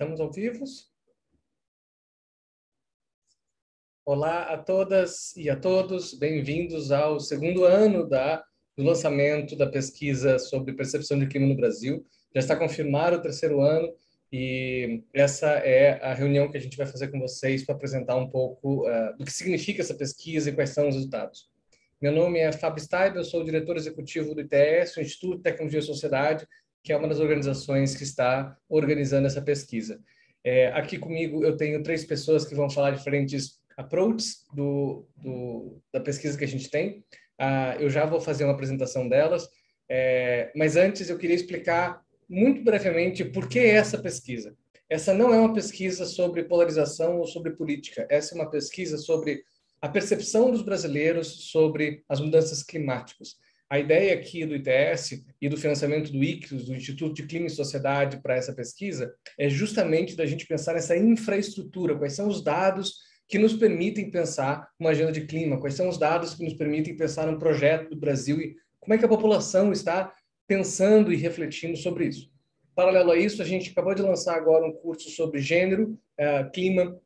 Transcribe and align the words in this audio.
Estamos 0.00 0.18
ao 0.18 0.32
vivo? 0.32 0.64
Olá 4.02 4.44
a 4.44 4.56
todas 4.56 5.36
e 5.36 5.50
a 5.50 5.56
todos, 5.56 6.14
bem-vindos 6.14 6.90
ao 6.90 7.20
segundo 7.20 7.64
ano 7.64 8.08
da, 8.08 8.42
do 8.78 8.82
lançamento 8.82 9.54
da 9.54 9.66
pesquisa 9.66 10.38
sobre 10.38 10.72
percepção 10.72 11.18
de 11.18 11.26
clima 11.26 11.46
no 11.46 11.54
Brasil. 11.54 12.02
Já 12.34 12.40
está 12.40 12.56
confirmado 12.56 13.18
o 13.18 13.20
terceiro 13.20 13.60
ano 13.60 13.92
e 14.32 15.04
essa 15.12 15.48
é 15.58 16.02
a 16.02 16.14
reunião 16.14 16.50
que 16.50 16.56
a 16.56 16.60
gente 16.60 16.78
vai 16.78 16.86
fazer 16.86 17.08
com 17.08 17.20
vocês 17.20 17.66
para 17.66 17.74
apresentar 17.74 18.16
um 18.16 18.30
pouco 18.30 18.88
uh, 18.88 19.14
do 19.18 19.26
que 19.26 19.32
significa 19.32 19.82
essa 19.82 19.94
pesquisa 19.94 20.48
e 20.48 20.54
quais 20.54 20.70
são 20.70 20.88
os 20.88 20.94
resultados. 20.94 21.50
Meu 22.00 22.12
nome 22.12 22.38
é 22.38 22.50
Fábio 22.50 22.80
Staib, 22.80 23.16
eu 23.16 23.24
sou 23.24 23.42
o 23.42 23.44
diretor 23.44 23.76
executivo 23.76 24.34
do 24.34 24.40
ITS, 24.40 24.96
Instituto 24.96 25.36
de 25.36 25.42
Tecnologia 25.42 25.80
e 25.80 25.82
Sociedade, 25.82 26.48
que 26.82 26.92
é 26.92 26.96
uma 26.96 27.08
das 27.08 27.20
organizações 27.20 27.94
que 27.94 28.02
está 28.02 28.56
organizando 28.68 29.26
essa 29.26 29.42
pesquisa. 29.42 30.00
É, 30.42 30.68
aqui 30.68 30.98
comigo 30.98 31.44
eu 31.44 31.56
tenho 31.56 31.82
três 31.82 32.04
pessoas 32.04 32.44
que 32.44 32.54
vão 32.54 32.70
falar 32.70 32.92
diferentes 32.92 33.60
approaches 33.76 34.44
do, 34.54 35.06
do, 35.16 35.80
da 35.92 36.00
pesquisa 36.00 36.36
que 36.36 36.44
a 36.44 36.48
gente 36.48 36.70
tem. 36.70 37.04
Ah, 37.38 37.76
eu 37.78 37.90
já 37.90 38.04
vou 38.06 38.20
fazer 38.20 38.44
uma 38.44 38.52
apresentação 38.52 39.08
delas, 39.08 39.48
é, 39.88 40.52
mas 40.54 40.76
antes 40.76 41.08
eu 41.08 41.18
queria 41.18 41.36
explicar 41.36 42.02
muito 42.28 42.62
brevemente 42.62 43.24
por 43.24 43.48
que 43.48 43.58
essa 43.58 43.98
pesquisa. 43.98 44.54
Essa 44.88 45.14
não 45.14 45.32
é 45.32 45.38
uma 45.38 45.54
pesquisa 45.54 46.04
sobre 46.04 46.44
polarização 46.44 47.18
ou 47.18 47.26
sobre 47.26 47.52
política, 47.52 48.06
essa 48.10 48.34
é 48.34 48.38
uma 48.40 48.50
pesquisa 48.50 48.98
sobre 48.98 49.42
a 49.80 49.88
percepção 49.88 50.50
dos 50.50 50.62
brasileiros 50.62 51.50
sobre 51.50 52.04
as 52.08 52.20
mudanças 52.20 52.62
climáticas. 52.62 53.36
A 53.70 53.78
ideia 53.78 54.14
aqui 54.14 54.44
do 54.44 54.56
ITS 54.56 55.24
e 55.40 55.48
do 55.48 55.56
financiamento 55.56 56.10
do 56.10 56.24
ICRIS, 56.24 56.64
do 56.64 56.74
Instituto 56.74 57.14
de 57.14 57.22
Clima 57.24 57.46
e 57.46 57.50
Sociedade, 57.50 58.20
para 58.20 58.34
essa 58.34 58.52
pesquisa, 58.52 59.14
é 59.38 59.48
justamente 59.48 60.16
da 60.16 60.26
gente 60.26 60.44
pensar 60.44 60.74
nessa 60.74 60.96
infraestrutura, 60.96 61.96
quais 61.96 62.14
são 62.14 62.26
os 62.26 62.42
dados 62.42 62.96
que 63.28 63.38
nos 63.38 63.54
permitem 63.54 64.10
pensar 64.10 64.68
uma 64.76 64.90
agenda 64.90 65.12
de 65.12 65.24
clima, 65.24 65.60
quais 65.60 65.74
são 65.74 65.88
os 65.88 65.96
dados 65.96 66.34
que 66.34 66.42
nos 66.42 66.54
permitem 66.54 66.96
pensar 66.96 67.28
um 67.28 67.38
projeto 67.38 67.90
do 67.90 67.96
Brasil 67.96 68.40
e 68.40 68.56
como 68.80 68.94
é 68.94 68.98
que 68.98 69.04
a 69.04 69.08
população 69.08 69.70
está 69.70 70.12
pensando 70.48 71.12
e 71.12 71.16
refletindo 71.16 71.76
sobre 71.76 72.06
isso. 72.06 72.28
Paralelo 72.74 73.12
a 73.12 73.16
isso, 73.16 73.40
a 73.40 73.44
gente 73.44 73.70
acabou 73.70 73.94
de 73.94 74.02
lançar 74.02 74.34
agora 74.34 74.66
um 74.66 74.72
curso 74.72 75.08
sobre 75.10 75.40
gênero, 75.40 75.96
uh, 76.18 76.50
clima, 76.50 77.00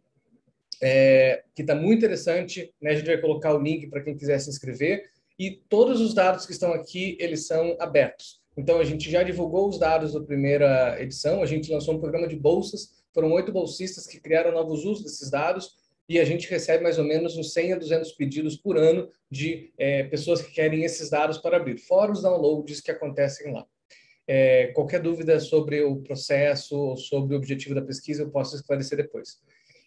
é, 0.82 1.42
que 1.54 1.60
está 1.60 1.74
muito 1.74 1.98
interessante. 1.98 2.72
Né? 2.80 2.92
A 2.92 2.94
gente 2.94 3.06
vai 3.06 3.18
colocar 3.18 3.54
o 3.54 3.62
link 3.62 3.86
para 3.88 4.02
quem 4.02 4.16
quiser 4.16 4.38
se 4.38 4.48
inscrever 4.48 5.12
e 5.38 5.50
todos 5.68 6.00
os 6.00 6.14
dados 6.14 6.46
que 6.46 6.52
estão 6.52 6.72
aqui, 6.72 7.16
eles 7.20 7.46
são 7.46 7.76
abertos. 7.80 8.40
Então, 8.56 8.78
a 8.78 8.84
gente 8.84 9.10
já 9.10 9.22
divulgou 9.22 9.68
os 9.68 9.78
dados 9.78 10.12
da 10.12 10.20
primeira 10.20 11.00
edição, 11.02 11.42
a 11.42 11.46
gente 11.46 11.72
lançou 11.72 11.94
um 11.94 12.00
programa 12.00 12.28
de 12.28 12.36
bolsas, 12.36 13.02
foram 13.12 13.32
oito 13.32 13.52
bolsistas 13.52 14.06
que 14.06 14.20
criaram 14.20 14.52
novos 14.52 14.84
usos 14.84 15.02
desses 15.02 15.30
dados, 15.30 15.76
e 16.08 16.20
a 16.20 16.24
gente 16.24 16.48
recebe 16.48 16.82
mais 16.82 16.98
ou 16.98 17.04
menos 17.04 17.36
uns 17.36 17.52
100 17.52 17.72
a 17.72 17.76
200 17.76 18.12
pedidos 18.12 18.56
por 18.56 18.76
ano 18.76 19.08
de 19.30 19.72
é, 19.78 20.04
pessoas 20.04 20.42
que 20.42 20.52
querem 20.52 20.84
esses 20.84 21.08
dados 21.08 21.38
para 21.38 21.56
abrir, 21.56 21.78
fora 21.78 22.12
os 22.12 22.22
downloads 22.22 22.80
que 22.80 22.90
acontecem 22.90 23.52
lá. 23.52 23.66
É, 24.26 24.68
qualquer 24.68 25.00
dúvida 25.00 25.38
sobre 25.40 25.82
o 25.82 25.96
processo 25.96 26.76
ou 26.76 26.96
sobre 26.96 27.34
o 27.34 27.38
objetivo 27.38 27.74
da 27.74 27.82
pesquisa, 27.82 28.22
eu 28.22 28.30
posso 28.30 28.54
esclarecer 28.56 28.96
depois. 28.96 29.38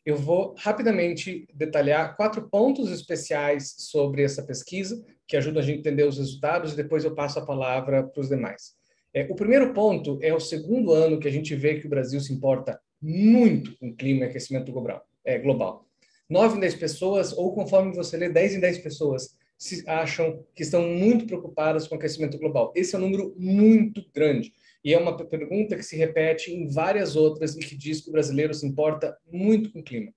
Eu 0.07 0.15
vou 0.15 0.56
rapidamente 0.57 1.45
detalhar 1.54 2.15
quatro 2.15 2.48
pontos 2.48 2.89
especiais 2.89 3.75
sobre 3.77 4.24
essa 4.24 4.42
pesquisa, 4.42 5.04
que 5.27 5.36
ajudam 5.36 5.62
a 5.62 5.65
gente 5.65 5.75
a 5.75 5.80
entender 5.80 6.06
os 6.06 6.18
resultados, 6.18 6.71
e 6.71 6.77
depois 6.77 7.04
eu 7.04 7.13
passo 7.13 7.39
a 7.39 7.45
palavra 7.45 8.04
para 8.04 8.21
os 8.21 8.30
demais. 8.30 8.74
É, 9.13 9.27
o 9.30 9.36
primeiro 9.36 9.74
ponto 9.74 10.18
é 10.21 10.33
o 10.33 10.39
segundo 10.39 10.94
ano 10.94 11.19
que 11.19 11.27
a 11.27 11.31
gente 11.31 11.54
vê 11.56 11.77
que 11.77 11.88
o 11.88 11.89
Brasil 11.89 12.21
se 12.21 12.31
importa 12.31 12.80
muito 13.01 13.77
com 13.77 13.94
clima 13.94 14.24
e 14.24 14.30
aquecimento 14.30 14.71
global. 14.71 15.06
É, 15.25 15.39
global. 15.39 15.86
9 16.30 16.56
em 16.56 16.62
10 16.62 16.75
pessoas, 16.75 17.33
ou 17.33 17.53
conforme 17.53 17.94
você 17.94 18.15
lê, 18.15 18.30
10 18.30 18.56
em 18.56 18.60
10 18.62 18.77
pessoas 18.77 19.36
se 19.57 19.83
acham 19.89 20.42
que 20.56 20.63
estão 20.63 20.88
muito 20.88 21.25
preocupadas 21.25 21.86
com 21.86 21.95
o 21.95 21.98
aquecimento 21.98 22.38
global. 22.38 22.71
Esse 22.74 22.95
é 22.95 22.98
um 22.98 23.01
número 23.01 23.36
muito 23.38 24.01
grande. 24.13 24.53
E 24.83 24.94
é 24.94 24.97
uma 24.97 25.15
pergunta 25.18 25.75
que 25.75 25.83
se 25.83 25.95
repete 25.95 26.51
em 26.51 26.68
várias 26.68 27.15
outras 27.15 27.56
e 27.56 27.59
que 27.59 27.75
diz 27.75 28.01
que 28.01 28.09
o 28.09 28.12
brasileiro 28.12 28.53
se 28.53 28.65
importa 28.65 29.18
muito 29.31 29.71
com 29.71 29.79
o 29.79 29.83
clima. 29.83 30.12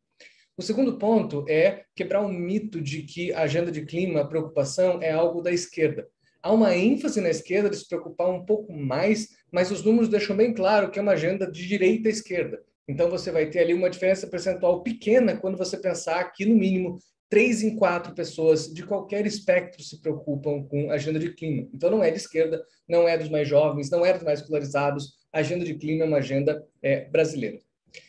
O 0.57 0.63
segundo 0.63 0.99
ponto 0.99 1.45
é 1.49 1.85
quebrar 1.97 2.21
o 2.21 2.29
mito 2.29 2.81
de 2.81 3.03
que 3.03 3.33
a 3.33 3.43
agenda 3.43 3.73
de 3.73 3.87
clima, 3.87 4.21
a 4.21 4.27
preocupação, 4.27 5.03
é 5.03 5.11
algo 5.11 5.41
da 5.41 5.51
esquerda. 5.51 6.07
Há 6.43 6.53
uma 6.53 6.77
ênfase 6.77 7.21
na 7.21 7.31
esquerda 7.31 7.71
de 7.71 7.77
se 7.77 7.89
preocupar 7.89 8.29
um 8.29 8.45
pouco 8.45 8.73
mais, 8.73 9.29
mas 9.51 9.71
os 9.71 9.83
números 9.83 10.09
deixam 10.09 10.37
bem 10.37 10.53
claro 10.53 10.91
que 10.91 10.99
é 10.99 11.03
uma 11.03 11.13
agenda 11.13 11.51
de 11.51 11.67
direita 11.67 12.09
à 12.09 12.11
esquerda. 12.11 12.63
Então 12.87 13.09
você 13.09 13.31
vai 13.31 13.47
ter 13.47 13.61
ali 13.61 13.73
uma 13.73 13.89
diferença 13.89 14.27
percentual 14.27 14.83
pequena 14.83 15.37
quando 15.37 15.57
você 15.57 15.79
pensar 15.79 16.25
que, 16.33 16.45
no 16.45 16.55
mínimo, 16.55 16.99
três 17.31 17.63
em 17.63 17.77
quatro 17.77 18.13
pessoas 18.13 18.67
de 18.67 18.85
qualquer 18.85 19.25
espectro 19.25 19.83
se 19.83 20.01
preocupam 20.01 20.65
com 20.65 20.91
agenda 20.91 21.19
de 21.19 21.33
clima. 21.33 21.69
Então 21.73 21.89
não 21.89 22.03
é 22.03 22.11
de 22.11 22.17
esquerda, 22.17 22.63
não 22.89 23.09
é 23.09 23.17
dos 23.17 23.29
mais 23.29 23.49
jovens, 23.49 23.89
não 23.89 24.05
é 24.05 24.13
dos 24.13 24.25
mais 24.25 24.41
escolarizados. 24.41 25.15
A 25.33 25.39
agenda 25.39 25.65
de 25.65 25.75
clima 25.75 26.05
é 26.05 26.09
uma 26.09 26.19
agenda 26.19 26.67
é, 26.83 27.05
brasileira. 27.05 27.59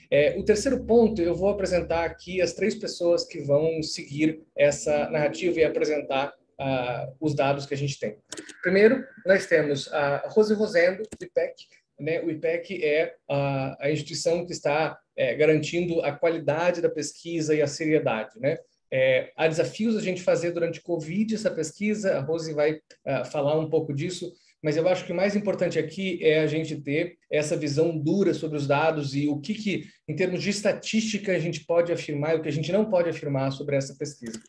É, 0.09 0.37
o 0.37 0.43
terceiro 0.43 0.83
ponto, 0.85 1.21
eu 1.21 1.35
vou 1.35 1.49
apresentar 1.49 2.03
aqui 2.03 2.41
as 2.41 2.53
três 2.53 2.75
pessoas 2.75 3.23
que 3.23 3.39
vão 3.39 3.81
seguir 3.81 4.41
essa 4.57 5.09
narrativa 5.09 5.59
e 5.59 5.63
apresentar 5.63 6.33
uh, 6.59 7.15
os 7.19 7.33
dados 7.33 7.65
que 7.65 7.73
a 7.73 7.77
gente 7.77 7.99
tem. 7.99 8.17
Primeiro, 8.61 9.03
nós 9.25 9.45
temos 9.45 9.91
a 9.93 10.27
Rose 10.27 10.53
Rosendo, 10.53 11.03
do 11.03 11.25
IPEC. 11.25 11.55
Né? 11.99 12.21
O 12.21 12.29
IPEC 12.29 12.83
é 12.83 13.15
a, 13.29 13.85
a 13.85 13.91
instituição 13.91 14.45
que 14.45 14.51
está 14.51 14.99
é, 15.15 15.35
garantindo 15.35 16.01
a 16.01 16.11
qualidade 16.11 16.81
da 16.81 16.89
pesquisa 16.89 17.55
e 17.55 17.61
a 17.61 17.67
seriedade. 17.67 18.39
Né? 18.39 18.57
É, 18.93 19.31
há 19.37 19.47
desafios 19.47 19.95
a 19.95 20.01
gente 20.01 20.21
fazer 20.21 20.51
durante 20.51 20.81
Covid 20.81 21.33
essa 21.33 21.49
pesquisa, 21.49 22.17
a 22.17 22.19
Rose 22.19 22.53
vai 22.53 22.73
uh, 22.73 23.25
falar 23.31 23.57
um 23.57 23.69
pouco 23.69 23.93
disso, 23.93 24.33
mas 24.61 24.77
eu 24.77 24.87
acho 24.87 25.05
que 25.05 25.11
o 25.11 25.15
mais 25.15 25.35
importante 25.35 25.79
aqui 25.79 26.19
é 26.21 26.39
a 26.39 26.47
gente 26.47 26.75
ter 26.75 27.17
essa 27.31 27.55
visão 27.55 27.97
dura 27.97 28.33
sobre 28.33 28.57
os 28.57 28.67
dados 28.67 29.15
e 29.15 29.27
o 29.27 29.39
que, 29.39 29.55
que 29.55 29.85
em 30.07 30.15
termos 30.15 30.43
de 30.43 30.49
estatística, 30.49 31.31
a 31.31 31.39
gente 31.39 31.65
pode 31.65 31.91
afirmar 31.91 32.35
e 32.35 32.39
o 32.39 32.41
que 32.41 32.49
a 32.49 32.51
gente 32.51 32.71
não 32.71 32.85
pode 32.85 33.09
afirmar 33.09 33.51
sobre 33.51 33.75
essa 33.75 33.95
pesquisa. 33.95 34.39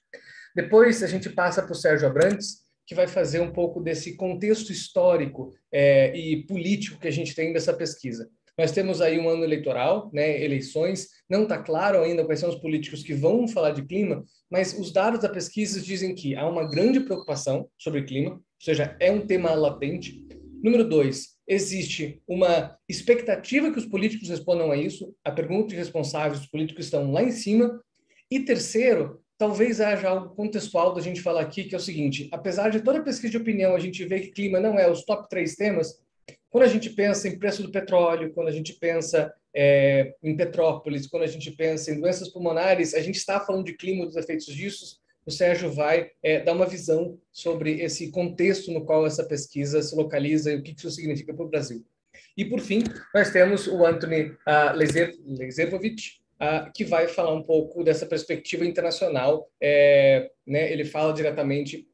Depois, 0.54 1.02
a 1.02 1.06
gente 1.06 1.30
passa 1.30 1.62
para 1.62 1.72
o 1.72 1.76
Sérgio 1.76 2.06
Abrantes, 2.06 2.62
que 2.86 2.94
vai 2.94 3.06
fazer 3.06 3.40
um 3.40 3.52
pouco 3.52 3.80
desse 3.80 4.16
contexto 4.16 4.70
histórico 4.70 5.54
é, 5.72 6.14
e 6.14 6.44
político 6.44 7.00
que 7.00 7.08
a 7.08 7.12
gente 7.12 7.34
tem 7.34 7.52
dessa 7.52 7.72
pesquisa. 7.72 8.28
Nós 8.62 8.70
temos 8.70 9.00
aí 9.00 9.18
um 9.18 9.28
ano 9.28 9.42
eleitoral, 9.42 10.08
né, 10.14 10.40
eleições, 10.40 11.08
não 11.28 11.42
está 11.42 11.58
claro 11.58 12.00
ainda 12.00 12.24
quais 12.24 12.38
são 12.38 12.48
os 12.48 12.54
políticos 12.54 13.02
que 13.02 13.12
vão 13.12 13.48
falar 13.48 13.72
de 13.72 13.84
clima, 13.84 14.24
mas 14.48 14.78
os 14.78 14.92
dados 14.92 15.18
da 15.18 15.28
pesquisa 15.28 15.80
dizem 15.80 16.14
que 16.14 16.36
há 16.36 16.48
uma 16.48 16.70
grande 16.70 17.00
preocupação 17.00 17.68
sobre 17.76 18.04
clima, 18.04 18.34
ou 18.34 18.40
seja, 18.60 18.96
é 19.00 19.10
um 19.10 19.26
tema 19.26 19.52
latente. 19.52 20.24
Número 20.62 20.88
dois, 20.88 21.30
existe 21.44 22.22
uma 22.24 22.78
expectativa 22.88 23.72
que 23.72 23.80
os 23.80 23.86
políticos 23.86 24.28
respondam 24.28 24.70
a 24.70 24.76
isso, 24.76 25.12
a 25.24 25.32
pergunta 25.32 25.70
de 25.70 25.74
responsáveis, 25.74 26.42
os 26.42 26.46
políticos 26.46 26.84
estão 26.84 27.10
lá 27.10 27.20
em 27.20 27.32
cima. 27.32 27.82
E 28.30 28.38
terceiro, 28.38 29.20
talvez 29.36 29.80
haja 29.80 30.08
algo 30.08 30.36
contextual 30.36 30.94
da 30.94 31.00
gente 31.00 31.20
falar 31.20 31.40
aqui, 31.40 31.64
que 31.64 31.74
é 31.74 31.78
o 31.78 31.80
seguinte: 31.80 32.28
apesar 32.30 32.68
de 32.68 32.80
toda 32.80 33.02
pesquisa 33.02 33.32
de 33.32 33.38
opinião, 33.38 33.74
a 33.74 33.80
gente 33.80 34.04
vê 34.04 34.20
que 34.20 34.30
clima 34.30 34.60
não 34.60 34.78
é 34.78 34.88
os 34.88 35.04
top 35.04 35.28
três 35.28 35.56
temas, 35.56 36.00
quando 36.52 36.64
a 36.64 36.68
gente 36.68 36.90
pensa 36.90 37.26
em 37.26 37.38
preço 37.38 37.62
do 37.62 37.72
petróleo, 37.72 38.30
quando 38.34 38.48
a 38.48 38.52
gente 38.52 38.74
pensa 38.74 39.32
é, 39.54 40.14
em 40.22 40.36
Petrópolis, 40.36 41.06
quando 41.06 41.22
a 41.22 41.26
gente 41.26 41.50
pensa 41.50 41.90
em 41.90 41.98
doenças 41.98 42.28
pulmonares, 42.28 42.92
a 42.92 43.00
gente 43.00 43.16
está 43.16 43.40
falando 43.40 43.64
de 43.64 43.72
clima, 43.72 44.04
dos 44.04 44.16
efeitos 44.16 44.44
disso, 44.44 45.00
o 45.24 45.30
Sérgio 45.30 45.72
vai 45.72 46.10
é, 46.22 46.40
dar 46.40 46.52
uma 46.52 46.66
visão 46.66 47.18
sobre 47.32 47.80
esse 47.80 48.10
contexto 48.10 48.70
no 48.70 48.84
qual 48.84 49.06
essa 49.06 49.24
pesquisa 49.24 49.80
se 49.80 49.96
localiza 49.96 50.52
e 50.52 50.56
o 50.56 50.62
que 50.62 50.74
isso 50.76 50.90
significa 50.90 51.32
para 51.32 51.46
o 51.46 51.48
Brasil. 51.48 51.82
E, 52.36 52.44
por 52.44 52.60
fim, 52.60 52.84
nós 53.14 53.30
temos 53.30 53.66
o 53.66 53.86
Anthony 53.86 54.24
uh, 54.24 54.76
uh, 54.76 56.72
que 56.74 56.84
vai 56.84 57.08
falar 57.08 57.32
um 57.32 57.42
pouco 57.42 57.82
dessa 57.82 58.04
perspectiva 58.04 58.66
internacional. 58.66 59.50
É, 59.58 60.30
né, 60.46 60.70
ele 60.70 60.84
fala 60.84 61.14
diretamente 61.14 61.88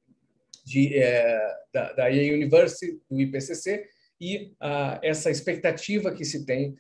de, 0.65 0.97
é, 0.97 1.57
da, 1.73 1.93
da 1.93 2.07
University, 2.09 3.01
do 3.09 3.21
IPCC, 3.21 3.85
e 4.21 4.53
uh, 4.63 4.99
essa 5.03 5.31
expectativa 5.31 6.13
que 6.13 6.25
se 6.25 6.45
tem 6.45 6.77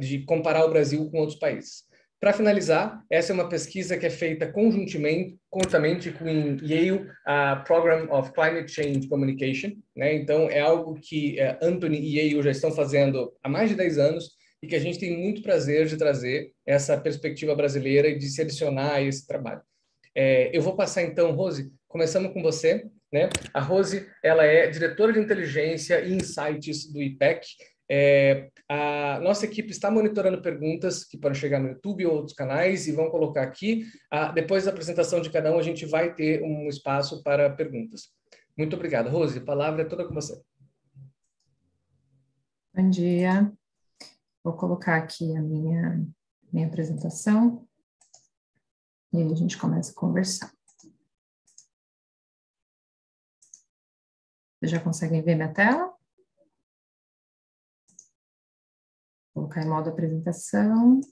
de 0.00 0.20
comparar 0.20 0.64
o 0.64 0.70
Brasil 0.70 1.10
com 1.10 1.18
outros 1.18 1.38
países. 1.38 1.84
Para 2.24 2.32
finalizar, 2.32 3.04
essa 3.10 3.32
é 3.32 3.34
uma 3.34 3.50
pesquisa 3.50 3.98
que 3.98 4.06
é 4.06 4.08
feita 4.08 4.50
conjuntamente, 4.50 5.36
conjuntamente 5.50 6.10
com 6.10 6.24
o 6.24 6.64
Yale 6.64 6.92
uh, 6.92 7.62
Program 7.66 8.10
of 8.10 8.32
Climate 8.32 8.72
Change 8.72 9.06
Communication. 9.08 9.72
Né? 9.94 10.14
Então, 10.14 10.48
é 10.48 10.60
algo 10.60 10.94
que 10.94 11.36
uh, 11.38 11.58
Anthony 11.60 11.98
e 11.98 12.16
Yale 12.16 12.42
já 12.42 12.50
estão 12.50 12.72
fazendo 12.72 13.30
há 13.42 13.48
mais 13.50 13.68
de 13.68 13.76
10 13.76 13.98
anos 13.98 14.30
e 14.62 14.66
que 14.66 14.74
a 14.74 14.78
gente 14.78 14.98
tem 14.98 15.14
muito 15.14 15.42
prazer 15.42 15.84
de 15.84 15.98
trazer 15.98 16.50
essa 16.64 16.98
perspectiva 16.98 17.54
brasileira 17.54 18.08
e 18.08 18.16
de 18.16 18.26
se 18.30 18.40
adicionar 18.40 18.94
a 18.94 19.02
esse 19.02 19.26
trabalho. 19.26 19.60
É, 20.14 20.50
eu 20.56 20.62
vou 20.62 20.74
passar 20.74 21.02
então, 21.02 21.30
Rose, 21.32 21.70
começando 21.86 22.32
com 22.32 22.40
você. 22.40 22.86
Né? 23.14 23.28
A 23.54 23.60
Rose 23.60 24.10
ela 24.20 24.42
é 24.42 24.66
diretora 24.66 25.12
de 25.12 25.20
inteligência 25.20 26.00
e 26.00 26.14
insights 26.14 26.92
do 26.92 27.00
IPEC. 27.00 27.46
É, 27.88 28.48
a 28.68 29.20
nossa 29.22 29.44
equipe 29.44 29.70
está 29.70 29.88
monitorando 29.88 30.42
perguntas 30.42 31.04
que 31.04 31.16
podem 31.16 31.38
chegar 31.38 31.60
no 31.60 31.68
YouTube 31.68 32.06
ou 32.06 32.16
outros 32.16 32.34
canais 32.34 32.88
e 32.88 32.92
vão 32.92 33.08
colocar 33.10 33.42
aqui. 33.42 33.86
Depois 34.34 34.64
da 34.64 34.72
apresentação 34.72 35.20
de 35.20 35.30
cada 35.30 35.54
um, 35.54 35.60
a 35.60 35.62
gente 35.62 35.86
vai 35.86 36.12
ter 36.12 36.42
um 36.42 36.68
espaço 36.68 37.22
para 37.22 37.48
perguntas. 37.50 38.08
Muito 38.58 38.74
obrigado. 38.74 39.10
Rose, 39.10 39.38
a 39.38 39.44
palavra 39.44 39.82
é 39.82 39.84
toda 39.84 40.08
com 40.08 40.12
você. 40.12 40.42
Bom 42.74 42.90
dia. 42.90 43.52
Vou 44.42 44.54
colocar 44.54 44.96
aqui 44.96 45.36
a 45.36 45.40
minha, 45.40 46.04
minha 46.52 46.66
apresentação 46.66 47.64
e 49.12 49.18
aí 49.18 49.32
a 49.32 49.36
gente 49.36 49.56
começa 49.56 49.92
a 49.92 49.94
conversar. 49.94 50.53
Vocês 54.64 54.70
já 54.70 54.80
conseguem 54.80 55.20
ver 55.20 55.34
minha 55.34 55.52
tela? 55.52 55.94
Vou 59.34 59.44
colocar 59.44 59.62
em 59.62 59.68
modo 59.68 59.90
apresentação. 59.90 61.02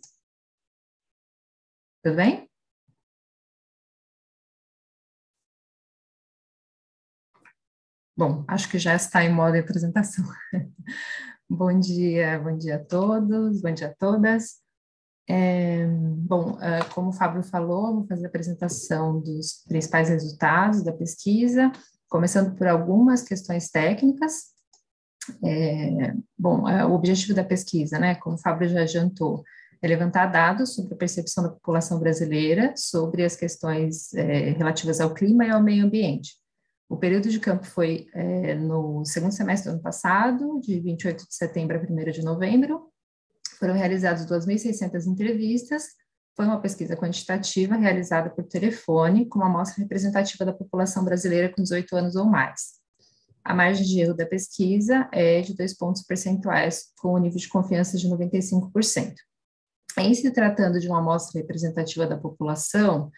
Tudo 2.02 2.16
bem? 2.16 2.48
Bom, 8.16 8.42
acho 8.48 8.70
que 8.70 8.78
já 8.78 8.94
está 8.94 9.22
em 9.22 9.30
modo 9.30 9.58
apresentação. 9.58 10.24
bom 11.46 11.78
dia, 11.78 12.40
bom 12.40 12.56
dia 12.56 12.76
a 12.76 12.82
todos, 12.82 13.60
bom 13.60 13.74
dia 13.74 13.88
a 13.88 13.94
todas. 13.94 14.62
É, 15.28 15.86
bom, 15.86 16.58
é, 16.58 16.82
como 16.94 17.10
o 17.10 17.12
Fábio 17.12 17.42
falou, 17.42 17.96
vou 17.96 18.06
fazer 18.06 18.24
a 18.24 18.28
apresentação 18.28 19.20
dos 19.20 19.62
principais 19.68 20.08
resultados 20.08 20.82
da 20.82 20.92
pesquisa, 20.94 21.70
começando 22.12 22.54
por 22.54 22.66
algumas 22.66 23.22
questões 23.22 23.70
técnicas. 23.70 24.52
É, 25.42 26.12
bom, 26.38 26.68
é, 26.68 26.84
o 26.84 26.92
objetivo 26.92 27.32
da 27.32 27.42
pesquisa, 27.42 27.98
né, 27.98 28.16
como 28.16 28.36
o 28.36 28.38
Fábio 28.38 28.68
já 28.68 28.82
adiantou, 28.82 29.42
é 29.80 29.88
levantar 29.88 30.26
dados 30.26 30.74
sobre 30.74 30.92
a 30.92 30.96
percepção 30.96 31.42
da 31.42 31.50
população 31.50 31.98
brasileira 31.98 32.74
sobre 32.76 33.24
as 33.24 33.34
questões 33.34 34.12
é, 34.12 34.50
relativas 34.50 35.00
ao 35.00 35.14
clima 35.14 35.46
e 35.46 35.50
ao 35.50 35.62
meio 35.62 35.86
ambiente. 35.86 36.34
O 36.86 36.98
período 36.98 37.30
de 37.30 37.40
campo 37.40 37.64
foi 37.64 38.06
é, 38.12 38.54
no 38.56 39.02
segundo 39.06 39.32
semestre 39.32 39.70
do 39.70 39.74
ano 39.74 39.82
passado, 39.82 40.60
de 40.60 40.78
28 40.80 41.26
de 41.26 41.34
setembro 41.34 41.78
a 41.78 41.80
1 41.80 42.10
de 42.10 42.22
novembro. 42.22 42.90
Foram 43.58 43.72
realizadas 43.72 44.26
2.600 44.26 45.06
entrevistas. 45.06 45.84
Foi 46.34 46.46
uma 46.46 46.60
pesquisa 46.60 46.96
quantitativa 46.96 47.76
realizada 47.76 48.30
por 48.30 48.44
telefone, 48.44 49.26
com 49.26 49.38
uma 49.38 49.48
amostra 49.48 49.82
representativa 49.82 50.44
da 50.44 50.52
população 50.52 51.04
brasileira 51.04 51.52
com 51.52 51.62
18 51.62 51.94
anos 51.94 52.16
ou 52.16 52.24
mais. 52.24 52.80
A 53.44 53.54
margem 53.54 53.84
de 53.84 54.00
erro 54.00 54.14
da 54.14 54.24
pesquisa 54.24 55.08
é 55.12 55.40
de 55.40 55.54
dois 55.54 55.76
pontos 55.76 56.02
percentuais, 56.02 56.92
com 56.98 57.08
o 57.08 57.16
um 57.16 57.18
nível 57.18 57.38
de 57.38 57.48
confiança 57.48 57.98
de 57.98 58.08
95%. 58.08 59.14
Em 59.98 60.14
se 60.14 60.30
tratando 60.30 60.80
de 60.80 60.88
uma 60.88 61.00
amostra 61.00 61.40
representativa 61.40 62.06
da 62.06 62.16
população, 62.16 63.10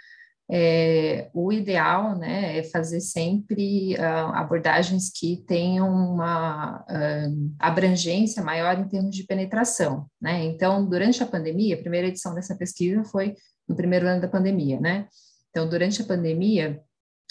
é, 0.51 1.31
o 1.33 1.51
ideal 1.53 2.17
né, 2.19 2.59
é 2.59 2.63
fazer 2.63 3.01
sempre 3.01 3.95
uh, 3.95 4.35
abordagens 4.35 5.11
que 5.11 5.43
tenham 5.47 5.89
uma 5.89 6.83
uh, 6.83 7.55
abrangência 7.59 8.43
maior 8.43 8.79
em 8.79 8.87
termos 8.87 9.15
de 9.15 9.25
penetração. 9.25 10.07
Né? 10.21 10.45
Então, 10.45 10.87
durante 10.87 11.23
a 11.23 11.27
pandemia, 11.27 11.75
a 11.75 11.81
primeira 11.81 12.09
edição 12.09 12.35
dessa 12.35 12.55
pesquisa 12.55 13.05
foi 13.05 13.35
no 13.67 13.75
primeiro 13.75 14.07
ano 14.07 14.21
da 14.21 14.29
pandemia. 14.29 14.79
Né? 14.79 15.09
Então, 15.49 15.69
durante 15.69 16.03
a 16.03 16.05
pandemia, 16.05 16.83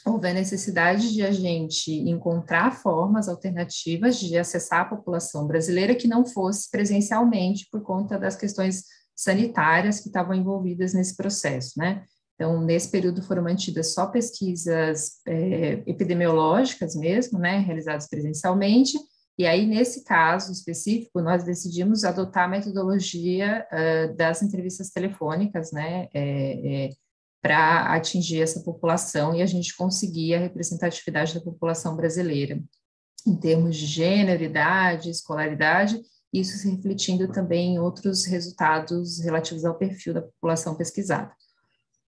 houve 0.06 0.28
a 0.28 0.34
necessidade 0.34 1.14
de 1.14 1.22
a 1.22 1.32
gente 1.32 1.92
encontrar 1.92 2.72
formas 2.72 3.30
alternativas 3.30 4.20
de 4.20 4.38
acessar 4.38 4.82
a 4.82 4.96
população 4.96 5.46
brasileira 5.46 5.96
que 5.96 6.08
não 6.08 6.26
fosse 6.26 6.70
presencialmente 6.70 7.68
por 7.72 7.82
conta 7.84 8.18
das 8.18 8.36
questões 8.36 8.84
sanitárias 9.16 10.00
que 10.00 10.08
estavam 10.08 10.34
envolvidas 10.34 10.94
nesse 10.94 11.16
processo, 11.16 11.74
né? 11.78 12.04
Então, 12.36 12.62
nesse 12.62 12.90
período 12.90 13.22
foram 13.22 13.44
mantidas 13.44 13.94
só 13.94 14.08
pesquisas 14.08 15.22
é, 15.28 15.84
epidemiológicas 15.86 16.96
mesmo, 16.96 17.40
né, 17.40 17.60
realizadas 17.60 18.08
presencialmente, 18.08 18.98
e 19.38 19.48
aí, 19.48 19.66
nesse 19.66 20.04
caso 20.04 20.52
específico, 20.52 21.20
nós 21.20 21.44
decidimos 21.44 22.04
adotar 22.04 22.44
a 22.44 22.48
metodologia 22.48 23.66
uh, 23.72 24.16
das 24.16 24.44
entrevistas 24.44 24.92
telefônicas, 24.92 25.72
né, 25.72 26.08
é, 26.14 26.86
é, 26.86 26.90
para 27.42 27.94
atingir 27.94 28.42
essa 28.42 28.62
população 28.62 29.34
e 29.36 29.42
a 29.42 29.46
gente 29.46 29.76
conseguir 29.76 30.36
a 30.36 30.40
representatividade 30.40 31.34
da 31.34 31.42
população 31.42 31.96
brasileira, 31.96 32.62
em 33.26 33.36
termos 33.36 33.76
de 33.76 33.88
gênero, 33.88 34.44
idade, 34.44 35.10
escolaridade, 35.10 36.00
isso 36.32 36.58
se 36.58 36.70
refletindo 36.70 37.32
também 37.32 37.76
em 37.76 37.80
outros 37.80 38.26
resultados 38.26 39.20
relativos 39.20 39.66
ao 39.66 39.78
perfil 39.78 40.14
da 40.14 40.22
população 40.22 40.76
pesquisada. 40.76 41.32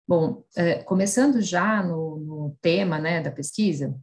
Bom, 0.07 0.45
é, 0.55 0.83
começando 0.83 1.41
já 1.41 1.83
no, 1.83 2.19
no, 2.19 2.57
tema 2.61 2.99
né, 2.99 3.23
da 3.23 3.31
pesquisa, 3.31 3.95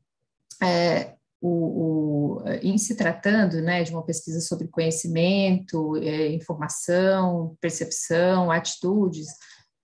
é, 0.62 1.14
o, 1.40 2.40
o, 2.40 2.44
em 2.62 2.78
se 2.78 2.96
tratando 2.96 3.62
né, 3.62 3.84
de 3.84 3.92
uma 3.92 4.04
pesquisa 4.04 4.42
sobre 4.42 4.68
conhecimento, 4.68 5.96
é, 5.98 6.30
informação, 6.30 7.56
percepção, 7.62 8.50
atitudes, 8.50 9.28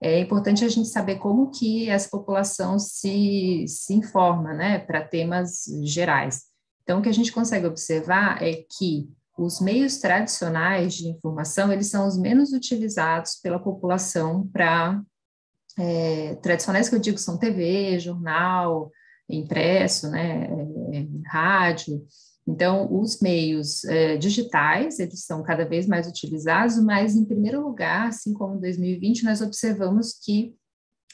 é 0.01 0.19
importante 0.19 0.63
a 0.63 0.69
gente 0.69 0.89
saber 0.89 1.15
como 1.17 1.49
que 1.49 1.89
essa 1.89 2.09
população 2.09 2.77
se, 2.77 3.65
se 3.67 3.93
informa 3.93 4.53
né, 4.53 4.79
para 4.79 5.01
temas 5.01 5.65
gerais. 5.83 6.43
Então, 6.83 6.99
o 6.99 7.01
que 7.01 7.09
a 7.09 7.13
gente 7.13 7.31
consegue 7.31 7.65
observar 7.65 8.41
é 8.41 8.63
que 8.77 9.09
os 9.37 9.59
meios 9.59 9.97
tradicionais 9.97 10.95
de 10.95 11.07
informação, 11.07 11.71
eles 11.71 11.89
são 11.89 12.07
os 12.07 12.17
menos 12.17 12.53
utilizados 12.53 13.35
pela 13.35 13.59
população 13.59 14.47
para 14.47 15.01
é, 15.77 16.35
tradicionais 16.35 16.89
que 16.89 16.95
eu 16.95 16.99
digo 16.99 17.17
são 17.17 17.37
TV, 17.37 17.99
jornal, 17.99 18.91
impresso, 19.29 20.09
né, 20.09 20.45
é, 20.45 20.97
é, 20.97 21.07
rádio. 21.27 22.05
Então, 22.47 22.87
os 22.91 23.19
meios 23.19 23.83
é, 23.85 24.15
digitais, 24.17 24.99
eles 24.99 25.25
são 25.25 25.43
cada 25.43 25.65
vez 25.65 25.85
mais 25.85 26.07
utilizados, 26.07 26.81
mas, 26.81 27.15
em 27.15 27.25
primeiro 27.25 27.61
lugar, 27.61 28.07
assim 28.07 28.33
como 28.33 28.55
em 28.55 28.61
2020, 28.61 29.23
nós 29.25 29.41
observamos 29.41 30.13
que 30.13 30.55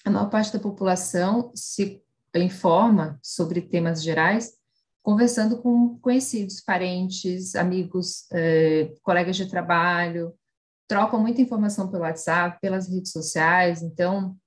a 0.06 0.12
maior 0.12 0.30
parte 0.30 0.54
da 0.54 0.60
população 0.60 1.52
se 1.56 2.02
informa 2.36 3.20
sobre 3.22 3.62
temas 3.62 4.04
gerais 4.04 4.54
conversando 5.02 5.62
com 5.62 6.00
conhecidos, 6.00 6.62
parentes, 6.62 7.56
amigos, 7.56 8.26
colegas 9.04 9.36
de 9.36 9.50
trabalho, 9.50 10.34
trocam 10.88 11.20
muita 11.20 11.42
informação 11.42 11.90
pelo 11.90 12.04
WhatsApp, 12.04 12.58
pelas 12.62 12.88
redes 12.88 13.12
sociais, 13.12 13.82
então 13.82 14.38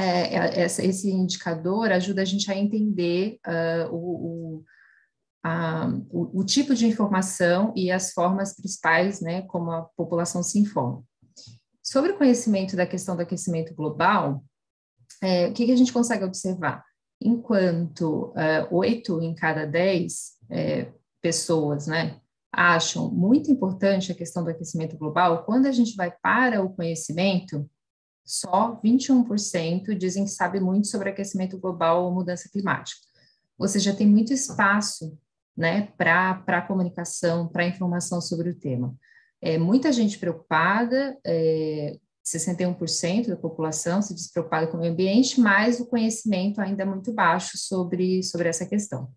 é, 0.00 0.62
é 0.62 0.64
esse 0.64 1.10
indicador 1.10 1.90
ajuda 1.92 2.22
a 2.22 2.24
gente 2.24 2.50
a 2.50 2.56
entender 2.56 3.38
uh, 3.46 3.94
o, 3.94 4.58
o, 4.58 4.64
a, 5.44 5.88
o, 6.10 6.40
o, 6.40 6.44
tipo 6.44 6.74
de 6.74 6.86
informação 6.86 7.72
e 7.76 7.90
as 7.90 8.12
formas 8.12 8.54
principais, 8.54 9.20
né, 9.20 9.42
como 9.42 9.70
a 9.70 9.82
população 9.96 10.42
se 10.42 10.58
informa. 10.58 11.02
Sobre 11.82 12.12
o 12.12 12.18
conhecimento 12.18 12.76
da 12.76 12.86
questão 12.86 13.16
do 13.16 13.22
aquecimento 13.22 13.74
global, 13.74 14.44
é, 15.22 15.48
o 15.48 15.52
que, 15.52 15.66
que, 15.66 15.72
a 15.72 15.76
gente 15.76 15.92
consegue 15.92 16.24
observar? 16.24 16.84
Enquanto 17.20 18.32
é, 18.36 18.66
oito 18.70 19.18
uh, 19.18 19.22
em 19.22 19.34
cada 19.34 19.66
dez 19.66 20.36
é, 20.48 20.90
pessoas, 21.20 21.86
né, 21.86 22.20
acham 22.52 23.10
muito 23.10 23.50
importante 23.50 24.10
a 24.10 24.14
questão 24.14 24.42
do 24.42 24.50
aquecimento 24.50 24.96
global, 24.96 25.44
quando 25.44 25.66
a 25.66 25.72
gente 25.72 25.94
vai 25.94 26.10
para 26.22 26.62
o 26.62 26.70
conhecimento, 26.70 27.68
só 28.24 28.80
21% 28.84 29.94
dizem 29.96 30.24
que 30.24 30.30
sabe 30.30 30.60
muito 30.60 30.86
sobre 30.86 31.10
aquecimento 31.10 31.58
global 31.58 32.04
ou 32.04 32.12
mudança 32.12 32.48
climática. 32.48 33.00
Ou 33.58 33.68
seja, 33.68 33.94
tem 33.94 34.06
muito 34.06 34.32
espaço 34.32 35.18
né, 35.56 35.92
para 35.96 36.62
comunicação, 36.62 37.48
para 37.48 37.66
informação 37.66 38.20
sobre 38.20 38.50
o 38.50 38.54
tema. 38.54 38.94
É, 39.42 39.58
muita 39.58 39.92
gente 39.92 40.18
preocupada, 40.18 41.18
é, 41.24 41.98
61% 42.24 43.28
da 43.28 43.36
população 43.36 44.00
se 44.00 44.14
diz 44.14 44.30
preocupada 44.30 44.66
com 44.66 44.76
o 44.76 44.80
meio 44.80 44.92
ambiente, 44.92 45.40
mas 45.40 45.80
o 45.80 45.86
conhecimento 45.86 46.60
ainda 46.60 46.82
é 46.82 46.86
muito 46.86 47.12
baixo 47.12 47.58
sobre, 47.58 48.22
sobre 48.22 48.48
essa 48.48 48.66
questão. 48.66 49.10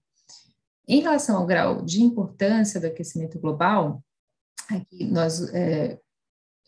Em 0.87 1.01
relação 1.01 1.37
ao 1.37 1.45
grau 1.45 1.81
de 1.81 2.01
importância 2.01 2.79
do 2.79 2.87
aquecimento 2.87 3.39
global, 3.39 4.03
aqui 4.69 5.05
nós 5.05 5.41
é, 5.53 5.99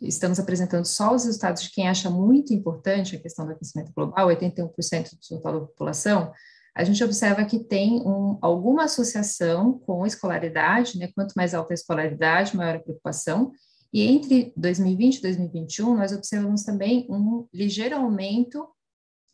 estamos 0.01 0.39
apresentando 0.39 0.85
só 0.85 1.13
os 1.13 1.25
resultados 1.25 1.63
de 1.63 1.71
quem 1.71 1.87
acha 1.87 2.09
muito 2.09 2.53
importante 2.53 3.15
a 3.15 3.19
questão 3.19 3.45
do 3.45 3.51
aquecimento 3.51 3.91
global, 3.93 4.27
81% 4.27 5.11
do 5.11 5.19
total 5.27 5.59
da 5.59 5.65
população, 5.67 6.33
a 6.75 6.83
gente 6.83 7.01
observa 7.01 7.45
que 7.45 7.57
tem 7.57 8.01
um, 8.01 8.37
alguma 8.41 8.83
associação 8.83 9.79
com 9.79 10.05
escolaridade, 10.05 10.97
né? 10.97 11.09
Quanto 11.15 11.31
mais 11.33 11.53
alta 11.53 11.71
a 11.71 11.75
escolaridade, 11.75 12.55
maior 12.55 12.75
a 12.75 12.79
preocupação. 12.79 13.53
E 13.93 14.01
entre 14.01 14.51
2020 14.57 15.15
e 15.15 15.21
2021, 15.21 15.95
nós 15.95 16.11
observamos 16.11 16.63
também 16.63 17.07
um 17.09 17.47
ligeiro 17.53 17.95
aumento 17.95 18.67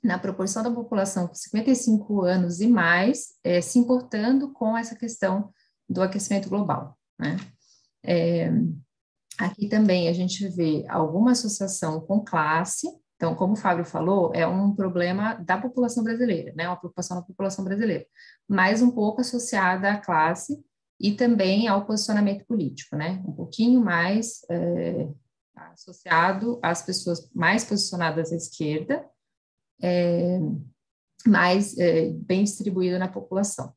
na 0.04 0.20
proporção 0.20 0.62
da 0.62 0.70
população 0.70 1.28
com 1.28 1.34
55 1.34 2.22
anos 2.22 2.62
e 2.62 2.68
mais 2.68 3.30
é, 3.44 3.60
se 3.60 3.80
importando 3.80 4.52
com 4.52 4.78
essa 4.78 4.96
questão 4.96 5.52
do 5.90 6.02
aquecimento 6.04 6.48
global, 6.48 6.96
né? 7.20 7.38
É, 8.04 8.52
Aqui 9.42 9.68
também 9.68 10.08
a 10.08 10.14
gente 10.14 10.48
vê 10.50 10.86
alguma 10.88 11.32
associação 11.32 12.00
com 12.02 12.24
classe, 12.24 12.88
então, 13.16 13.36
como 13.36 13.54
o 13.54 13.56
Fábio 13.56 13.86
falou, 13.86 14.32
é 14.34 14.48
um 14.48 14.74
problema 14.74 15.34
da 15.36 15.56
população 15.56 16.04
brasileira, 16.04 16.54
né? 16.56 16.68
Uma 16.68 16.78
preocupação 16.78 17.18
da 17.18 17.24
população 17.24 17.64
brasileira, 17.64 18.06
mas 18.48 18.82
um 18.82 18.92
pouco 18.92 19.22
associada 19.22 19.92
à 19.92 19.98
classe 19.98 20.60
e 21.00 21.14
também 21.14 21.68
ao 21.68 21.86
posicionamento 21.86 22.46
político, 22.46 22.96
né? 22.96 23.22
Um 23.26 23.32
pouquinho 23.32 23.80
mais 23.80 24.42
é, 24.50 25.08
associado 25.56 26.60
às 26.62 26.84
pessoas 26.84 27.30
mais 27.34 27.64
posicionadas 27.64 28.32
à 28.32 28.36
esquerda, 28.36 29.06
é, 29.82 30.40
mais 31.28 31.78
é, 31.78 32.10
bem 32.12 32.44
distribuído 32.44 33.00
na 33.00 33.08
população. 33.08 33.74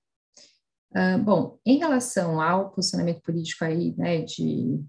Uh, 0.91 1.19
bom, 1.23 1.59
em 1.67 1.79
relação 1.79 2.41
ao 2.41 2.71
posicionamento 2.71 3.21
político 3.21 3.65
aí, 3.65 3.93
né, 3.97 4.23
de 4.23 4.81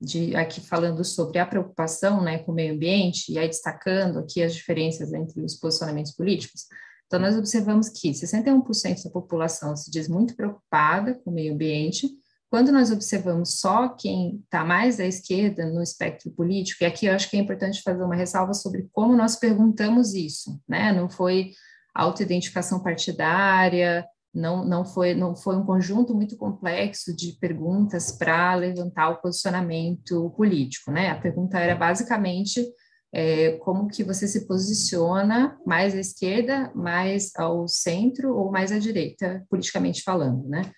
de 0.00 0.36
aqui 0.36 0.60
falando 0.60 1.04
sobre 1.04 1.38
a 1.38 1.46
preocupação 1.46 2.22
né, 2.22 2.38
com 2.38 2.52
o 2.52 2.54
meio 2.54 2.74
ambiente, 2.74 3.32
e 3.32 3.38
aí 3.38 3.48
destacando 3.48 4.18
aqui 4.18 4.42
as 4.42 4.54
diferenças 4.54 5.12
entre 5.12 5.42
os 5.42 5.56
posicionamentos 5.56 6.12
políticos, 6.12 6.66
então 7.06 7.18
nós 7.18 7.36
observamos 7.36 7.88
que 7.88 8.10
61% 8.10 9.04
da 9.04 9.10
população 9.10 9.74
se 9.74 9.90
diz 9.90 10.08
muito 10.08 10.36
preocupada 10.36 11.14
com 11.14 11.30
o 11.30 11.34
meio 11.34 11.54
ambiente, 11.54 12.08
quando 12.50 12.72
nós 12.72 12.90
observamos 12.90 13.60
só 13.60 13.88
quem 13.88 14.40
está 14.44 14.64
mais 14.64 14.98
à 15.00 15.04
esquerda 15.04 15.66
no 15.66 15.82
espectro 15.82 16.30
político, 16.30 16.82
e 16.82 16.86
aqui 16.86 17.06
eu 17.06 17.14
acho 17.14 17.28
que 17.28 17.36
é 17.36 17.40
importante 17.40 17.82
fazer 17.82 18.02
uma 18.02 18.14
ressalva 18.14 18.54
sobre 18.54 18.88
como 18.92 19.16
nós 19.16 19.36
perguntamos 19.36 20.14
isso, 20.14 20.58
né? 20.66 20.92
Não 20.92 21.10
foi 21.10 21.52
autoidentificação 21.94 22.82
partidária, 22.82 24.06
não, 24.34 24.64
não, 24.64 24.84
foi, 24.84 25.14
não 25.14 25.34
foi 25.34 25.56
um 25.56 25.64
conjunto 25.64 26.14
muito 26.14 26.36
complexo 26.36 27.14
de 27.14 27.32
perguntas 27.40 28.12
para 28.12 28.54
levantar 28.54 29.10
o 29.10 29.20
posicionamento 29.20 30.30
político, 30.36 30.90
né? 30.90 31.10
A 31.10 31.20
pergunta 31.20 31.58
era 31.58 31.74
basicamente 31.74 32.64
é, 33.12 33.52
como 33.58 33.88
que 33.88 34.04
você 34.04 34.28
se 34.28 34.46
posiciona 34.46 35.58
mais 35.66 35.94
à 35.94 35.98
esquerda, 35.98 36.70
mais 36.74 37.30
ao 37.36 37.66
centro 37.66 38.36
ou 38.36 38.50
mais 38.50 38.70
à 38.70 38.78
direita, 38.78 39.44
politicamente 39.48 40.02
falando, 40.02 40.46
né? 40.48 40.70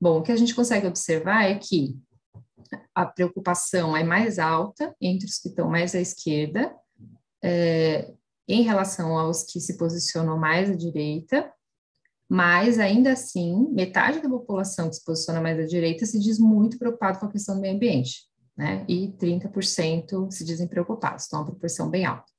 Bom, 0.00 0.18
o 0.18 0.22
que 0.22 0.32
a 0.32 0.36
gente 0.36 0.54
consegue 0.54 0.86
observar 0.86 1.44
é 1.44 1.54
que 1.56 1.96
a 2.94 3.06
preocupação 3.06 3.96
é 3.96 4.04
mais 4.04 4.38
alta 4.38 4.94
entre 5.00 5.26
os 5.26 5.38
que 5.38 5.48
estão 5.48 5.68
mais 5.68 5.94
à 5.94 6.00
esquerda, 6.00 6.74
é, 7.42 8.12
em 8.48 8.62
relação 8.62 9.16
aos 9.16 9.44
que 9.44 9.60
se 9.60 9.76
posicionam 9.76 10.38
mais 10.38 10.70
à 10.70 10.74
direita, 10.74 11.52
mas 12.28 12.78
ainda 12.78 13.12
assim, 13.12 13.68
metade 13.70 14.20
da 14.20 14.28
população 14.28 14.88
que 14.90 14.96
se 14.96 15.04
posiciona 15.04 15.40
mais 15.40 15.58
à 15.58 15.64
direita 15.64 16.04
se 16.04 16.18
diz 16.18 16.38
muito 16.38 16.78
preocupado 16.78 17.18
com 17.18 17.26
a 17.26 17.30
questão 17.30 17.54
do 17.54 17.60
meio 17.60 17.74
ambiente, 17.74 18.24
né? 18.56 18.84
E 18.86 19.14
30% 19.18 20.30
se 20.30 20.44
dizem 20.44 20.68
preocupados, 20.68 21.24
então 21.26 21.38
é 21.38 21.42
uma 21.42 21.50
proporção 21.50 21.88
bem 21.88 22.04
alta. 22.04 22.30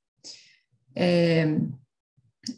É, 0.94 1.58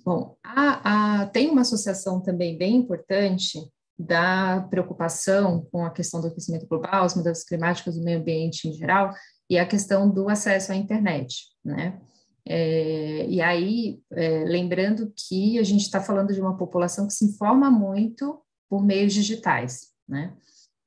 bom, 0.04 0.36
a, 0.44 1.22
a, 1.22 1.26
tem 1.26 1.50
uma 1.50 1.62
associação 1.62 2.20
também 2.20 2.58
bem 2.58 2.76
importante 2.76 3.58
da 3.98 4.66
preocupação 4.68 5.66
com 5.70 5.84
a 5.84 5.90
questão 5.90 6.20
do 6.20 6.26
aquecimento 6.26 6.66
global, 6.66 7.04
as 7.04 7.14
mudanças 7.14 7.44
climáticas, 7.44 7.96
do 7.96 8.04
meio 8.04 8.18
ambiente 8.18 8.68
em 8.68 8.72
geral, 8.72 9.14
e 9.48 9.58
a 9.58 9.66
questão 9.66 10.10
do 10.10 10.28
acesso 10.28 10.72
à 10.72 10.76
internet, 10.76 11.46
né? 11.64 12.00
É, 12.46 13.26
e 13.28 13.40
aí, 13.40 14.00
é, 14.11 14.44
lembrando 14.44 15.12
que 15.16 15.58
a 15.58 15.62
gente 15.62 15.82
está 15.82 16.00
falando 16.00 16.32
de 16.32 16.40
uma 16.40 16.56
população 16.56 17.06
que 17.06 17.12
se 17.12 17.25
informa 17.25 17.70
muito 17.70 18.40
por 18.68 18.84
meios 18.84 19.12
digitais, 19.12 19.92
né? 20.08 20.34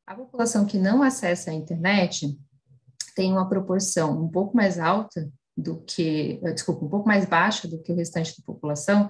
A 0.05 0.15
população 0.15 0.65
que 0.65 0.77
não 0.77 1.01
acessa 1.01 1.49
a 1.49 1.53
internet 1.53 2.37
tem 3.15 3.31
uma 3.31 3.47
proporção 3.47 4.21
um 4.23 4.27
pouco 4.27 4.55
mais 4.55 4.77
alta 4.77 5.31
do 5.57 5.81
que, 5.81 6.39
eh, 6.43 6.51
desculpa, 6.51 6.85
um 6.85 6.89
pouco 6.89 7.07
mais 7.07 7.25
baixa 7.25 7.67
do 7.67 7.81
que 7.81 7.91
o 7.91 7.95
restante 7.95 8.37
da 8.37 8.45
população, 8.45 9.09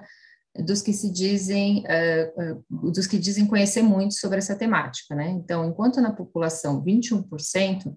dos 0.64 0.80
que 0.80 0.92
se 0.92 1.10
dizem, 1.10 1.84
uh, 1.84 2.64
uh, 2.70 2.90
dos 2.90 3.06
que 3.06 3.18
dizem 3.18 3.46
conhecer 3.46 3.82
muito 3.82 4.14
sobre 4.14 4.38
essa 4.38 4.56
temática, 4.56 5.14
né? 5.14 5.28
Então, 5.30 5.68
enquanto 5.68 6.00
na 6.00 6.12
população 6.12 6.82
21% 6.82 7.94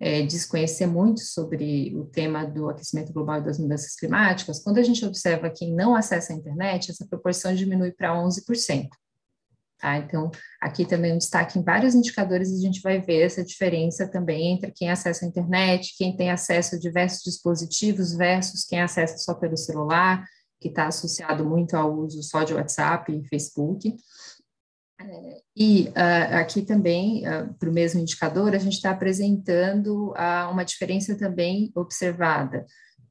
é, 0.00 0.22
desconhecer 0.22 0.86
muito 0.86 1.20
sobre 1.20 1.94
o 1.96 2.04
tema 2.04 2.44
do 2.44 2.68
aquecimento 2.68 3.12
global 3.12 3.38
e 3.38 3.44
das 3.44 3.58
mudanças 3.58 3.94
climáticas, 3.94 4.58
quando 4.62 4.78
a 4.78 4.82
gente 4.82 5.04
observa 5.04 5.50
quem 5.50 5.74
não 5.74 5.94
acessa 5.94 6.32
a 6.32 6.36
internet, 6.36 6.90
essa 6.90 7.06
proporção 7.06 7.54
diminui 7.54 7.92
para 7.92 8.14
11%. 8.14 8.88
Tá? 9.82 9.98
Então, 9.98 10.30
aqui 10.60 10.84
também 10.84 11.12
um 11.12 11.18
destaque 11.18 11.58
em 11.58 11.64
vários 11.64 11.92
indicadores, 11.94 12.52
a 12.52 12.60
gente 12.60 12.80
vai 12.80 13.00
ver 13.00 13.22
essa 13.22 13.44
diferença 13.44 14.06
também 14.06 14.54
entre 14.54 14.70
quem 14.70 14.88
acessa 14.88 15.24
a 15.24 15.28
internet, 15.28 15.96
quem 15.98 16.16
tem 16.16 16.30
acesso 16.30 16.76
a 16.76 16.78
diversos 16.78 17.22
dispositivos 17.24 18.14
versus 18.16 18.64
quem 18.64 18.80
acessa 18.80 19.18
só 19.18 19.34
pelo 19.34 19.56
celular, 19.56 20.24
que 20.60 20.68
está 20.68 20.86
associado 20.86 21.44
muito 21.44 21.74
ao 21.74 21.92
uso 21.92 22.22
só 22.22 22.44
de 22.44 22.54
WhatsApp 22.54 23.12
e 23.12 23.28
Facebook. 23.28 23.92
E 25.56 25.88
uh, 25.88 26.36
aqui 26.40 26.62
também, 26.62 27.26
uh, 27.26 27.52
para 27.54 27.68
o 27.68 27.72
mesmo 27.72 28.00
indicador, 28.00 28.54
a 28.54 28.58
gente 28.58 28.74
está 28.74 28.90
apresentando 28.90 30.10
uh, 30.10 30.50
uma 30.50 30.64
diferença 30.64 31.16
também 31.16 31.70
observada 31.74 32.66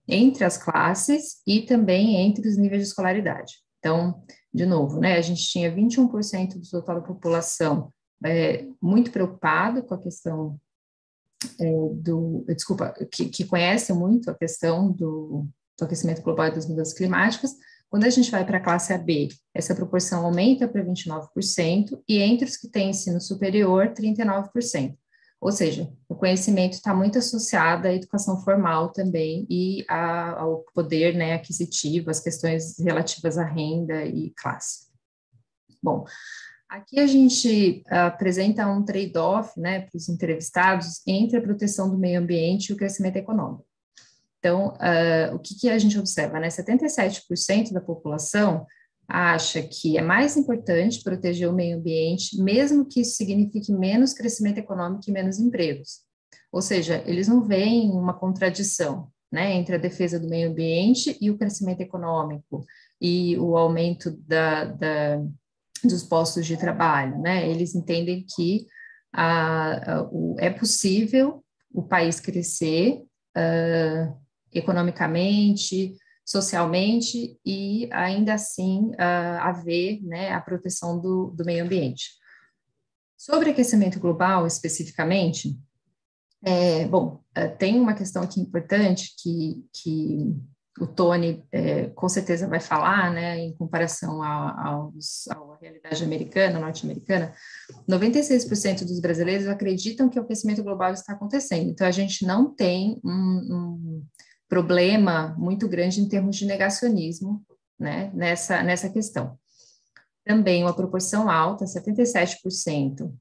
entre 0.08 0.44
as 0.44 0.58
classes 0.58 1.42
e 1.46 1.62
também 1.62 2.18
entre 2.18 2.48
os 2.48 2.58
níveis 2.58 2.82
de 2.82 2.88
escolaridade. 2.90 3.54
Então, 3.80 4.24
de 4.54 4.66
novo, 4.66 5.00
né, 5.00 5.18
a 5.18 5.22
gente 5.22 5.48
tinha 5.48 5.74
21% 5.74 6.60
do 6.60 6.70
total 6.70 6.96
da 6.96 7.02
população 7.02 7.92
é, 8.24 8.68
muito 8.82 9.12
preocupado 9.12 9.84
com 9.84 9.94
a 9.94 10.02
questão 10.02 10.60
é, 11.60 11.72
do, 11.94 12.46
desculpa, 12.48 12.94
que, 13.12 13.26
que 13.30 13.46
conhece 13.46 13.92
muito 13.94 14.30
a 14.30 14.36
questão 14.36 14.92
do, 14.92 15.48
do 15.78 15.86
aquecimento 15.86 16.22
global 16.22 16.48
e 16.48 16.52
das 16.52 16.68
mudanças 16.68 16.94
climáticas, 16.94 17.52
quando 17.92 18.06
a 18.06 18.10
gente 18.10 18.32
vai 18.32 18.46
para 18.46 18.58
a 18.58 18.62
classe 18.62 18.94
AB, 18.94 19.28
essa 19.54 19.76
proporção 19.76 20.26
aumenta 20.26 20.66
para 20.66 20.82
29%, 20.82 22.02
e 22.08 22.20
entre 22.20 22.48
os 22.48 22.56
que 22.56 22.70
têm 22.70 22.92
ensino 22.92 23.20
superior, 23.20 23.90
39%. 23.90 24.96
Ou 25.42 25.52
seja, 25.52 25.92
o 26.08 26.16
conhecimento 26.16 26.74
está 26.74 26.94
muito 26.94 27.18
associado 27.18 27.90
à 27.90 27.94
educação 27.94 28.42
formal 28.44 28.94
também 28.94 29.46
e 29.50 29.84
a, 29.90 30.40
ao 30.40 30.64
poder 30.74 31.16
né, 31.16 31.34
aquisitivo, 31.34 32.10
as 32.10 32.22
questões 32.22 32.80
relativas 32.80 33.38
à 33.38 33.44
renda 33.44 34.06
e 34.06 34.32
classe. 34.38 34.90
Bom, 35.84 36.06
aqui 36.70 36.98
a 36.98 37.08
gente 37.08 37.84
apresenta 37.90 38.68
um 38.68 38.86
trade-off 38.86 39.60
né, 39.60 39.82
para 39.82 39.98
os 39.98 40.08
entrevistados 40.08 41.02
entre 41.06 41.38
a 41.38 41.42
proteção 41.42 41.90
do 41.90 41.98
meio 41.98 42.22
ambiente 42.22 42.70
e 42.70 42.74
o 42.74 42.78
crescimento 42.78 43.18
econômico. 43.18 43.66
Então, 44.42 44.70
uh, 44.70 45.36
o 45.36 45.40
que, 45.40 45.54
que, 45.54 45.70
a 45.70 45.78
gente 45.78 46.00
observa? 46.00 46.40
Né? 46.40 46.48
77% 46.48 47.72
da 47.72 47.80
população 47.80 48.66
acha 49.08 49.62
que 49.62 50.00
é 50.00 50.02
mais 50.02 50.36
importante 50.36 51.04
proteger 51.04 51.48
o 51.48 51.54
meio 51.54 51.78
ambiente, 51.78 52.42
mesmo 52.42 52.86
que 52.86 53.02
isso 53.02 53.16
signifique 53.16 53.72
menos 53.72 54.14
crescimento 54.14 54.58
econômico 54.58 55.04
e 55.08 55.12
menos 55.12 55.40
empregos. 55.40 56.00
Ou 56.52 56.62
seja, 56.62 57.04
eles 57.06 57.28
não 57.28 57.44
veem 57.44 57.92
uma 57.92 58.16
contradição 58.16 59.10
né, 59.32 59.54
entre 59.54 59.76
a 59.76 59.80
defesa 59.80 60.20
do 60.20 60.28
meio 60.28 60.50
ambiente 60.50 61.16
e 61.22 61.30
o 61.30 61.38
crescimento 61.38 61.82
econômico 61.82 62.66
e 63.00 63.38
o 63.38 63.56
aumento 63.56 64.12
da, 64.28 64.66
da, 64.66 65.22
dos 65.84 66.04
postos 66.04 66.48
de 66.48 66.58
trabalho. 66.58 67.20
Né? 67.20 67.48
Eles 67.48 67.76
entendem 67.76 68.26
que 68.36 68.66
a, 69.14 69.94
a, 69.94 70.04
o, 70.12 70.36
é 70.40 70.50
possível 70.50 71.44
o 71.72 71.84
país 71.84 72.20
crescer 72.20 73.04
uh, 73.38 74.21
economicamente, 74.54 75.96
socialmente 76.26 77.38
e 77.46 77.90
ainda 77.92 78.34
assim 78.34 78.92
uh, 78.92 79.42
haver 79.42 80.02
né, 80.04 80.32
a 80.32 80.40
proteção 80.40 81.00
do, 81.00 81.32
do 81.32 81.44
meio 81.44 81.64
ambiente. 81.64 82.12
Sobre 83.18 83.52
aquecimento 83.52 84.00
global 84.00 84.48
especificamente, 84.48 85.58
é, 86.44 86.86
bom, 86.88 87.22
uh, 87.38 87.58
tem 87.58 87.80
uma 87.80 87.94
questão 87.94 88.24
aqui 88.24 88.40
importante 88.40 89.14
que, 89.22 89.66
que 89.74 90.36
o 90.80 90.88
Tony 90.88 91.46
é, 91.52 91.88
com 91.88 92.08
certeza 92.08 92.48
vai 92.48 92.60
falar, 92.60 93.12
né, 93.12 93.40
em 93.40 93.54
comparação 93.56 94.24
à 94.24 94.90
realidade 95.62 96.04
americana, 96.04 96.60
norte-americana, 96.60 97.34
96% 97.88 98.86
dos 98.86 99.00
brasileiros 99.00 99.48
acreditam 99.48 100.10
que 100.10 100.18
o 100.18 100.24
aquecimento 100.24 100.64
global 100.64 100.94
está 100.94 101.14
acontecendo. 101.14 101.70
Então, 101.70 101.86
a 101.86 101.92
gente 101.92 102.26
não 102.26 102.54
tem 102.54 103.00
um 103.04 104.04
problema 104.52 105.34
muito 105.38 105.66
grande 105.66 106.02
em 106.02 106.10
termos 106.10 106.36
de 106.36 106.46
negacionismo 106.46 107.42
né, 107.80 108.12
nessa, 108.14 108.62
nessa 108.62 108.90
questão. 108.90 109.40
Também 110.26 110.62
uma 110.62 110.76
proporção 110.76 111.30
alta, 111.30 111.64
77%, 111.64 113.16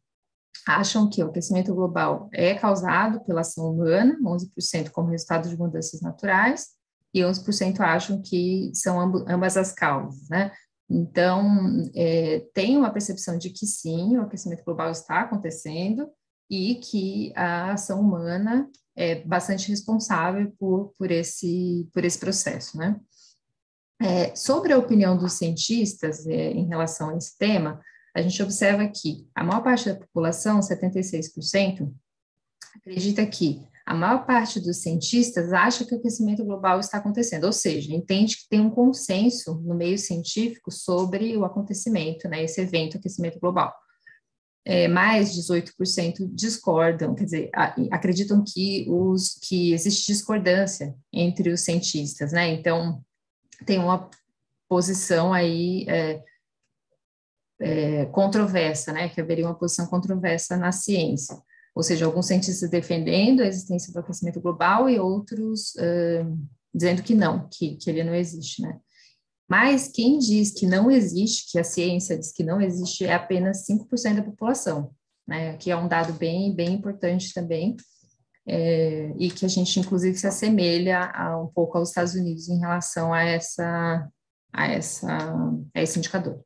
acham 0.66 1.08
que 1.08 1.22
o 1.22 1.28
aquecimento 1.28 1.72
global 1.72 2.28
é 2.32 2.54
causado 2.54 3.20
pela 3.20 3.42
ação 3.42 3.70
humana, 3.70 4.18
11% 4.20 4.90
como 4.90 5.10
resultado 5.10 5.48
de 5.48 5.56
mudanças 5.56 6.00
naturais, 6.00 6.70
e 7.14 7.20
11% 7.20 7.78
acham 7.78 8.20
que 8.20 8.72
são 8.74 9.00
ambas 9.00 9.56
as 9.56 9.72
causas, 9.72 10.28
né? 10.28 10.50
Então, 10.90 11.88
é, 11.94 12.44
tem 12.52 12.76
uma 12.76 12.90
percepção 12.90 13.38
de 13.38 13.50
que 13.50 13.66
sim, 13.66 14.18
o 14.18 14.22
aquecimento 14.22 14.64
global 14.64 14.90
está 14.90 15.20
acontecendo, 15.20 16.10
e 16.50 16.74
que 16.74 17.32
a 17.36 17.74
ação 17.74 18.00
humana 18.00 18.68
é 19.00 19.14
bastante 19.24 19.70
responsável 19.70 20.52
por, 20.58 20.92
por, 20.98 21.10
esse, 21.10 21.88
por 21.90 22.04
esse 22.04 22.18
processo, 22.18 22.76
né? 22.76 23.00
É, 24.02 24.34
sobre 24.36 24.74
a 24.74 24.78
opinião 24.78 25.16
dos 25.16 25.34
cientistas 25.34 26.26
é, 26.26 26.50
em 26.52 26.66
relação 26.66 27.08
a 27.08 27.16
esse 27.16 27.36
tema, 27.38 27.80
a 28.14 28.20
gente 28.20 28.42
observa 28.42 28.86
que 28.88 29.26
a 29.34 29.42
maior 29.42 29.62
parte 29.62 29.88
da 29.88 29.98
população, 29.98 30.60
76%, 30.60 31.90
acredita 32.76 33.24
que 33.24 33.62
a 33.86 33.94
maior 33.94 34.26
parte 34.26 34.60
dos 34.60 34.82
cientistas 34.82 35.50
acha 35.52 35.84
que 35.84 35.94
o 35.94 35.98
aquecimento 35.98 36.44
global 36.44 36.78
está 36.78 36.98
acontecendo, 36.98 37.44
ou 37.44 37.52
seja, 37.52 37.94
entende 37.94 38.36
que 38.36 38.48
tem 38.48 38.60
um 38.60 38.70
consenso 38.70 39.54
no 39.62 39.74
meio 39.74 39.98
científico 39.98 40.70
sobre 40.70 41.36
o 41.38 41.44
acontecimento, 41.44 42.28
né, 42.28 42.44
esse 42.44 42.60
evento 42.60 42.98
aquecimento 42.98 43.40
global. 43.40 43.74
É, 44.64 44.86
mais 44.88 45.34
18% 45.34 46.28
discordam, 46.34 47.14
quer 47.14 47.24
dizer, 47.24 47.50
acreditam 47.90 48.44
que 48.46 48.86
os 48.88 49.38
que 49.42 49.72
existe 49.72 50.12
discordância 50.12 50.94
entre 51.12 51.50
os 51.50 51.62
cientistas, 51.62 52.32
né? 52.32 52.48
Então 52.48 53.02
tem 53.64 53.78
uma 53.78 54.10
posição 54.68 55.32
aí 55.32 55.86
é, 55.88 56.22
é, 57.58 58.06
controversa, 58.06 58.92
né? 58.92 59.08
Que 59.08 59.20
haveria 59.20 59.46
uma 59.46 59.58
posição 59.58 59.86
controversa 59.86 60.56
na 60.56 60.72
ciência 60.72 61.36
ou 61.74 61.82
seja, 61.82 62.04
alguns 62.04 62.26
cientistas 62.26 62.68
defendendo 62.68 63.40
a 63.40 63.46
existência 63.46 63.92
do 63.92 64.00
aquecimento 64.00 64.40
global 64.40 64.88
e 64.88 64.98
outros 64.98 65.74
uh, 65.76 66.48
dizendo 66.74 67.02
que 67.02 67.14
não, 67.14 67.48
que, 67.48 67.76
que 67.76 67.88
ele 67.88 68.04
não 68.04 68.14
existe, 68.14 68.62
né? 68.62 68.78
Mas 69.50 69.88
quem 69.88 70.16
diz 70.20 70.52
que 70.52 70.64
não 70.64 70.88
existe, 70.88 71.50
que 71.50 71.58
a 71.58 71.64
ciência 71.64 72.16
diz 72.16 72.30
que 72.30 72.44
não 72.44 72.60
existe, 72.60 73.04
é 73.04 73.12
apenas 73.12 73.66
5% 73.66 74.14
da 74.14 74.22
população, 74.22 74.92
né? 75.26 75.56
Que 75.56 75.72
é 75.72 75.76
um 75.76 75.88
dado 75.88 76.12
bem, 76.12 76.54
bem 76.54 76.74
importante 76.74 77.34
também, 77.34 77.76
é, 78.46 79.12
e 79.18 79.28
que 79.28 79.44
a 79.44 79.48
gente, 79.48 79.80
inclusive, 79.80 80.16
se 80.16 80.28
assemelha 80.28 81.00
a, 81.12 81.36
um 81.42 81.48
pouco 81.48 81.76
aos 81.76 81.88
Estados 81.88 82.14
Unidos 82.14 82.48
em 82.48 82.60
relação 82.60 83.12
a, 83.12 83.24
essa, 83.24 84.08
a, 84.52 84.68
essa, 84.68 85.34
a 85.74 85.82
esse 85.82 85.98
indicador. 85.98 86.40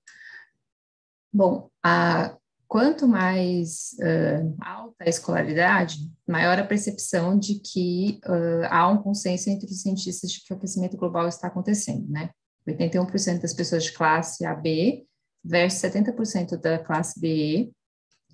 Bom, 1.30 1.68
a, 1.84 2.34
quanto 2.66 3.06
mais 3.06 3.90
uh, 4.00 4.56
alta 4.62 5.04
a 5.04 5.08
escolaridade, 5.10 5.98
maior 6.26 6.58
a 6.58 6.64
percepção 6.64 7.38
de 7.38 7.60
que 7.60 8.18
uh, 8.24 8.64
há 8.70 8.88
um 8.88 9.02
consenso 9.02 9.50
entre 9.50 9.66
os 9.66 9.82
cientistas 9.82 10.30
de 10.30 10.42
que 10.42 10.54
o 10.54 10.56
aquecimento 10.56 10.96
global 10.96 11.28
está 11.28 11.48
acontecendo, 11.48 12.08
né? 12.08 12.30
81% 12.68 13.40
das 13.40 13.52
pessoas 13.52 13.84
de 13.84 13.92
classe 13.92 14.44
AB 14.44 15.06
versus 15.44 15.80
70% 15.80 16.56
da 16.56 16.78
classe 16.78 17.20
BE 17.20 17.72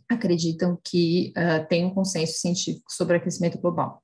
acreditam 0.09 0.79
que 0.85 1.33
uh, 1.37 1.67
tem 1.69 1.85
um 1.85 1.95
consenso 1.95 2.39
científico 2.39 2.93
sobre 2.93 3.17
aquecimento 3.17 3.61
global. 3.61 4.03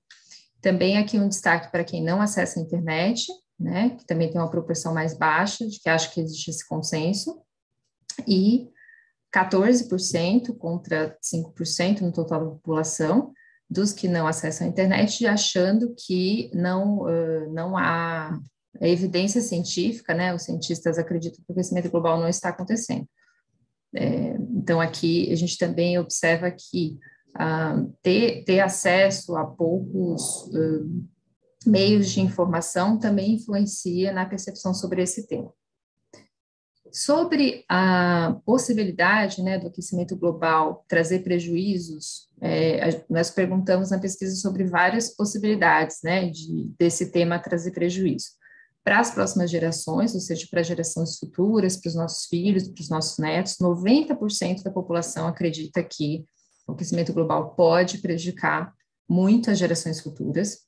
Também 0.61 0.99
aqui 0.99 1.19
um 1.19 1.29
destaque 1.29 1.71
para 1.71 1.85
quem 1.85 2.03
não 2.03 2.21
acessa 2.21 2.59
a 2.59 2.63
internet, 2.63 3.27
né, 3.59 3.91
que 3.91 4.07
também 4.07 4.31
tem 4.31 4.41
uma 4.41 4.51
proporção 4.51 4.93
mais 4.93 5.17
baixa 5.17 5.67
de 5.67 5.81
que 5.81 5.89
acha 5.89 6.11
que 6.11 6.21
existe 6.21 6.51
esse 6.51 6.67
consenso, 6.67 7.41
e 8.27 8.69
14% 9.35 10.57
contra 10.57 11.17
5% 11.23 12.01
no 12.01 12.13
total 12.13 12.45
da 12.45 12.51
população 12.53 13.33
dos 13.69 13.93
que 13.93 14.09
não 14.09 14.27
acessam 14.27 14.67
a 14.67 14.71
internet, 14.71 15.27
achando 15.27 15.95
que 15.95 16.51
não, 16.55 17.01
uh, 17.01 17.53
não 17.53 17.77
há 17.77 18.39
evidência 18.81 19.41
científica, 19.41 20.15
né? 20.15 20.35
Os 20.35 20.43
cientistas 20.43 20.99
acreditam 20.99 21.45
que 21.45 21.51
o 21.51 21.53
aquecimento 21.53 21.91
global 21.91 22.19
não 22.19 22.29
está 22.29 22.49
acontecendo. 22.49 23.07
É, 23.95 24.37
então, 24.55 24.81
aqui 24.81 25.33
a 25.33 25.37
gente 25.37 25.57
também 25.57 25.99
observa 25.99 26.51
que 26.51 26.99
uh, 27.37 27.93
ter, 28.03 28.45
ter 28.45 28.61
acesso 28.61 29.37
a 29.37 29.45
poucos 29.47 30.47
uh, 30.49 31.07
meios 31.67 32.11
de 32.11 32.21
informação 32.21 32.99
também 32.99 33.35
influencia 33.35 34.13
na 34.13 34.27
percepção 34.27 34.73
sobre 34.73 35.03
esse 35.03 35.27
tema. 35.27 35.53
Sobre 36.93 37.65
a 37.69 38.41
possibilidade 38.47 39.43
né, 39.43 39.59
do 39.59 39.67
aquecimento 39.67 40.17
global 40.17 40.85
trazer 40.89 41.19
prejuízos, 41.19 42.29
é, 42.41 43.05
nós 43.11 43.31
perguntamos 43.31 43.91
na 43.91 43.99
pesquisa 43.99 44.35
sobre 44.37 44.65
várias 44.65 45.15
possibilidades 45.15 45.99
né, 46.03 46.31
de, 46.31 46.71
desse 46.79 47.11
tema 47.11 47.39
trazer 47.39 47.73
prejuízo. 47.73 48.29
Para 48.87 49.01
as 49.01 49.11
próximas 49.11 49.51
gerações, 49.51 50.15
ou 50.15 50.21
seja, 50.21 50.47
para 50.49 50.63
gerações 50.63 51.19
futuras, 51.19 51.77
para 51.77 51.89
os 51.89 51.97
nossos 51.97 52.27
filhos, 52.27 52.69
para 52.69 52.83
os 52.83 52.89
nossos 52.89 53.19
netos, 53.19 53.57
90% 53.61 54.63
da 54.63 54.71
população 54.71 55.27
acredita 55.27 55.83
que 55.83 56.25
o 56.69 56.73
aquecimento 56.73 57.13
global 57.13 57.57
pode 57.57 57.99
prejudicar 57.99 58.73
muito 59.09 59.51
as 59.51 59.59
gerações 59.59 60.01
futuras. 60.01 60.59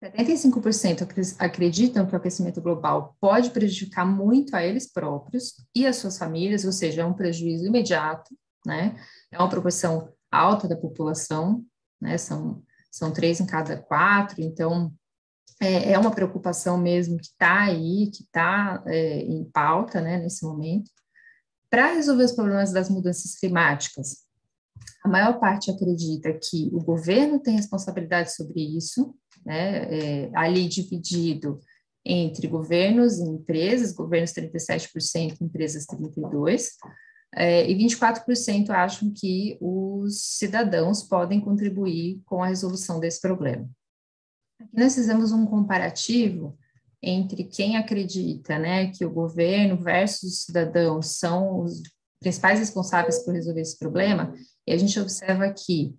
75% 0.00 1.34
acreditam 1.36 2.06
que 2.06 2.12
o 2.12 2.16
aquecimento 2.16 2.60
global 2.60 3.16
pode 3.20 3.50
prejudicar 3.50 4.06
muito 4.06 4.54
a 4.54 4.64
eles 4.64 4.88
próprios 4.92 5.54
e 5.74 5.84
as 5.84 5.96
suas 5.96 6.16
famílias, 6.16 6.64
ou 6.64 6.70
seja, 6.70 7.02
é 7.02 7.04
um 7.04 7.12
prejuízo 7.12 7.66
imediato, 7.66 8.32
né? 8.64 8.94
É 9.32 9.38
uma 9.38 9.50
proporção 9.50 10.12
alta 10.30 10.68
da 10.68 10.76
população, 10.76 11.64
né? 12.00 12.16
São, 12.18 12.62
são 12.88 13.12
três 13.12 13.40
em 13.40 13.46
cada 13.46 13.76
quatro, 13.76 14.40
então 14.40 14.94
é, 15.60 15.92
é 15.92 15.98
uma 15.98 16.10
preocupação 16.10 16.76
mesmo 16.76 17.16
que 17.16 17.26
está 17.26 17.62
aí, 17.62 18.10
que 18.10 18.24
está 18.24 18.82
é, 18.86 19.20
em 19.20 19.44
pauta, 19.44 20.00
né, 20.00 20.18
nesse 20.18 20.44
momento. 20.44 20.90
Para 21.70 21.94
resolver 21.94 22.24
os 22.24 22.32
problemas 22.32 22.72
das 22.72 22.90
mudanças 22.90 23.38
climáticas, 23.38 24.18
a 25.04 25.08
maior 25.08 25.38
parte 25.38 25.70
acredita 25.70 26.32
que 26.32 26.68
o 26.72 26.82
governo 26.82 27.38
tem 27.38 27.56
responsabilidade 27.56 28.34
sobre 28.34 28.60
isso, 28.76 29.14
né, 29.44 29.84
é, 30.24 30.30
ali 30.34 30.68
dividido 30.68 31.60
entre 32.04 32.48
governos 32.48 33.18
e 33.18 33.22
empresas, 33.22 33.92
governos 33.92 34.32
37%, 34.32 35.40
empresas 35.40 35.86
32%, 35.86 36.68
é, 37.34 37.70
e 37.70 37.74
24% 37.76 38.70
acham 38.70 39.12
que 39.14 39.56
os 39.60 40.36
cidadãos 40.36 41.02
podem 41.02 41.40
contribuir 41.40 42.20
com 42.26 42.42
a 42.42 42.48
resolução 42.48 43.00
desse 43.00 43.20
problema. 43.20 43.68
Aqui 44.62 44.78
nós 44.78 44.94
fizemos 44.94 45.32
um 45.32 45.44
comparativo 45.44 46.56
entre 47.02 47.44
quem 47.44 47.76
acredita 47.76 48.58
né, 48.58 48.90
que 48.92 49.04
o 49.04 49.10
governo 49.10 49.76
versus 49.76 50.32
os 50.32 50.42
cidadãos 50.44 51.18
são 51.18 51.60
os 51.60 51.82
principais 52.20 52.60
responsáveis 52.60 53.18
por 53.24 53.34
resolver 53.34 53.60
esse 53.60 53.76
problema, 53.76 54.32
e 54.64 54.72
a 54.72 54.78
gente 54.78 54.98
observa 55.00 55.52
que 55.52 55.96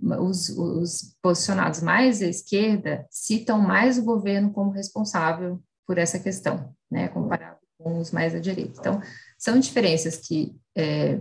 os, 0.00 0.50
os 0.50 1.16
posicionados 1.20 1.82
mais 1.82 2.22
à 2.22 2.26
esquerda 2.26 3.04
citam 3.10 3.58
mais 3.58 3.98
o 3.98 4.04
governo 4.04 4.52
como 4.52 4.70
responsável 4.70 5.60
por 5.84 5.98
essa 5.98 6.20
questão, 6.20 6.72
né, 6.88 7.08
comparado 7.08 7.58
com 7.78 7.98
os 7.98 8.12
mais 8.12 8.34
à 8.34 8.38
direita. 8.38 8.78
Então, 8.78 9.02
são 9.36 9.58
diferenças 9.58 10.16
que 10.16 10.54
é, 10.76 11.20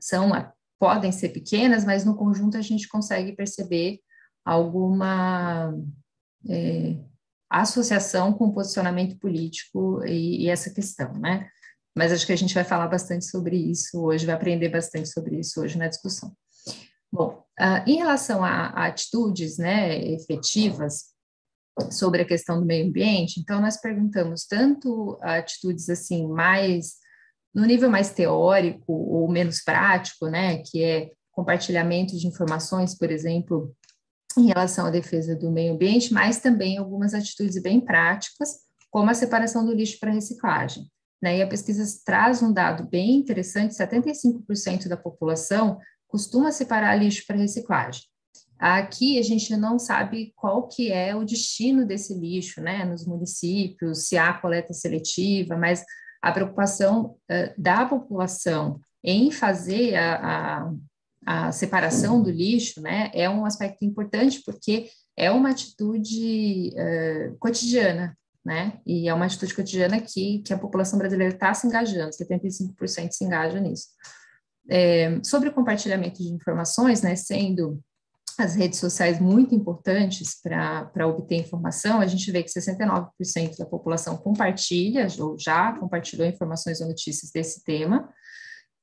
são 0.00 0.30
podem 0.78 1.10
ser 1.10 1.30
pequenas, 1.30 1.84
mas 1.84 2.04
no 2.04 2.16
conjunto 2.16 2.56
a 2.56 2.62
gente 2.62 2.88
consegue 2.88 3.32
perceber 3.34 3.98
alguma 4.44 5.74
é, 6.48 6.96
associação 7.50 8.32
com 8.32 8.46
o 8.46 8.52
posicionamento 8.52 9.18
político 9.18 10.04
e, 10.04 10.44
e, 10.44 10.48
essa 10.48 10.70
questão, 10.70 11.12
né? 11.14 11.48
Mas 11.96 12.12
acho 12.12 12.26
que 12.26 12.32
a 12.32 12.36
gente 12.36 12.54
vai 12.54 12.64
falar 12.64 12.86
bastante 12.86 13.24
sobre 13.24 13.56
isso 13.56 14.00
hoje, 14.00 14.26
vai 14.26 14.34
aprender 14.34 14.68
bastante 14.68 15.08
sobre 15.08 15.38
isso 15.40 15.60
hoje 15.60 15.76
na 15.76 15.88
discussão. 15.88 16.32
Bom, 17.10 17.42
uh, 17.58 17.82
em 17.86 17.96
relação 17.96 18.44
a, 18.44 18.66
a, 18.68 18.86
atitudes 18.86 19.56
né, 19.58 19.98
efetivas 20.12 21.06
sobre 21.90 22.22
a 22.22 22.26
questão 22.26 22.60
do 22.60 22.66
meio 22.66 22.86
ambiente, 22.86 23.40
então 23.40 23.60
nós 23.60 23.80
perguntamos 23.80 24.44
tanto 24.46 25.18
atitudes 25.22 25.88
assim 25.88 26.28
mais 26.28 26.96
no 27.54 27.64
nível 27.64 27.90
mais 27.90 28.10
teórico 28.10 28.92
ou 28.92 29.28
menos 29.28 29.62
prático, 29.62 30.26
né, 30.26 30.58
que 30.58 30.82
é 30.82 31.10
compartilhamento 31.32 32.16
de 32.16 32.26
informações, 32.26 32.96
por 32.96 33.10
exemplo, 33.10 33.74
em 34.38 34.46
relação 34.46 34.86
à 34.86 34.90
defesa 34.90 35.34
do 35.34 35.50
meio 35.50 35.74
ambiente, 35.74 36.12
mas 36.12 36.38
também 36.38 36.78
algumas 36.78 37.14
atitudes 37.14 37.60
bem 37.60 37.80
práticas, 37.80 38.50
como 38.90 39.10
a 39.10 39.14
separação 39.14 39.64
do 39.64 39.74
lixo 39.74 39.98
para 40.00 40.12
reciclagem. 40.12 40.84
Né? 41.20 41.38
E 41.38 41.42
a 41.42 41.46
pesquisa 41.46 41.84
traz 42.04 42.42
um 42.42 42.52
dado 42.52 42.88
bem 42.88 43.16
interessante: 43.16 43.74
75% 43.74 44.88
da 44.88 44.96
população 44.96 45.78
costuma 46.06 46.52
separar 46.52 46.96
lixo 46.96 47.24
para 47.26 47.36
reciclagem. 47.36 48.02
Aqui 48.58 49.18
a 49.18 49.22
gente 49.22 49.56
não 49.56 49.78
sabe 49.78 50.32
qual 50.34 50.66
que 50.66 50.90
é 50.90 51.14
o 51.14 51.24
destino 51.24 51.86
desse 51.86 52.12
lixo, 52.14 52.60
né, 52.60 52.84
nos 52.84 53.06
municípios, 53.06 54.08
se 54.08 54.18
há 54.18 54.32
coleta 54.32 54.72
seletiva, 54.72 55.56
mas 55.56 55.84
a 56.20 56.32
preocupação 56.32 57.16
uh, 57.30 57.54
da 57.56 57.86
população 57.86 58.80
em 59.04 59.30
fazer 59.30 59.94
a, 59.94 60.16
a, 60.16 60.72
a, 61.28 61.52
separação 61.52 62.22
do 62.22 62.30
lixo, 62.30 62.80
né, 62.80 63.10
é 63.12 63.28
um 63.28 63.44
aspecto 63.44 63.84
importante 63.84 64.42
porque 64.44 64.88
é 65.14 65.30
uma 65.30 65.50
atitude 65.50 66.70
uh, 66.74 67.36
cotidiana, 67.38 68.16
né, 68.44 68.80
e 68.86 69.08
é 69.08 69.12
uma 69.12 69.26
atitude 69.26 69.54
cotidiana 69.54 70.00
que, 70.00 70.38
que 70.38 70.54
a 70.54 70.58
população 70.58 70.98
brasileira 70.98 71.34
está 71.34 71.52
se 71.52 71.66
engajando, 71.66 72.10
75% 72.10 73.10
se 73.10 73.24
engaja 73.24 73.60
nisso. 73.60 73.88
É, 74.70 75.18
sobre 75.22 75.50
o 75.50 75.52
compartilhamento 75.52 76.22
de 76.22 76.28
informações, 76.28 77.02
né, 77.02 77.14
sendo 77.14 77.78
as 78.38 78.54
redes 78.54 78.78
sociais 78.78 79.20
muito 79.20 79.54
importantes 79.54 80.40
para 80.40 81.06
obter 81.06 81.36
informação, 81.36 82.00
a 82.00 82.06
gente 82.06 82.30
vê 82.30 82.42
que 82.42 82.50
69% 82.50 83.58
da 83.58 83.66
população 83.66 84.16
compartilha 84.16 85.08
ou 85.18 85.36
já 85.38 85.72
compartilhou 85.76 86.26
informações 86.26 86.80
ou 86.80 86.86
notícias 86.86 87.32
desse 87.32 87.64
tema. 87.64 88.08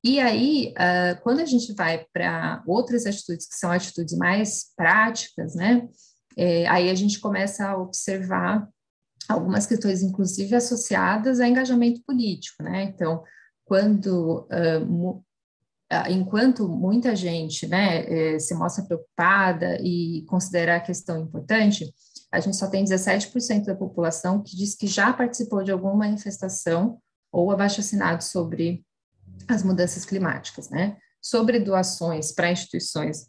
E 0.07 0.19
aí, 0.19 0.71
uh, 0.77 1.19
quando 1.23 1.39
a 1.39 1.45
gente 1.45 1.73
vai 1.73 2.05
para 2.13 2.61
outras 2.67 3.07
atitudes 3.07 3.47
que 3.47 3.55
são 3.55 3.71
atitudes 3.71 4.15
mais 4.15 4.65
práticas, 4.77 5.55
né, 5.55 5.89
é, 6.37 6.67
aí 6.67 6.91
a 6.91 6.93
gente 6.93 7.19
começa 7.19 7.67
a 7.67 7.75
observar 7.75 8.69
algumas 9.27 9.65
questões, 9.65 10.03
inclusive 10.03 10.53
associadas 10.53 11.39
a 11.39 11.47
engajamento 11.47 12.03
político, 12.05 12.61
né? 12.61 12.83
Então, 12.83 13.23
quando 13.65 14.47
uh, 14.51 15.25
enquanto 16.07 16.69
muita 16.69 17.15
gente 17.15 17.65
né, 17.67 18.35
é, 18.35 18.37
se 18.37 18.53
mostra 18.53 18.85
preocupada 18.85 19.79
e 19.81 20.23
considera 20.27 20.75
a 20.75 20.81
questão 20.81 21.19
importante, 21.19 21.91
a 22.31 22.39
gente 22.39 22.57
só 22.57 22.67
tem 22.67 22.85
17% 22.85 23.63
da 23.65 23.75
população 23.75 24.43
que 24.43 24.55
diz 24.55 24.75
que 24.75 24.85
já 24.85 25.11
participou 25.11 25.63
de 25.63 25.71
alguma 25.71 25.95
manifestação 25.95 26.99
ou 27.31 27.49
abaixo 27.49 27.79
assinado 27.79 28.23
sobre 28.23 28.85
as 29.47 29.63
mudanças 29.63 30.05
climáticas, 30.05 30.69
né? 30.69 30.97
Sobre 31.21 31.59
doações 31.59 32.31
para 32.31 32.51
instituições 32.51 33.27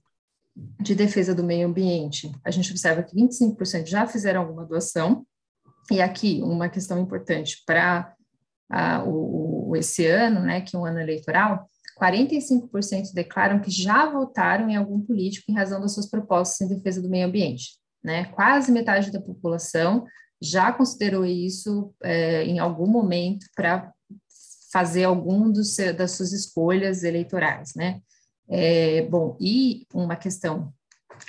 de 0.81 0.95
defesa 0.95 1.35
do 1.35 1.45
meio 1.45 1.67
ambiente, 1.67 2.33
a 2.45 2.51
gente 2.51 2.71
observa 2.71 3.03
que 3.03 3.15
25% 3.15 3.87
já 3.87 4.07
fizeram 4.07 4.41
alguma 4.41 4.65
doação, 4.65 5.27
e 5.91 6.01
aqui 6.01 6.41
uma 6.43 6.69
questão 6.69 6.99
importante 7.01 7.63
para 7.67 8.15
o, 9.07 9.71
o, 9.71 9.77
esse 9.77 10.07
ano, 10.07 10.41
né, 10.41 10.61
que 10.61 10.75
é 10.75 10.79
um 10.79 10.85
ano 10.85 11.01
eleitoral, 11.01 11.69
45% 12.01 13.13
declaram 13.15 13.61
que 13.61 13.71
já 13.71 14.11
votaram 14.11 14.69
em 14.69 14.77
algum 14.77 15.01
político 15.01 15.51
em 15.51 15.55
razão 15.55 15.81
das 15.81 15.95
suas 15.95 16.09
propostas 16.09 16.61
em 16.61 16.75
defesa 16.75 17.01
do 17.01 17.09
meio 17.09 17.27
ambiente. 17.27 17.79
Né? 18.05 18.27
Quase 18.27 18.71
metade 18.71 19.11
da 19.11 19.21
população 19.21 20.05
já 20.41 20.71
considerou 20.73 21.25
isso 21.25 21.95
é, 22.03 22.45
em 22.45 22.59
algum 22.59 22.87
momento 22.87 23.47
para 23.55 23.91
fazer 24.73 25.05
algum 25.05 25.51
dos, 25.51 25.77
das 25.97 26.13
suas 26.13 26.33
escolhas 26.33 27.05
eleitorais. 27.05 27.73
Né? 27.75 28.01
É, 28.49 29.03
bom, 29.03 29.37
e 29.41 29.87
uma 29.93 30.17
questão 30.17 30.73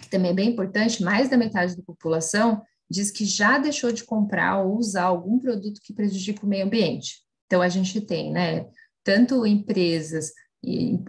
que 0.01 0.09
também 0.09 0.31
é 0.31 0.33
bem 0.33 0.49
importante: 0.49 1.03
mais 1.03 1.29
da 1.29 1.37
metade 1.37 1.75
da 1.75 1.83
população 1.83 2.61
diz 2.89 3.11
que 3.11 3.25
já 3.25 3.57
deixou 3.57 3.91
de 3.91 4.03
comprar 4.03 4.63
ou 4.63 4.77
usar 4.77 5.03
algum 5.03 5.39
produto 5.39 5.81
que 5.83 5.93
prejudica 5.93 6.45
o 6.45 6.49
meio 6.49 6.65
ambiente. 6.65 7.21
Então, 7.45 7.61
a 7.61 7.69
gente 7.69 7.99
tem, 8.01 8.31
né, 8.31 8.65
tanto 9.03 9.45
empresas 9.45 10.31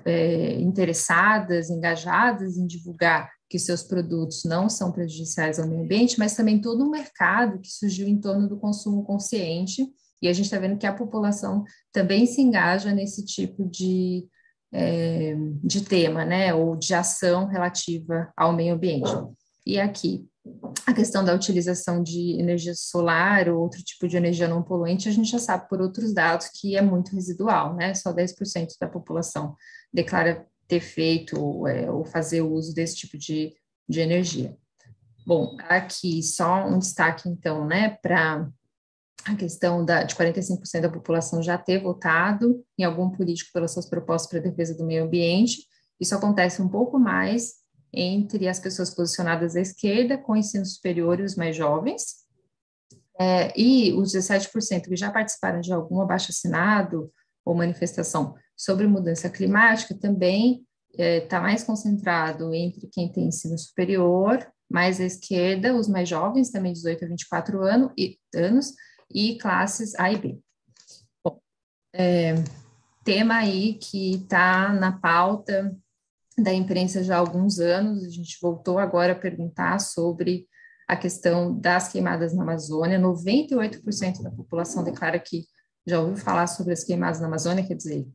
é, 0.04 0.60
interessadas, 0.60 1.70
engajadas 1.70 2.56
em 2.56 2.66
divulgar 2.66 3.30
que 3.48 3.58
seus 3.58 3.82
produtos 3.82 4.44
não 4.44 4.68
são 4.68 4.92
prejudiciais 4.92 5.58
ao 5.58 5.66
meio 5.66 5.82
ambiente, 5.82 6.18
mas 6.18 6.36
também 6.36 6.60
todo 6.60 6.84
um 6.84 6.90
mercado 6.90 7.58
que 7.60 7.68
surgiu 7.68 8.06
em 8.06 8.20
torno 8.20 8.48
do 8.48 8.58
consumo 8.58 9.02
consciente, 9.04 9.86
e 10.20 10.28
a 10.28 10.32
gente 10.32 10.46
está 10.46 10.58
vendo 10.58 10.78
que 10.78 10.86
a 10.86 10.92
população 10.92 11.64
também 11.92 12.26
se 12.26 12.40
engaja 12.40 12.92
nesse 12.92 13.24
tipo 13.24 13.64
de, 13.68 14.26
é, 14.72 15.34
de 15.62 15.82
tema, 15.82 16.24
né, 16.24 16.52
ou 16.52 16.76
de 16.76 16.94
ação 16.94 17.46
relativa 17.46 18.32
ao 18.36 18.52
meio 18.52 18.74
ambiente. 18.74 19.10
E 19.64 19.78
aqui, 19.78 20.26
a 20.86 20.94
questão 20.94 21.24
da 21.24 21.34
utilização 21.34 22.02
de 22.02 22.38
energia 22.40 22.74
solar 22.74 23.48
ou 23.48 23.60
outro 23.60 23.82
tipo 23.82 24.08
de 24.08 24.16
energia 24.16 24.48
não 24.48 24.62
poluente, 24.62 25.08
a 25.08 25.12
gente 25.12 25.30
já 25.30 25.38
sabe 25.38 25.68
por 25.68 25.80
outros 25.80 26.12
dados 26.12 26.48
que 26.48 26.76
é 26.76 26.82
muito 26.82 27.14
residual, 27.14 27.74
né? 27.74 27.92
Só 27.94 28.12
10% 28.12 28.68
da 28.80 28.88
população 28.88 29.54
declara 29.92 30.46
ter 30.66 30.80
feito 30.80 31.66
é, 31.66 31.90
ou 31.90 32.04
fazer 32.04 32.42
uso 32.42 32.74
desse 32.74 32.96
tipo 32.96 33.16
de, 33.18 33.54
de 33.88 34.00
energia. 34.00 34.56
Bom, 35.26 35.56
aqui 35.68 36.22
só 36.22 36.66
um 36.66 36.78
destaque, 36.78 37.28
então, 37.28 37.66
né, 37.66 37.98
para 38.00 38.48
a 39.24 39.34
questão 39.34 39.84
da, 39.84 40.02
de 40.02 40.14
45% 40.14 40.80
da 40.80 40.88
população 40.88 41.42
já 41.42 41.58
ter 41.58 41.82
votado 41.82 42.64
em 42.78 42.84
algum 42.84 43.10
político 43.10 43.50
pelas 43.52 43.72
suas 43.72 43.88
propostas 43.88 44.30
para 44.30 44.38
a 44.38 44.50
defesa 44.50 44.74
do 44.74 44.86
meio 44.86 45.04
ambiente. 45.04 45.66
Isso 46.00 46.14
acontece 46.14 46.62
um 46.62 46.68
pouco 46.68 46.98
mais 46.98 47.54
entre 47.92 48.48
as 48.48 48.60
pessoas 48.60 48.94
posicionadas 48.94 49.56
à 49.56 49.60
esquerda, 49.60 50.18
com 50.18 50.36
ensino 50.36 50.64
superior 50.64 51.20
e 51.20 51.24
os 51.24 51.36
mais 51.36 51.56
jovens, 51.56 52.26
é, 53.20 53.52
e 53.58 53.92
os 53.94 54.12
17% 54.12 54.82
que 54.82 54.96
já 54.96 55.10
participaram 55.10 55.60
de 55.60 55.72
algum 55.72 56.00
abaixo-assinado 56.00 57.10
ou 57.44 57.54
manifestação 57.54 58.34
sobre 58.56 58.86
mudança 58.86 59.28
climática 59.28 59.94
também 59.94 60.64
está 60.90 61.02
é, 61.02 61.20
tá 61.20 61.40
mais 61.40 61.64
concentrado 61.64 62.54
entre 62.54 62.88
quem 62.92 63.10
tem 63.10 63.28
ensino 63.28 63.58
superior, 63.58 64.46
mais 64.70 65.00
à 65.00 65.04
esquerda, 65.04 65.74
os 65.74 65.88
mais 65.88 66.08
jovens, 66.08 66.50
também 66.50 66.72
18 66.72 67.04
a 67.04 67.08
24 67.08 67.62
ano, 67.62 67.92
e, 67.96 68.18
anos, 68.34 68.72
e 69.10 69.36
classes 69.38 69.94
A 69.96 70.12
e 70.12 70.16
B. 70.16 70.38
Bom, 71.24 71.40
é, 71.92 72.34
tema 73.04 73.36
aí 73.36 73.74
que 73.74 74.16
está 74.16 74.72
na 74.72 74.92
pauta 74.92 75.76
da 76.36 76.52
imprensa 76.52 77.02
já 77.02 77.16
há 77.16 77.18
alguns 77.18 77.58
anos, 77.58 78.04
a 78.04 78.10
gente 78.10 78.38
voltou 78.40 78.78
agora 78.78 79.12
a 79.12 79.18
perguntar 79.18 79.80
sobre 79.80 80.46
a 80.86 80.96
questão 80.96 81.58
das 81.58 81.88
queimadas 81.88 82.32
na 82.32 82.42
Amazônia. 82.42 82.98
98% 82.98 84.22
da 84.22 84.30
população 84.30 84.84
declara 84.84 85.18
que 85.18 85.44
já 85.86 86.00
ouviu 86.00 86.16
falar 86.16 86.46
sobre 86.46 86.72
as 86.72 86.84
queimadas 86.84 87.20
na 87.20 87.26
Amazônia, 87.26 87.66
quer 87.66 87.74
dizer, 87.74 88.06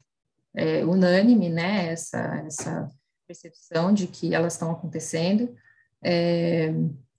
é 0.56 0.86
unânime, 0.86 1.50
né, 1.50 1.92
essa, 1.92 2.20
essa 2.46 2.92
percepção 3.28 3.94
de 3.94 4.08
que 4.08 4.34
elas 4.34 4.54
estão 4.54 4.72
acontecendo. 4.72 5.54
É, 6.04 6.74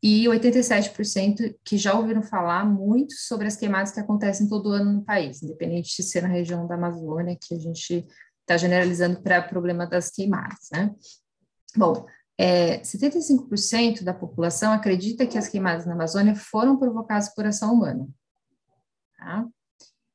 e 0.07 0.27
87% 0.27 1.57
que 1.65 1.79
já 1.79 1.95
ouviram 1.95 2.23
falar 2.23 2.67
muito 2.67 3.15
sobre 3.15 3.47
as 3.47 3.57
queimadas 3.57 3.91
que 3.91 3.99
acontecem 3.99 4.47
todo 4.47 4.69
ano 4.69 4.93
no 4.93 5.03
país, 5.03 5.43
independente 5.43 5.97
de 5.97 6.03
ser 6.03 6.21
na 6.21 6.29
região 6.29 6.67
da 6.67 6.75
Amazônia, 6.75 7.39
que 7.41 7.55
a 7.55 7.59
gente 7.59 8.07
está 8.43 8.59
generalizando 8.59 9.23
para 9.23 9.41
o 9.41 9.49
problema 9.49 9.87
das 9.87 10.11
queimadas, 10.11 10.69
né? 10.71 10.95
Bom, 11.75 12.05
é, 12.37 12.81
75% 12.81 14.05
da 14.05 14.13
população 14.13 14.73
acredita 14.73 15.27
que 15.27 15.39
as 15.39 15.49
queimadas 15.49 15.87
na 15.87 15.95
Amazônia 15.95 16.35
foram 16.35 16.77
provocadas 16.77 17.35
por 17.35 17.47
ação 17.47 17.73
humana. 17.73 18.07
Tá? 19.17 19.47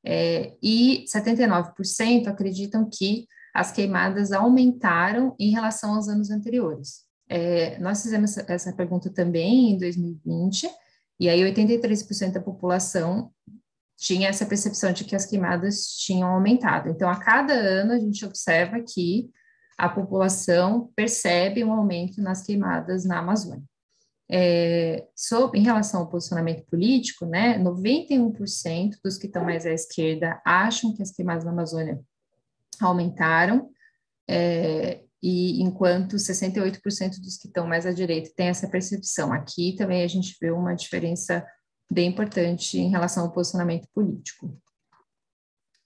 É, 0.06 0.56
e 0.62 1.04
79% 1.12 2.28
acreditam 2.28 2.88
que 2.88 3.26
as 3.56 3.72
queimadas 3.72 4.32
aumentaram 4.32 5.36
em 5.40 5.50
relação 5.50 5.96
aos 5.96 6.08
anos 6.08 6.30
anteriores. 6.30 7.09
É, 7.30 7.78
nós 7.78 8.02
fizemos 8.02 8.36
essa, 8.40 8.74
pergunta 8.74 9.12
também 9.12 9.72
em 9.72 9.78
2020, 9.78 10.68
e 11.20 11.30
aí 11.30 11.42
83% 11.42 12.32
da 12.32 12.42
população 12.42 13.32
tinha 13.96 14.30
essa 14.30 14.46
percepção 14.46 14.92
de 14.92 15.04
que 15.04 15.16
as 15.16 15.26
queimadas 15.26 15.86
tinham 15.98 16.30
aumentado. 16.30 16.90
Então, 16.90 17.08
a 17.10 17.20
cada 17.20 17.54
ano, 17.54 17.92
a 17.92 18.00
gente 18.00 18.26
observa 18.26 18.82
que 18.82 19.30
a 19.78 19.88
população 19.88 20.92
percebe 20.96 21.64
um 21.64 21.72
aumento 21.72 22.22
nas 22.22 22.42
queimadas 22.42 23.06
na 23.06 23.20
Amazônia. 23.20 23.64
É, 24.32 25.08
sobre, 25.16 25.60
em 25.60 25.64
relação 25.64 26.02
ao 26.02 26.10
posicionamento 26.10 26.66
político, 26.66 27.26
né, 27.26 27.58
91% 27.60 28.98
dos 29.04 29.18
que 29.18 29.28
estão 29.28 29.44
mais 29.44 29.66
à 29.66 29.72
esquerda 29.72 30.42
acham 30.46 30.94
que 30.96 31.02
as 31.02 31.12
queimadas 31.12 31.44
na 31.44 31.52
Amazônia 31.52 32.00
aumentaram, 32.80 33.70
é, 34.30 35.04
e 35.22 35.62
enquanto 35.62 36.16
68% 36.16 37.20
dos 37.20 37.38
que 37.38 37.48
estão 37.48 37.68
mais 37.68 37.86
à 37.86 37.92
direita 37.92 38.32
têm 38.36 38.48
essa 38.48 38.70
percepção. 38.70 39.34
Aqui 39.34 39.76
também 39.78 40.04
a 40.04 40.08
gente 40.08 40.36
vê 40.40 40.52
uma 40.52 40.74
diferença 40.74 41.46
bem 41.92 42.10
importante 42.10 42.78
em 42.78 42.90
relação 42.90 43.24
ao 43.24 43.32
posicionamento 43.32 43.88
político. 43.94 44.48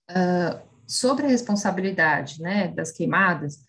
Uh, 0.10 0.62
sobre 0.86 1.26
a 1.26 1.30
responsabilidade 1.30 2.42
né, 2.42 2.68
das 2.68 2.92
queimadas, 2.92 3.60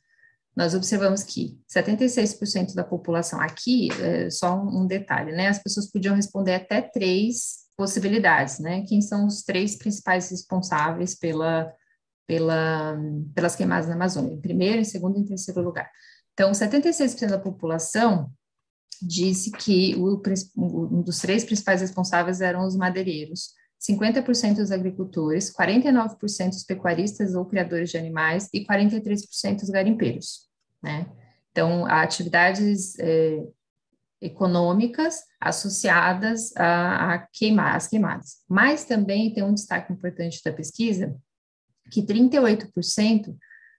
nós 0.57 0.75
observamos 0.75 1.23
que 1.23 1.59
76% 1.73 2.75
da 2.75 2.85
população, 2.85 3.41
aqui, 3.41 3.89
é 4.01 4.31
só 4.31 4.61
um, 4.61 4.87
detalhe, 4.87 5.33
né, 5.33 5.49
as 5.49 5.59
pessoas 5.59 5.91
podiam 5.91 6.15
responder 6.15 6.55
até 6.55 6.81
três 6.81 7.65
possibilidades, 7.77 8.59
né, 8.61 8.83
quem 8.83 9.01
são 9.01 9.27
os 9.27 9.43
três 9.43 9.77
principais 9.77 10.31
responsáveis 10.31 11.15
pela, 11.15 11.73
pela, 12.27 12.97
pelas 13.35 13.55
queimadas 13.55 13.89
na 13.89 13.95
Amazônia, 13.95 14.33
em 14.33 14.41
primeiro, 14.41 14.81
em 14.81 14.85
segundo 14.85 15.19
e 15.19 15.21
em 15.21 15.25
terceiro 15.25 15.63
lugar. 15.63 15.91
Então, 16.33 16.51
76% 16.53 17.29
da 17.29 17.39
população 17.39 18.31
disse 19.01 19.51
que 19.51 19.95
o, 19.97 20.21
um 20.57 21.03
dos 21.03 21.19
três 21.19 21.45
principais 21.45 21.81
responsáveis 21.81 22.41
eram 22.41 22.67
os 22.67 22.77
madeireiros, 22.77 23.53
50% 23.81 24.59
os 24.59 24.73
agricultores, 24.73 25.53
49% 25.53 26.51
os 26.51 26.65
pecuaristas 26.65 27.35
ou 27.35 27.45
criadores 27.45 27.91
de 27.91 27.99
animais 27.99 28.49
e 28.53 28.65
43% 28.65 29.63
os 29.63 29.71
garimpeiros, 29.71 30.49
né? 30.83 31.07
Então, 31.51 31.87
há 31.87 32.03
atividades 32.03 32.99
é, 32.99 33.47
econômicas 34.21 35.21
associadas 35.41 36.57
a, 36.57 37.15
a 37.15 37.19
queimar, 37.33 37.77
as 37.77 37.87
queimadas. 37.87 38.39
Mas 38.49 38.85
também 38.85 39.33
tem 39.33 39.45
um 39.45 39.55
destaque 39.55 39.93
importante 39.93 40.41
da 40.45 40.53
pesquisa, 40.53 41.15
que 41.95 42.03
38% 42.03 43.37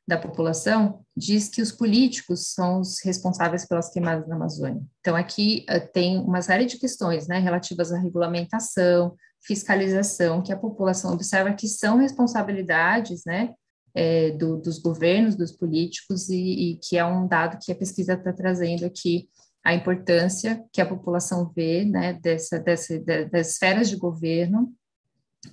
da 0.08 0.18
população 0.18 1.04
diz 1.18 1.50
que 1.50 1.62
os 1.62 1.72
políticos 1.72 2.54
são 2.54 2.80
os 2.80 3.02
responsáveis 3.04 3.66
pelas 3.68 3.90
queimadas 3.90 4.28
na 4.28 4.36
Amazônia. 4.36 4.82
Então, 5.00 5.16
aqui 5.16 5.66
uh, 5.70 5.92
tem 5.92 6.20
uma 6.20 6.42
série 6.42 6.66
de 6.66 6.78
questões 6.78 7.28
né, 7.28 7.40
relativas 7.40 7.92
à 7.92 7.98
regulamentação, 7.98 9.16
fiscalização, 9.42 10.42
que 10.42 10.54
a 10.54 10.58
população 10.58 11.14
observa 11.14 11.54
que 11.54 11.68
são 11.68 11.98
responsabilidades 11.98 13.24
né, 13.26 13.54
é, 13.94 14.32
do, 14.32 14.58
dos 14.58 14.80
governos, 14.80 15.36
dos 15.36 15.52
políticos, 15.52 16.30
e, 16.30 16.72
e, 16.72 16.78
que 16.78 16.98
é 16.98 17.06
um 17.06 17.28
dado 17.28 17.58
que 17.60 17.72
a 17.72 17.76
pesquisa 17.76 18.14
está 18.14 18.32
trazendo 18.32 18.86
aqui, 18.86 19.28
a 19.64 19.74
importância 19.74 20.64
que 20.72 20.80
a 20.80 20.86
população 20.86 21.52
vê 21.56 21.84
né, 21.84 22.14
dessa, 22.14 22.60
dessa, 22.60 23.00
das 23.32 23.54
esferas 23.54 23.90
de 23.90 23.96
governo 23.96 24.72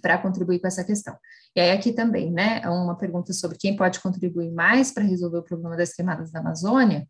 para 0.03 0.19
contribuir 0.19 0.61
com 0.61 0.67
essa 0.67 0.85
questão. 0.85 1.17
E 1.55 1.61
aí 1.61 1.71
aqui 1.71 1.93
também, 1.93 2.31
né, 2.31 2.61
é 2.63 2.69
uma 2.69 2.97
pergunta 2.97 3.33
sobre 3.33 3.59
quem 3.59 3.77
pode 3.77 4.01
contribuir 4.01 4.51
mais 4.51 4.91
para 4.91 5.05
resolver 5.05 5.39
o 5.39 5.43
problema 5.43 5.77
das 5.77 5.93
queimadas 5.93 6.31
da 6.31 6.41
Amazônia. 6.41 7.07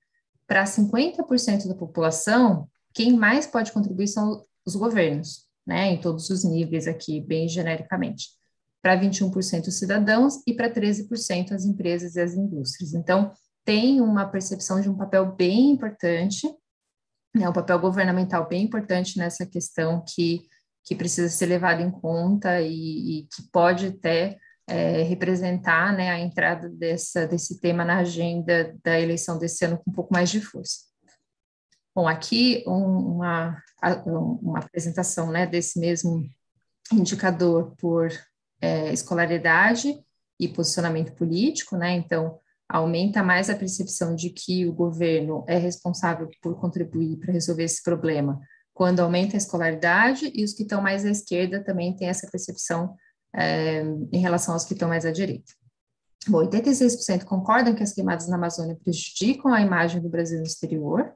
Para 0.46 0.64
50% 0.64 1.68
da 1.68 1.74
população, 1.74 2.68
quem 2.92 3.16
mais 3.16 3.46
pode 3.46 3.70
contribuir 3.70 4.08
são 4.08 4.44
os 4.66 4.74
governos, 4.74 5.46
né, 5.66 5.92
em 5.92 6.00
todos 6.00 6.28
os 6.28 6.44
níveis 6.44 6.88
aqui, 6.88 7.20
bem 7.20 7.48
genericamente. 7.48 8.30
Para 8.82 9.00
21% 9.00 9.68
os 9.68 9.78
cidadãos 9.78 10.42
e 10.44 10.52
para 10.52 10.68
13% 10.68 11.52
as 11.52 11.64
empresas 11.64 12.16
e 12.16 12.20
as 12.20 12.34
indústrias. 12.34 12.94
Então, 12.94 13.32
tem 13.64 14.00
uma 14.00 14.26
percepção 14.26 14.80
de 14.80 14.90
um 14.90 14.96
papel 14.96 15.32
bem 15.36 15.70
importante, 15.70 16.48
né, 17.34 17.48
um 17.48 17.52
papel 17.52 17.78
governamental 17.78 18.48
bem 18.48 18.64
importante 18.64 19.16
nessa 19.18 19.46
questão 19.46 20.04
que 20.04 20.42
que 20.84 20.94
precisa 20.94 21.28
ser 21.28 21.46
levado 21.46 21.80
em 21.80 21.90
conta 21.90 22.60
e, 22.60 23.20
e 23.20 23.22
que 23.24 23.42
pode 23.52 23.86
até 23.86 24.38
é, 24.66 25.02
representar 25.02 25.96
né, 25.96 26.10
a 26.10 26.18
entrada 26.18 26.68
dessa, 26.68 27.26
desse 27.26 27.60
tema 27.60 27.84
na 27.84 27.98
agenda 27.98 28.74
da 28.82 28.98
eleição 28.98 29.38
desse 29.38 29.64
ano 29.64 29.78
com 29.78 29.90
um 29.90 29.94
pouco 29.94 30.12
mais 30.12 30.30
de 30.30 30.40
força. 30.40 30.92
Bom, 31.94 32.08
aqui 32.08 32.64
um, 32.66 33.16
uma, 33.16 33.62
uma 34.06 34.60
apresentação 34.60 35.30
né, 35.30 35.46
desse 35.46 35.78
mesmo 35.78 36.26
indicador 36.92 37.74
por 37.76 38.10
é, 38.60 38.92
escolaridade 38.92 39.94
e 40.40 40.48
posicionamento 40.48 41.12
político, 41.12 41.76
né? 41.76 41.92
Então, 41.92 42.38
aumenta 42.68 43.22
mais 43.22 43.50
a 43.50 43.54
percepção 43.54 44.16
de 44.16 44.30
que 44.30 44.66
o 44.66 44.72
governo 44.72 45.44
é 45.46 45.58
responsável 45.58 46.30
por 46.40 46.58
contribuir 46.58 47.18
para 47.18 47.32
resolver 47.32 47.64
esse 47.64 47.82
problema 47.82 48.40
quando 48.74 49.00
aumenta 49.00 49.36
a 49.36 49.38
escolaridade, 49.38 50.30
e 50.34 50.44
os 50.44 50.52
que 50.52 50.62
estão 50.62 50.80
mais 50.80 51.04
à 51.04 51.10
esquerda 51.10 51.62
também 51.62 51.94
têm 51.94 52.08
essa 52.08 52.28
percepção 52.30 52.96
é, 53.34 53.82
em 54.12 54.18
relação 54.18 54.54
aos 54.54 54.64
que 54.64 54.72
estão 54.72 54.88
mais 54.88 55.04
à 55.04 55.10
direita. 55.10 55.52
Bom, 56.28 56.38
86% 56.38 57.24
concordam 57.24 57.74
que 57.74 57.82
as 57.82 57.92
queimadas 57.92 58.28
na 58.28 58.36
Amazônia 58.36 58.78
prejudicam 58.82 59.52
a 59.52 59.60
imagem 59.60 60.00
do 60.00 60.08
Brasil 60.08 60.38
no 60.38 60.46
exterior. 60.46 61.12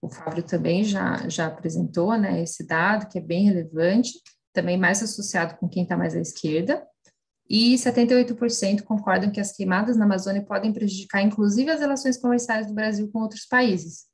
O 0.00 0.08
Fábio 0.08 0.42
também 0.42 0.82
já, 0.82 1.28
já 1.28 1.46
apresentou 1.46 2.16
né, 2.16 2.42
esse 2.42 2.66
dado, 2.66 3.08
que 3.08 3.18
é 3.18 3.20
bem 3.20 3.44
relevante, 3.44 4.12
também 4.52 4.78
mais 4.78 5.02
associado 5.02 5.56
com 5.56 5.68
quem 5.68 5.82
está 5.82 5.96
mais 5.96 6.14
à 6.14 6.20
esquerda. 6.20 6.82
E 7.48 7.74
78% 7.74 8.82
concordam 8.82 9.30
que 9.30 9.38
as 9.38 9.52
queimadas 9.52 9.96
na 9.96 10.04
Amazônia 10.04 10.42
podem 10.42 10.72
prejudicar, 10.72 11.22
inclusive, 11.22 11.70
as 11.70 11.80
relações 11.80 12.16
comerciais 12.16 12.66
do 12.66 12.74
Brasil 12.74 13.08
com 13.12 13.20
outros 13.20 13.46
países 13.46 14.06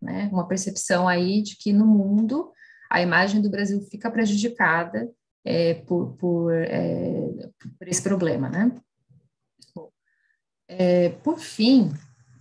né? 0.00 0.28
Uma 0.32 0.46
percepção 0.46 1.08
aí 1.08 1.42
de 1.42 1.56
que 1.56 1.72
no 1.72 1.86
mundo 1.86 2.52
a 2.90 3.02
imagem 3.02 3.42
do 3.42 3.50
Brasil 3.50 3.80
fica 3.90 4.10
prejudicada 4.10 5.08
é, 5.44 5.74
por, 5.74 6.16
por, 6.16 6.52
é, 6.52 7.50
por, 7.78 7.88
esse 7.88 8.02
problema, 8.02 8.48
né? 8.48 8.72
É, 10.70 11.10
por 11.22 11.38
fim, 11.38 11.90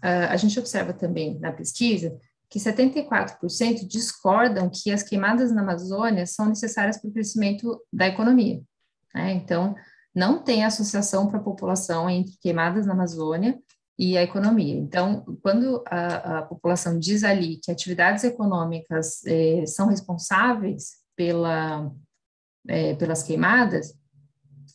a, 0.02 0.34
a 0.34 0.38
gente 0.38 0.60
observa 0.60 0.94
também 0.94 1.40
na 1.40 1.52
pesquisa 1.52 2.18
que 2.50 2.60
74% 2.60 3.86
discordam 3.88 4.70
que 4.70 4.92
as 4.92 5.04
queimadas 5.04 5.52
na 5.52 5.62
Amazônia 5.62 6.26
são 6.26 6.48
necessárias 6.48 6.98
para 6.98 7.10
o 7.10 7.14
crescimento 7.14 7.82
da 7.92 8.08
economia. 8.08 8.62
Né? 9.14 9.34
Então, 9.34 9.76
não 10.16 10.42
tem 10.42 10.64
associação 10.64 11.28
para 11.28 11.40
a 11.40 11.44
população 11.44 12.10
entre 12.10 12.38
queimadas 12.42 12.86
na 12.86 12.94
Amazônia 12.94 13.60
e 13.98 14.16
a 14.16 14.22
economia. 14.22 14.76
Então, 14.76 15.26
quando 15.42 15.84
a, 15.88 16.40
a 16.40 16.42
população 16.44 17.00
diz 17.00 17.24
ali 17.24 17.58
que 17.58 17.72
atividades 17.72 18.24
econômicas 18.24 19.26
é, 19.26 19.66
são 19.66 19.88
responsáveis 19.88 20.98
pela, 21.16 21.92
é, 22.68 22.94
pelas 22.96 23.24
queimadas, 23.24 23.96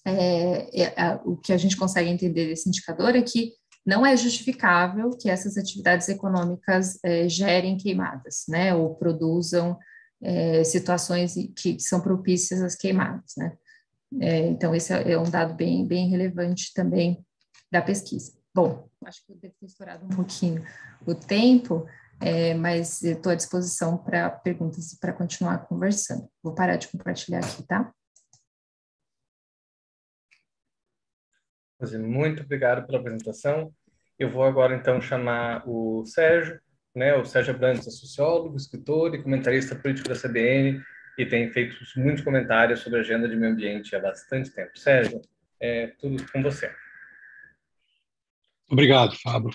é, 0.04 0.90
é 0.90 1.20
o 1.24 1.36
que 1.36 1.52
a 1.52 1.56
gente 1.56 1.76
consegue 1.76 2.10
entender 2.10 2.46
desse 2.46 2.68
indicador 2.68 3.14
é 3.14 3.22
que 3.22 3.52
não 3.86 4.04
é 4.04 4.16
justificável 4.16 5.10
que 5.10 5.30
essas 5.30 5.56
atividades 5.56 6.08
econômicas 6.08 6.98
é, 7.04 7.28
gerem 7.28 7.76
queimadas, 7.76 8.44
né, 8.48 8.74
ou 8.74 8.94
produzam 8.94 9.78
é, 10.20 10.64
situações 10.64 11.34
que 11.56 11.78
são 11.80 12.00
propícias 12.00 12.60
às 12.62 12.76
queimadas, 12.76 13.32
né. 13.36 13.56
então, 14.48 14.74
esse 14.74 14.92
é 14.92 15.18
um 15.18 15.28
dado 15.28 15.54
bem, 15.54 15.86
bem 15.86 16.08
relevante 16.08 16.72
também 16.74 17.24
da 17.72 17.80
pesquisa. 17.80 18.32
Bom, 18.54 18.88
acho 19.06 19.24
que 19.24 19.32
eu 19.32 19.36
devo 19.36 19.54
ter 19.58 19.66
estourado 19.66 20.04
um 20.04 20.08
pouquinho 20.08 20.64
o 21.06 21.14
tempo, 21.14 21.86
é, 22.20 22.54
mas 22.54 23.02
estou 23.02 23.32
à 23.32 23.34
disposição 23.34 23.96
para 23.96 24.30
perguntas 24.30 24.92
e 24.92 25.00
para 25.00 25.12
continuar 25.12 25.66
conversando. 25.66 26.28
Vou 26.42 26.54
parar 26.54 26.76
de 26.76 26.88
compartilhar 26.88 27.40
aqui, 27.40 27.62
tá? 27.64 27.92
Muito 31.98 32.42
obrigado 32.42 32.86
pela 32.86 32.98
apresentação. 32.98 33.74
Eu 34.18 34.30
vou 34.30 34.44
agora, 34.44 34.76
então, 34.76 35.00
chamar 35.00 35.68
o 35.68 36.04
Sérgio, 36.06 36.60
né? 36.94 37.14
O 37.14 37.24
Sérgio 37.24 37.54
Abrantes 37.54 37.88
é 37.88 37.90
sociólogo, 37.90 38.56
escritor 38.56 39.14
e 39.14 39.22
comentarista 39.22 39.74
político 39.74 40.08
da 40.08 40.14
CBN 40.14 40.80
e 41.18 41.26
tem 41.26 41.50
feito 41.50 41.76
muitos 41.96 42.22
comentários 42.22 42.80
sobre 42.80 42.98
a 42.98 43.02
agenda 43.02 43.28
de 43.28 43.36
meio 43.36 43.52
ambiente 43.52 43.96
há 43.96 44.00
bastante 44.00 44.50
tempo. 44.50 44.78
Sérgio, 44.78 45.20
é 45.60 45.88
tudo 45.98 46.24
com 46.32 46.42
você. 46.42 46.72
Obrigado, 48.72 49.14
Fábio. 49.22 49.50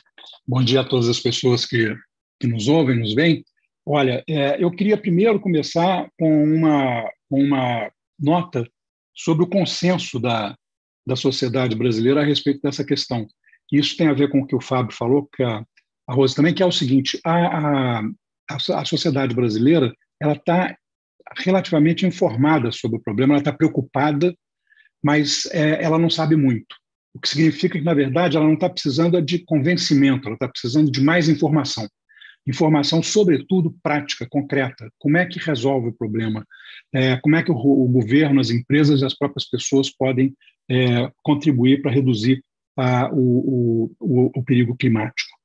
Bom 0.48 0.64
dia 0.64 0.82
a 0.82 0.84
todas 0.84 1.10
as 1.10 1.20
pessoas 1.20 1.66
que, 1.66 1.92
que 2.40 2.46
nos 2.46 2.68
ouvem, 2.68 3.00
nos 3.00 3.16
veem. 3.16 3.44
Olha, 3.84 4.24
é, 4.30 4.64
eu 4.64 4.70
queria 4.70 4.96
primeiro 4.96 5.40
começar 5.40 6.08
com 6.20 6.44
uma, 6.44 7.10
uma 7.28 7.92
nota 8.20 8.64
sobre 9.16 9.44
o 9.44 9.50
consenso 9.50 10.20
da, 10.20 10.56
da 11.04 11.16
sociedade 11.16 11.76
brasileira 11.76 12.22
a 12.22 12.24
respeito 12.24 12.62
dessa 12.62 12.86
questão. 12.86 13.26
Isso 13.72 13.98
tem 13.98 14.08
a 14.08 14.14
ver 14.14 14.30
com 14.30 14.42
o 14.42 14.46
que 14.46 14.56
o 14.56 14.62
Fábio 14.62 14.96
falou, 14.96 15.28
que 15.36 15.42
a, 15.42 15.66
a 16.08 16.14
Rosa 16.14 16.36
também, 16.36 16.54
que 16.54 16.62
é 16.62 16.68
o 16.68 16.72
seguinte: 16.72 17.20
a, 17.26 18.02
a, 18.02 18.04
a 18.52 18.86
sociedade 18.86 19.34
brasileira 19.34 19.92
ela 20.22 20.34
está 20.34 20.78
relativamente 21.40 22.06
informada 22.06 22.72
sobre 22.72 23.00
o 23.00 23.02
problema, 23.02 23.34
ela 23.34 23.42
está 23.42 23.52
preocupada, 23.52 24.32
mas 25.04 25.48
é, 25.48 25.84
ela 25.84 25.98
não 25.98 26.10
sabe 26.12 26.36
muito 26.36 26.76
o 27.18 27.20
que 27.20 27.30
significa 27.30 27.80
que, 27.80 27.84
na 27.84 27.96
verdade, 27.96 28.38
ela 28.38 28.46
não 28.46 28.54
está 28.54 28.70
precisando 28.70 29.20
de 29.22 29.40
convencimento, 29.40 30.28
ela 30.28 30.36
está 30.36 30.48
precisando 30.48 30.92
de 30.92 31.02
mais 31.02 31.28
informação. 31.28 31.90
Informação, 32.48 33.02
sobretudo, 33.02 33.76
prática, 33.82 34.28
concreta. 34.30 34.90
Como 35.00 35.18
é 35.18 35.26
que 35.26 35.40
resolve 35.40 35.90
o 35.90 35.94
problema? 35.94 36.46
É, 36.94 37.18
como 37.18 37.36
é 37.36 37.42
que 37.42 37.52
o, 37.52 37.56
o, 37.56 37.88
governo, 37.88 38.40
as 38.40 38.52
empresas 38.52 39.02
e 39.02 39.06
as 39.06 39.18
próprias 39.18 39.50
pessoas 39.50 39.90
podem 39.90 40.34
é, 40.70 41.12
contribuir 41.24 41.82
para 41.82 41.92
reduzir 41.92 42.44
a, 42.78 43.10
o, 43.12 43.92
o, 44.00 44.32
o, 44.36 44.44
perigo 44.44 44.78
climático? 44.78 45.36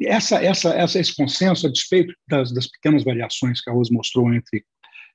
Essa, 0.00 0.42
essa, 0.42 0.70
essa, 0.74 0.98
esse 0.98 1.14
consenso, 1.14 1.66
a 1.66 1.70
despeito 1.70 2.12
das, 2.28 2.52
das 2.52 2.66
pequenas 2.66 3.04
variações 3.04 3.60
que 3.60 3.70
a 3.70 3.72
Rose 3.72 3.92
mostrou 3.92 4.34
entre 4.34 4.64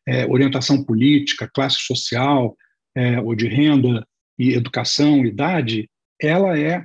é, 0.07 0.25
orientação 0.25 0.83
política, 0.83 1.49
classe 1.53 1.79
social 1.79 2.55
é, 2.95 3.19
ou 3.19 3.35
de 3.35 3.47
renda, 3.47 4.07
e 4.37 4.53
educação, 4.53 5.25
idade, 5.25 5.89
ela 6.21 6.57
é, 6.57 6.83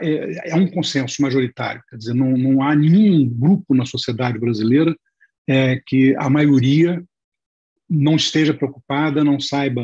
é, 0.00 0.50
é, 0.50 0.56
um 0.56 0.66
consenso 0.66 1.20
majoritário. 1.20 1.82
Quer 1.88 1.96
dizer, 1.96 2.14
não, 2.14 2.36
não 2.36 2.62
há 2.62 2.74
nenhum 2.74 3.28
grupo 3.28 3.74
na 3.74 3.84
sociedade 3.84 4.38
brasileira 4.38 4.96
é, 5.48 5.80
que 5.86 6.14
a 6.16 6.28
maioria 6.28 7.02
não 7.88 8.16
esteja 8.16 8.52
preocupada, 8.54 9.24
não 9.24 9.40
saiba 9.40 9.82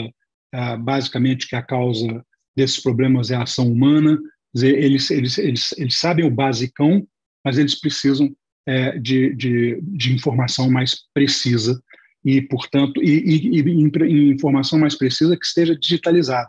é, 0.52 0.76
basicamente 0.76 1.48
que 1.48 1.56
a 1.56 1.62
causa 1.62 2.24
desses 2.56 2.80
problemas 2.80 3.30
é 3.30 3.36
a 3.36 3.42
ação 3.42 3.70
humana. 3.70 4.18
Dizer, 4.54 4.78
eles, 4.78 5.10
eles, 5.10 5.38
eles, 5.38 5.72
eles 5.76 5.98
sabem 5.98 6.24
o 6.24 6.30
basicão, 6.30 7.06
mas 7.44 7.58
eles 7.58 7.80
precisam 7.80 8.34
é, 8.66 8.98
de, 8.98 9.34
de, 9.34 9.80
de 9.82 10.14
informação 10.14 10.70
mais 10.70 10.96
precisa 11.12 11.80
e, 12.24 12.40
portanto, 12.40 13.02
e, 13.02 13.20
e, 13.20 13.60
e, 13.60 14.30
informação 14.30 14.78
mais 14.78 14.96
precisa 14.96 15.36
que 15.36 15.44
esteja 15.44 15.76
digitalizada 15.76 16.48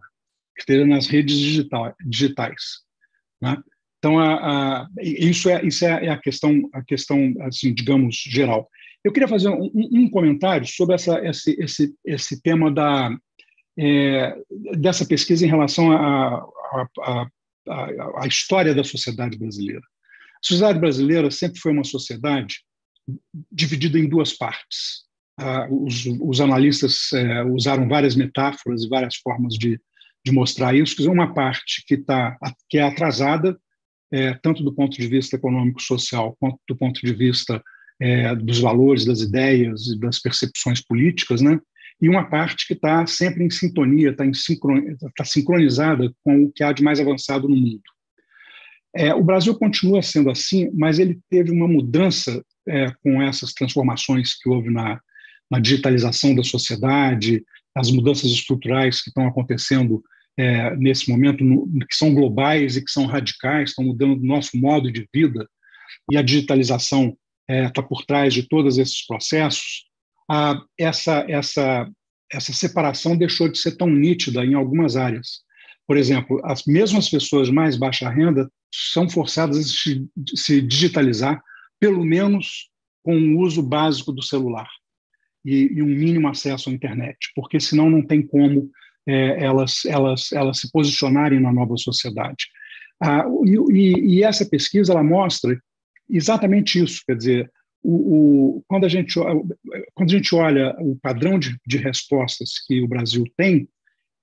que 0.56 0.62
esteja 0.62 0.86
nas 0.86 1.08
redes 1.08 1.38
digital, 1.38 1.94
digitais. 2.06 2.62
Né? 3.42 3.58
Então, 4.00 4.20
a, 4.20 4.84
a, 4.84 4.88
isso, 5.02 5.50
é, 5.50 5.66
isso 5.66 5.86
é, 5.86 6.06
é 6.06 6.10
a 6.10 6.18
questão, 6.18 6.70
a 6.74 6.84
questão 6.84 7.34
assim, 7.42 7.74
digamos, 7.74 8.16
geral. 8.16 8.70
Eu 9.04 9.12
queria 9.12 9.28
fazer 9.28 9.50
um, 9.50 9.70
um 9.74 10.10
comentário 10.10 10.68
sobre 10.68 10.96
essa, 10.96 11.20
esse, 11.28 11.56
esse, 11.60 11.94
esse 12.06 12.42
tema 12.42 12.72
da, 12.72 13.16
é, 13.78 14.36
dessa 14.78 15.06
pesquisa 15.06 15.46
em 15.46 15.50
relação 15.50 15.92
a 15.92 17.28
história 18.28 18.74
da 18.74 18.84
sociedade 18.84 19.38
brasileira. 19.38 19.82
A 19.82 20.48
sociedade 20.48 20.80
brasileira 20.80 21.32
sempre 21.32 21.60
foi 21.60 21.72
uma 21.72 21.84
sociedade 21.84 22.60
dividida 23.52 24.00
em 24.00 24.08
duas 24.08 24.34
partes. 24.34 25.06
Ah, 25.38 25.68
os, 25.70 26.06
os, 26.22 26.40
analistas 26.40 27.12
é, 27.14 27.44
usaram 27.44 27.90
várias 27.90 28.16
metáforas 28.16 28.84
e 28.84 28.90
várias 28.90 29.18
formas 29.18 29.56
de, 29.56 29.80
de 30.26 30.32
mostrar 30.32 30.76
isso. 30.76 31.10
Uma 31.10 31.34
parte 31.34 31.84
que, 31.88 31.98
tá, 31.98 32.38
que 32.70 32.78
é 32.78 32.82
atrasada, 32.82 33.58
é, 34.12 34.34
tanto 34.34 34.64
do 34.64 34.74
ponto 34.74 34.98
de 34.98 35.08
vista 35.08 35.36
econômico-social 35.36 36.36
quanto 36.40 36.58
do 36.68 36.76
ponto 36.76 37.00
de 37.00 37.14
vista 37.14 37.62
é, 38.02 38.36
dos 38.36 38.60
valores, 38.60 39.06
das 39.06 39.22
ideias 39.22 39.88
e 39.88 40.00
das 40.00 40.20
percepções 40.20 40.82
políticas, 40.82 41.42
né? 41.42 41.60
e 42.02 42.10
uma 42.10 42.30
parte 42.30 42.68
que 42.68 42.74
está 42.74 43.06
sempre 43.08 43.44
em 43.44 43.50
sintonia, 43.50 44.10
está 44.10 44.26
tá 45.16 45.24
sincronizada 45.24 46.12
com 46.24 46.44
o 46.44 46.52
que 46.52 46.64
há 46.64 46.72
de 46.72 46.84
mais 46.84 47.00
avançado 47.00 47.48
no 47.48 47.56
mundo. 47.56 47.82
É, 48.94 49.14
o 49.14 49.24
Brasil 49.24 49.54
continua 49.56 50.02
sendo 50.02 50.30
assim, 50.30 50.70
mas 50.74 51.00
ele 51.00 51.20
teve 51.30 51.52
uma 51.52 51.68
mudança 51.68 52.42
é, 52.68 52.92
com 53.04 53.22
essas 53.22 53.54
transformações 53.54 54.34
que 54.36 54.50
houve 54.50 54.70
na, 54.70 55.00
na, 55.50 55.60
digitalização 55.60 56.34
da 56.34 56.44
sociedade, 56.44 57.44
as 57.76 57.92
mudanças 57.92 58.32
estruturais 58.32 59.02
que 59.02 59.10
estão 59.10 59.28
acontecendo 59.28 60.02
é, 60.38 60.76
nesse 60.76 61.10
momento, 61.10 61.44
no, 61.44 61.68
que 61.88 61.96
são 61.96 62.14
globais 62.14 62.76
e 62.76 62.84
que 62.84 62.92
são 62.92 63.06
radicais, 63.06 63.70
estão 63.70 63.86
mudando 63.86 64.20
o 64.20 64.26
nosso 64.26 64.58
modo 64.58 64.92
de 64.92 65.08
vida, 65.14 65.48
e 66.12 66.18
a 66.18 66.22
digitalização 66.22 67.18
está 67.50 67.82
é, 67.82 67.86
por 67.86 68.06
trás 68.06 68.34
de 68.34 68.44
todos 68.44 68.78
esses 68.78 69.06
processos, 69.06 69.86
a, 70.30 70.60
essa, 70.78 71.26
essa, 71.30 71.90
essa 72.32 72.54
separação 72.54 73.18
deixou 73.18 73.48
de 73.48 73.58
ser 73.58 73.78
tão 73.78 73.90
nítida 73.90 74.44
em 74.44 74.54
algumas 74.54 74.96
áreas. 74.96 75.44
Por 75.88 75.98
exemplo, 75.98 76.42
as 76.44 76.64
mesmas 76.66 77.10
pessoas 77.10 77.50
mais 77.50 77.78
baixa 77.78 78.10
renda 78.10 78.50
são 78.74 79.08
forçadas 79.08 79.58
a 79.58 79.64
se, 79.64 80.08
se 80.36 80.62
digitalizar, 80.62 81.42
pelo 81.80 82.04
menos 82.04 82.70
com 83.04 83.16
o 83.16 83.40
uso 83.40 83.62
básico 83.62 84.12
do 84.12 84.24
celular 84.24 84.68
e, 85.46 85.72
e, 85.74 85.82
um 85.84 85.86
mínimo 85.86 86.28
acesso 86.28 86.70
à 86.70 86.74
internet, 86.74 87.18
porque 87.36 87.60
senão 87.60 87.90
não 87.90 88.02
tem 88.02 88.26
como 88.26 88.72
é, 89.08 89.44
elas, 89.44 89.86
elas, 89.86 90.32
elas 90.32 90.60
se 90.60 90.72
posicionarem 90.72 91.40
na 91.40 91.52
nova 91.52 91.78
sociedade. 91.78 92.46
Ah, 93.02 93.26
e, 93.72 94.18
e, 94.18 94.24
essa 94.24 94.46
pesquisa 94.46 94.94
ela 94.94 95.04
mostra 95.04 95.60
exatamente 96.10 96.82
isso, 96.82 97.02
quer 97.06 97.18
dizer, 97.18 97.52
o, 97.84 98.58
o, 98.58 98.64
quando, 98.68 98.86
a 98.86 98.90
gente, 98.90 99.14
quando 99.94 100.10
a 100.10 100.14
gente 100.14 100.34
olha 100.34 100.76
o 100.80 100.98
padrão 101.02 101.38
de, 101.38 101.58
de 101.68 101.78
respostas 101.78 102.54
que 102.66 102.82
o 102.82 102.88
Brasil 102.88 103.24
tem, 103.38 103.68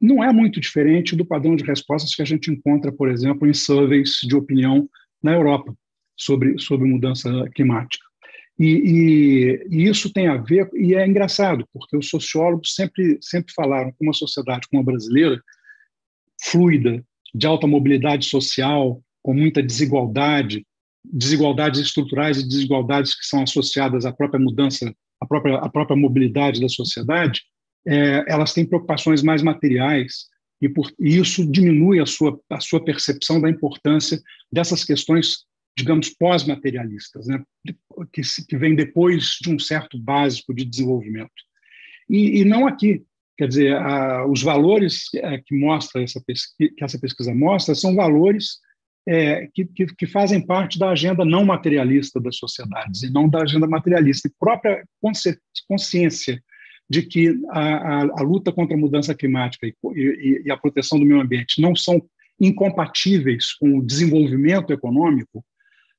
não 0.00 0.24
é 0.24 0.32
muito 0.32 0.61
diferente 0.61 1.14
do 1.14 1.24
padrão 1.24 1.54
de 1.54 1.62
respostas 1.62 2.14
que 2.14 2.22
a 2.22 2.24
gente 2.24 2.50
encontra, 2.50 2.90
por 2.90 3.09
exemplo, 3.09 3.48
em 3.48 3.54
surveys 3.54 4.18
de 4.22 4.34
opinião 4.34 4.88
na 5.22 5.32
Europa 5.32 5.72
sobre, 6.16 6.59
sobre 6.59 6.88
mudança 6.88 7.30
climática. 7.54 8.04
E, 8.59 8.66
e, 8.66 9.66
e, 9.70 9.88
isso 9.88 10.12
tem 10.12 10.28
a 10.28 10.36
ver, 10.36 10.68
e 10.74 10.94
é 10.94 11.07
engraçado, 11.07 11.66
porque 11.72 11.96
os 11.96 12.09
sociólogos 12.09 12.74
sempre, 12.74 13.18
sempre 13.20 13.53
falaram 13.55 13.90
que 13.90 14.05
uma 14.05 14.12
sociedade 14.12 14.68
como 14.68 14.82
a 14.82 14.84
brasileira, 14.84 15.42
fluida, 16.42 17.03
de 17.34 17.46
alta 17.46 17.66
mobilidade 17.66 18.26
social, 18.26 19.03
com 19.22 19.32
muita 19.32 19.62
desigualdade, 19.62 20.66
desigualdades 21.05 21.80
estruturais 21.80 22.38
e 22.38 22.46
desigualdades 22.46 23.18
que 23.18 23.26
são 23.26 23.42
associadas 23.42 24.05
à 24.05 24.12
própria 24.12 24.40
mudança, 24.40 24.94
à 25.20 25.26
própria, 25.26 25.57
à 25.57 25.68
própria 25.68 25.96
mobilidade 25.96 26.61
da 26.61 26.68
sociedade, 26.68 27.42
é, 27.86 28.24
elas 28.28 28.53
têm 28.53 28.66
preocupações 28.66 29.22
mais 29.22 29.42
materiais 29.42 30.26
e, 30.61 30.68
por, 30.68 30.92
e 30.98 31.16
isso 31.16 31.44
diminui 31.50 32.00
a 32.00 32.07
sua, 32.07 32.38
a 32.50 32.61
sua 32.61 32.84
percepção 32.84 33.40
da 33.40 33.50
importância 33.50 34.20
dessas 34.53 34.84
questões, 34.84 35.44
digamos, 35.76 36.10
pós-materialistas, 36.10 37.26
né, 37.26 37.42
que, 38.12 38.22
que 38.48 38.56
vem 38.56 38.74
depois 38.74 39.38
de 39.40 39.50
um 39.50 39.58
certo 39.58 39.98
básico 39.98 40.54
de 40.54 40.64
desenvolvimento. 40.64 41.32
E, 42.08 42.40
e 42.40 42.44
não 42.44 42.66
aqui. 42.66 43.02
Quer 43.38 43.48
dizer, 43.48 43.76
a, 43.76 44.26
os 44.26 44.42
valores 44.42 45.06
é, 45.14 45.38
que 45.38 45.56
mostra 45.56 46.02
essa 46.02 46.20
pesquisa, 46.20 46.72
que 46.76 46.84
essa 46.84 46.98
pesquisa 46.98 47.34
mostra 47.34 47.74
são 47.74 47.94
valores 47.94 48.58
é, 49.08 49.48
que, 49.54 49.64
que, 49.64 49.86
que, 49.86 50.06
fazem 50.06 50.44
parte 50.44 50.78
da 50.78 50.90
agenda 50.90 51.24
não 51.24 51.44
materialista 51.44 52.20
das 52.20 52.36
sociedades 52.36 53.02
e 53.02 53.10
não 53.10 53.28
da 53.28 53.42
agenda 53.42 53.66
materialista. 53.66 54.28
E 54.28 54.32
própria 54.38 54.84
consciência 55.66 56.40
de 56.88 57.02
que 57.02 57.40
a, 57.50 57.60
a, 57.60 58.00
a 58.02 58.22
luta 58.22 58.52
contra 58.52 58.76
a 58.76 58.80
mudança 58.80 59.14
climática 59.14 59.66
e, 59.66 59.74
e, 59.94 60.42
e, 60.44 60.50
a 60.50 60.56
proteção 60.56 60.98
do 60.98 61.06
meio 61.06 61.20
ambiente 61.20 61.60
não 61.60 61.74
são 61.74 62.00
incompatíveis 62.38 63.54
com 63.54 63.78
o 63.78 63.84
desenvolvimento 63.84 64.72
econômico 64.72 65.44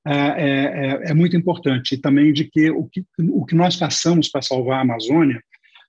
é, 0.05 0.15
é, 0.15 1.05
é, 1.07 1.11
é 1.11 1.13
muito 1.13 1.35
importante. 1.35 1.95
E 1.95 1.97
também 1.97 2.33
de 2.33 2.45
que 2.45 2.69
o 2.71 2.85
que, 2.85 3.05
o 3.19 3.45
que 3.45 3.55
nós 3.55 3.75
façamos 3.75 4.29
para 4.29 4.41
salvar 4.41 4.79
a 4.79 4.81
Amazônia 4.81 5.41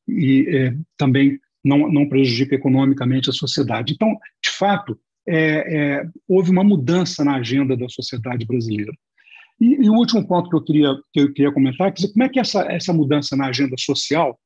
e 0.09 0.47
é, 0.49 0.77
também 0.97 1.39
não, 1.65 1.91
não 1.91 2.09
prejudica 2.09 2.55
economicamente 2.55 3.31
a 3.31 3.33
sociedade. 3.33 3.95
Então, 3.95 4.17
de 4.43 4.51
fato, 4.51 4.99
é, 5.27 5.37
é, 5.37 6.09
houve 6.29 6.51
uma 6.51 6.63
mudança 6.63 7.25
na 7.25 7.37
agenda 7.37 7.77
da 7.77 7.89
sociedade 7.89 8.45
brasileira. 8.45 8.93
E, 9.61 9.85
e, 9.85 9.89
o 9.89 9.95
último 9.95 10.27
ponto 10.27 10.51
que 10.51 10.57
eu 10.57 10.63
queria, 10.63 10.95
que 11.13 11.21
eu 11.21 11.33
queria 11.33 11.53
comentar 11.53 11.89
é 11.89 11.93
como 12.13 12.25
é 12.25 12.29
que 12.29 12.41
essa, 12.41 12.71
essa 12.71 12.93
mudança 12.93 13.37
na 13.37 13.47
agenda 13.47 13.77
social, 13.79 14.39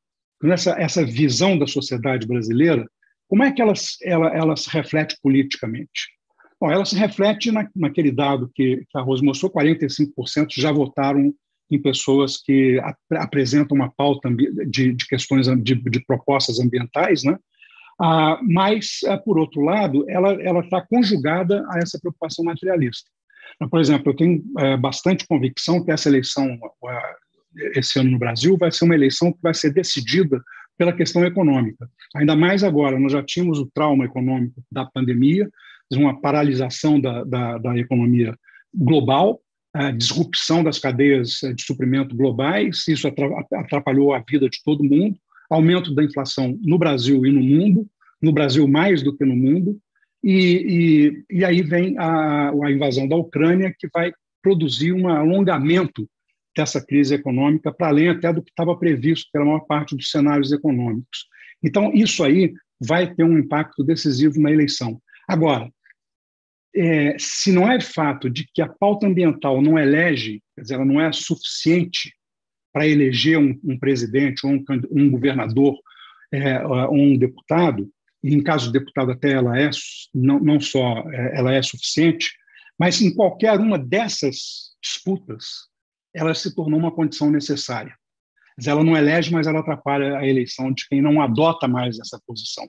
essa, 0.44 0.76
essa 0.78 1.04
visão 1.04 1.58
da 1.58 1.66
sociedade 1.66 2.26
brasileira, 2.26 2.86
como 3.26 3.42
é 3.42 3.50
que 3.50 3.60
ela, 3.60 3.72
ela, 4.02 4.28
ela 4.28 4.56
se 4.56 4.70
reflete 4.70 5.16
politicamente? 5.22 6.17
Bom, 6.60 6.70
ela 6.70 6.84
se 6.84 6.96
reflete 6.96 7.52
na, 7.52 7.68
naquele 7.74 8.10
dado 8.10 8.50
que, 8.54 8.84
que 8.88 8.98
a 8.98 9.00
Rose 9.00 9.24
mostrou, 9.24 9.52
45% 9.52 10.48
já 10.56 10.72
votaram 10.72 11.32
em 11.70 11.80
pessoas 11.80 12.36
que 12.36 12.78
ap 12.80 12.96
apresentam 13.12 13.76
uma 13.76 13.90
pauta 13.90 14.28
de, 14.30 14.92
de 14.92 15.06
questões 15.06 15.46
de, 15.46 15.74
de 15.74 16.04
propostas 16.04 16.58
ambientais, 16.58 17.22
né? 17.22 17.38
Ah, 18.00 18.40
mas, 18.42 19.00
ah, 19.06 19.18
por 19.18 19.38
outro 19.38 19.60
lado, 19.60 20.08
ela 20.08 20.60
está 20.60 20.80
conjugada 20.80 21.66
a 21.70 21.78
essa 21.78 21.98
preocupação 21.98 22.44
materialista. 22.44 23.10
Então, 23.56 23.68
por 23.68 23.80
exemplo, 23.80 24.12
eu 24.12 24.16
tenho 24.16 24.44
é, 24.58 24.76
bastante 24.76 25.26
convicção 25.26 25.84
que 25.84 25.90
essa 25.90 26.08
eleição, 26.08 26.58
esse 27.74 27.98
ano 27.98 28.12
no 28.12 28.18
Brasil, 28.18 28.56
vai 28.56 28.70
ser 28.70 28.84
uma 28.84 28.94
eleição 28.94 29.32
que 29.32 29.40
vai 29.42 29.52
ser 29.52 29.72
decidida 29.72 30.40
pela 30.76 30.92
questão 30.92 31.24
econômica. 31.24 31.90
Ainda 32.14 32.36
mais 32.36 32.62
agora, 32.62 33.00
nós 33.00 33.10
já 33.10 33.22
tínhamos 33.22 33.58
o 33.58 33.68
trauma 33.74 34.04
econômico 34.04 34.62
da 34.70 34.86
pandemia, 34.86 35.50
uma 35.96 36.20
paralisação 36.20 37.00
da, 37.00 37.24
da, 37.24 37.58
da 37.58 37.78
economia 37.78 38.36
global, 38.74 39.40
a 39.72 39.90
disrupção 39.90 40.62
das 40.62 40.78
cadeias 40.78 41.40
de 41.54 41.62
suprimento 41.62 42.16
globais, 42.16 42.86
isso 42.88 43.08
atrapalhou 43.52 44.12
a 44.12 44.24
vida 44.28 44.48
de 44.48 44.62
todo 44.64 44.84
mundo, 44.84 45.16
aumento 45.50 45.94
da 45.94 46.04
inflação 46.04 46.58
no 46.62 46.78
Brasil 46.78 47.24
e 47.24 47.32
no 47.32 47.40
mundo, 47.40 47.86
no 48.20 48.32
Brasil 48.32 48.66
mais 48.66 49.02
do 49.02 49.16
que 49.16 49.24
no 49.24 49.36
mundo, 49.36 49.78
e, 50.22 51.22
e, 51.30 51.38
e 51.38 51.44
aí 51.44 51.62
vem 51.62 51.96
a, 51.98 52.50
a 52.50 52.70
invasão 52.70 53.06
da 53.06 53.16
Ucrânia, 53.16 53.74
que 53.78 53.88
vai 53.92 54.12
produzir 54.42 54.92
um 54.92 55.08
alongamento 55.08 56.08
dessa 56.56 56.84
crise 56.84 57.14
econômica, 57.14 57.72
para 57.72 57.88
além 57.88 58.08
até 58.08 58.32
do 58.32 58.42
que 58.42 58.50
estava 58.50 58.76
previsto 58.76 59.28
pela 59.32 59.44
maior 59.44 59.60
parte 59.60 59.94
dos 59.94 60.10
cenários 60.10 60.50
econômicos. 60.50 61.26
Então, 61.62 61.92
isso 61.94 62.24
aí 62.24 62.52
vai 62.80 63.12
ter 63.12 63.24
um 63.24 63.38
impacto 63.38 63.84
decisivo 63.84 64.40
na 64.40 64.50
eleição. 64.50 65.00
Agora, 65.28 65.70
é, 66.74 67.16
se 67.18 67.52
não 67.52 67.70
é 67.70 67.80
fato 67.80 68.28
de 68.28 68.46
que 68.52 68.62
a 68.62 68.68
pauta 68.68 69.06
ambiental 69.06 69.60
não 69.62 69.78
elege, 69.78 70.42
quer 70.54 70.62
dizer, 70.62 70.74
ela 70.74 70.84
não 70.84 71.00
é 71.00 71.12
suficiente 71.12 72.14
para 72.72 72.86
eleger 72.86 73.38
um, 73.38 73.58
um, 73.64 73.78
presidente 73.78 74.46
ou 74.46 74.52
um, 74.52 74.64
um 74.90 75.10
governador 75.10 75.74
é, 76.32 76.64
ou 76.64 76.94
um 76.94 77.16
deputado, 77.16 77.90
e 78.22 78.34
em 78.34 78.42
caso 78.42 78.66
de 78.66 78.78
deputado 78.78 79.12
até 79.12 79.32
ela 79.32 79.58
é 79.58 79.70
não, 80.14 80.38
não 80.38 80.60
só 80.60 80.98
é, 81.10 81.38
ela 81.38 81.52
é 81.52 81.62
suficiente, 81.62 82.32
mas 82.78 83.00
em 83.00 83.14
qualquer 83.14 83.58
uma 83.58 83.78
dessas 83.78 84.76
disputas 84.82 85.68
ela 86.14 86.34
se 86.34 86.54
tornou 86.54 86.78
uma 86.78 86.92
condição 86.92 87.30
necessária. 87.30 87.96
Ela 88.66 88.82
não 88.82 88.96
elege, 88.96 89.32
mas 89.32 89.46
ela 89.46 89.60
atrapalha 89.60 90.18
a 90.18 90.26
eleição 90.26 90.72
de 90.72 90.86
quem 90.88 91.00
não 91.00 91.22
adota 91.22 91.68
mais 91.68 91.98
essa 91.98 92.20
posição. 92.26 92.68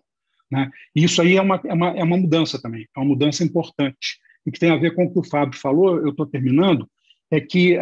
Né? 0.51 0.69
E 0.95 1.03
isso 1.03 1.21
aí 1.21 1.37
é 1.37 1.41
uma, 1.41 1.61
é, 1.63 1.73
uma, 1.73 1.89
é 1.89 2.03
uma 2.03 2.17
mudança 2.17 2.61
também, 2.61 2.87
é 2.95 2.99
uma 2.99 3.07
mudança 3.07 3.43
importante, 3.43 4.19
e 4.45 4.51
que 4.51 4.59
tem 4.59 4.71
a 4.71 4.77
ver 4.77 4.95
com 4.95 5.05
o 5.05 5.13
que 5.13 5.19
o 5.19 5.23
Fábio 5.23 5.59
falou, 5.59 5.97
eu 5.97 6.09
estou 6.09 6.25
terminando, 6.25 6.89
é 7.31 7.39
que 7.39 7.77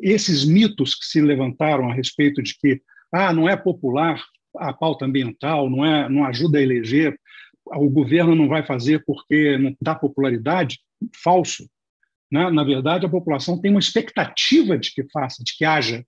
esses 0.00 0.44
mitos 0.44 0.94
que 0.96 1.06
se 1.06 1.20
levantaram 1.20 1.88
a 1.88 1.94
respeito 1.94 2.42
de 2.42 2.58
que 2.58 2.82
ah, 3.12 3.32
não 3.32 3.48
é 3.48 3.56
popular 3.56 4.20
a 4.56 4.72
pauta 4.72 5.04
ambiental, 5.04 5.70
não, 5.70 5.84
é, 5.84 6.08
não 6.08 6.24
ajuda 6.24 6.58
a 6.58 6.62
eleger, 6.62 7.16
o 7.64 7.88
governo 7.88 8.34
não 8.34 8.48
vai 8.48 8.64
fazer 8.64 9.04
porque 9.04 9.58
não 9.58 9.76
dá 9.80 9.94
popularidade, 9.94 10.78
falso. 11.22 11.68
Né? 12.30 12.50
Na 12.50 12.64
verdade, 12.64 13.06
a 13.06 13.08
população 13.08 13.60
tem 13.60 13.70
uma 13.70 13.80
expectativa 13.80 14.78
de 14.78 14.92
que 14.92 15.04
faça, 15.12 15.42
de 15.44 15.56
que 15.56 15.64
haja. 15.64 16.04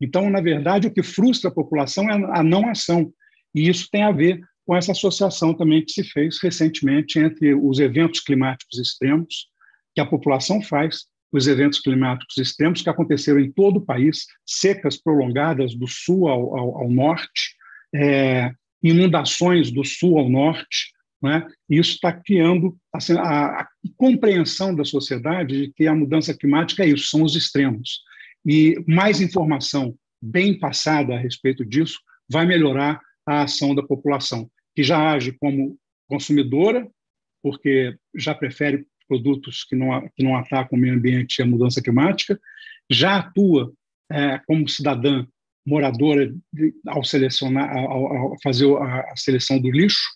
Então, 0.00 0.28
na 0.30 0.40
verdade, 0.40 0.88
o 0.88 0.92
que 0.92 1.02
frustra 1.02 1.50
a 1.50 1.54
população 1.54 2.08
é 2.10 2.38
a 2.38 2.42
não 2.42 2.68
ação. 2.68 3.12
E 3.54 3.68
isso 3.68 3.88
tem 3.90 4.02
a 4.02 4.12
ver 4.12 4.40
com 4.66 4.76
essa 4.76 4.92
associação 4.92 5.54
também 5.54 5.84
que 5.84 5.92
se 5.92 6.02
fez 6.02 6.38
recentemente 6.42 7.18
entre 7.18 7.54
os 7.54 7.78
eventos 7.78 8.20
climáticos 8.20 8.78
extremos 8.78 9.46
que 9.94 10.00
a 10.00 10.06
população 10.06 10.60
faz, 10.60 11.06
os 11.32 11.46
eventos 11.46 11.80
climáticos 11.80 12.36
extremos 12.36 12.82
que 12.82 12.90
aconteceram 12.90 13.40
em 13.40 13.50
todo 13.50 13.78
o 13.78 13.84
país, 13.84 14.26
secas 14.44 15.00
prolongadas 15.00 15.74
do 15.74 15.86
sul 15.86 16.28
ao, 16.28 16.56
ao, 16.56 16.78
ao 16.78 16.90
norte, 16.90 17.54
é, 17.94 18.50
inundações 18.82 19.70
do 19.70 19.84
sul 19.84 20.18
ao 20.18 20.28
norte, 20.28 20.92
né? 21.22 21.46
e 21.70 21.78
isso 21.78 21.92
está 21.92 22.12
criando 22.12 22.76
assim, 22.92 23.14
a, 23.14 23.60
a, 23.60 23.68
compreensão 23.96 24.74
da 24.74 24.84
sociedade 24.84 25.66
de 25.66 25.72
que 25.72 25.86
a 25.86 25.94
mudança 25.94 26.36
climática 26.36 26.84
é 26.84 26.88
isso, 26.88 27.08
são 27.08 27.22
os 27.22 27.36
extremos. 27.36 28.00
E 28.44 28.82
mais 28.86 29.20
informação 29.20 29.94
bem 30.20 30.58
passada 30.58 31.14
a 31.14 31.18
respeito 31.18 31.64
disso 31.64 31.98
vai 32.28 32.44
melhorar 32.44 33.00
a 33.26 33.42
ação 33.42 33.74
da 33.74 33.82
população, 33.82 34.48
que 34.76 34.82
já 34.82 35.10
age 35.10 35.32
como 35.32 35.78
consumidora, 36.06 36.86
porque 37.42 37.96
já 38.14 38.34
prefere 38.34 38.86
produtos 39.08 39.64
que 39.64 39.74
não, 39.74 40.06
que 40.14 40.22
não 40.22 40.36
atacam 40.36 40.78
o 40.78 40.80
meio 40.80 40.94
ambiente 40.94 41.38
e 41.38 41.42
a 41.42 41.46
mudança 41.46 41.82
climática, 41.82 42.38
já 42.90 43.16
atua 43.16 43.72
é, 44.12 44.38
como 44.46 44.68
cidadã 44.68 45.26
moradora 45.66 46.32
de, 46.52 46.74
ao 46.86 47.02
selecionar, 47.02 47.74
ao, 47.74 48.06
ao 48.06 48.36
fazer 48.42 48.70
a, 48.76 49.16
seleção 49.16 49.58
do 49.58 49.70
lixo, 49.70 50.06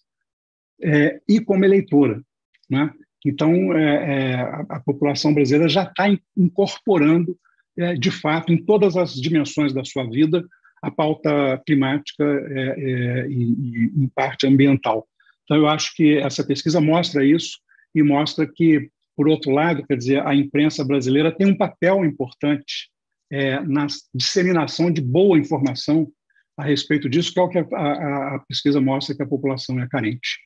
é, 0.82 1.20
e 1.28 1.40
como 1.40 1.64
eleitora, 1.64 2.22
né? 2.68 2.92
Então, 3.24 3.74
é, 3.74 3.84
é 3.84 4.34
a, 4.34 4.66
a, 4.68 4.80
população 4.80 5.34
brasileira 5.34 5.68
já 5.68 5.82
está 5.82 6.06
incorporando, 6.36 7.36
é, 7.76 7.94
de 7.94 8.10
fato, 8.10 8.52
em 8.52 8.64
todas 8.64 8.96
as 8.96 9.14
dimensões 9.14 9.74
da 9.74 9.84
sua 9.84 10.08
vida, 10.08 10.46
a 10.82 10.90
pauta 10.90 11.60
climática 11.66 12.24
é, 12.24 12.60
é, 12.60 13.28
e, 13.28 13.92
em 13.96 14.08
parte, 14.14 14.46
ambiental. 14.46 15.06
Então, 15.44 15.56
eu 15.56 15.68
acho 15.68 15.94
que 15.94 16.16
essa 16.18 16.44
pesquisa 16.44 16.80
mostra 16.80 17.24
isso 17.24 17.58
e 17.94 18.02
mostra 18.02 18.46
que, 18.46 18.88
por 19.16 19.28
outro 19.28 19.50
lado, 19.50 19.84
quer 19.86 19.96
dizer, 19.96 20.26
a 20.26 20.34
imprensa 20.34 20.84
brasileira 20.84 21.34
tem 21.34 21.46
um 21.46 21.56
papel 21.56 22.04
importante 22.04 22.88
é, 23.30 23.60
na 23.60 23.86
disseminação 24.14 24.90
de 24.90 25.00
boa 25.00 25.38
informação 25.38 26.10
a 26.56 26.64
respeito 26.64 27.08
disso, 27.08 27.32
que 27.32 27.40
é 27.40 27.42
o 27.42 27.48
que 27.48 27.58
a, 27.58 27.66
a, 27.72 28.36
a 28.36 28.38
pesquisa 28.40 28.80
mostra 28.80 29.14
que 29.14 29.22
a 29.22 29.26
população 29.26 29.80
é 29.80 29.88
carente. 29.88 30.38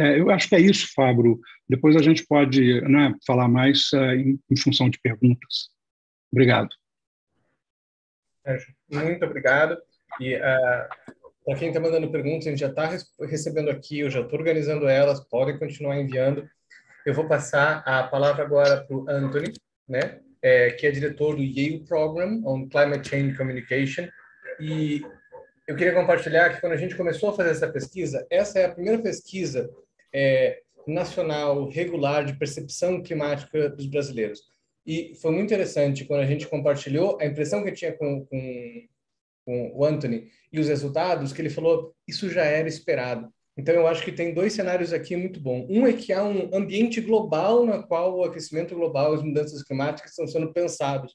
É, 0.00 0.18
eu 0.18 0.30
acho 0.30 0.48
que 0.48 0.54
é 0.54 0.60
isso, 0.60 0.88
Fábio. 0.94 1.38
Depois 1.68 1.96
a 1.96 2.02
gente 2.02 2.24
pode 2.26 2.80
né, 2.82 3.14
falar 3.26 3.48
mais 3.48 3.92
uh, 3.92 4.14
em, 4.14 4.38
em, 4.50 4.56
função 4.56 4.88
de 4.88 4.98
perguntas. 5.00 5.68
Obrigado. 6.32 6.70
Muito 8.90 9.24
obrigado. 9.24 9.76
E 10.20 10.36
uh, 10.36 10.40
para 11.44 11.58
quem 11.58 11.68
está 11.68 11.80
mandando 11.80 12.10
perguntas, 12.10 12.46
a 12.46 12.50
gente 12.50 12.60
já 12.60 12.68
está 12.68 12.88
recebendo 13.20 13.70
aqui, 13.70 14.00
eu 14.00 14.10
já 14.10 14.20
estou 14.20 14.38
organizando 14.38 14.86
elas, 14.86 15.20
podem 15.20 15.58
continuar 15.58 15.96
enviando. 15.96 16.48
Eu 17.04 17.14
vou 17.14 17.26
passar 17.26 17.82
a 17.84 18.04
palavra 18.04 18.44
agora 18.44 18.84
para 18.84 18.96
o 18.96 19.08
Anthony, 19.08 19.52
né, 19.88 20.20
é, 20.40 20.70
que 20.70 20.86
é 20.86 20.90
diretor 20.90 21.34
do 21.34 21.42
Yale 21.42 21.84
Program 21.86 22.42
on 22.44 22.68
Climate 22.68 23.08
Change 23.08 23.36
Communication. 23.36 24.08
E 24.60 25.02
eu 25.66 25.74
queria 25.74 25.94
compartilhar 25.94 26.50
que 26.50 26.60
quando 26.60 26.74
a 26.74 26.76
gente 26.76 26.96
começou 26.96 27.30
a 27.30 27.36
fazer 27.36 27.50
essa 27.50 27.68
pesquisa, 27.68 28.24
essa 28.30 28.60
é 28.60 28.66
a 28.66 28.72
primeira 28.72 29.02
pesquisa 29.02 29.68
é, 30.12 30.60
nacional 30.86 31.68
regular 31.68 32.24
de 32.24 32.38
percepção 32.38 33.02
climática 33.02 33.68
dos 33.68 33.86
brasileiros. 33.86 34.51
E 34.86 35.14
foi 35.20 35.30
muito 35.30 35.46
interessante 35.46 36.04
quando 36.04 36.20
a 36.20 36.26
gente 36.26 36.48
compartilhou 36.48 37.18
a 37.20 37.26
impressão 37.26 37.62
que 37.62 37.70
eu 37.70 37.74
tinha 37.74 37.92
com, 37.92 38.26
com, 38.26 38.88
com 39.44 39.72
o 39.74 39.84
Anthony 39.84 40.28
e 40.52 40.58
os 40.58 40.68
resultados, 40.68 41.32
que 41.32 41.40
ele 41.40 41.50
falou, 41.50 41.94
isso 42.06 42.28
já 42.28 42.44
era 42.44 42.68
esperado. 42.68 43.32
Então, 43.56 43.74
eu 43.74 43.86
acho 43.86 44.02
que 44.02 44.10
tem 44.10 44.32
dois 44.32 44.54
cenários 44.54 44.92
aqui 44.92 45.14
muito 45.14 45.38
bons. 45.38 45.66
Um 45.68 45.86
é 45.86 45.92
que 45.92 46.12
há 46.12 46.24
um 46.24 46.54
ambiente 46.54 47.00
global 47.00 47.66
na 47.66 47.82
qual 47.82 48.16
o 48.16 48.24
aquecimento 48.24 48.74
global 48.74 49.12
as 49.12 49.22
mudanças 49.22 49.62
climáticas 49.62 50.12
estão 50.12 50.26
sendo 50.26 50.52
pensados. 50.52 51.14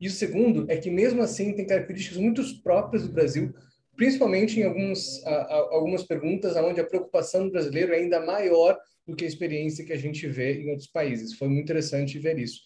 E 0.00 0.08
o 0.08 0.10
segundo 0.10 0.64
é 0.70 0.76
que, 0.76 0.90
mesmo 0.90 1.22
assim, 1.22 1.52
tem 1.54 1.66
características 1.66 2.18
muito 2.18 2.42
próprias 2.62 3.06
do 3.06 3.12
Brasil, 3.12 3.54
principalmente 3.96 4.58
em 4.58 4.64
alguns, 4.64 5.24
algumas 5.24 6.02
perguntas 6.02 6.56
onde 6.56 6.80
a 6.80 6.86
preocupação 6.86 7.44
do 7.44 7.52
brasileiro 7.52 7.92
é 7.92 7.98
ainda 7.98 8.24
maior 8.24 8.78
do 9.06 9.14
que 9.14 9.24
a 9.24 9.28
experiência 9.28 9.84
que 9.84 9.92
a 9.92 9.98
gente 9.98 10.26
vê 10.26 10.62
em 10.62 10.70
outros 10.70 10.88
países. 10.88 11.34
Foi 11.34 11.48
muito 11.48 11.64
interessante 11.64 12.18
ver 12.18 12.38
isso. 12.38 12.62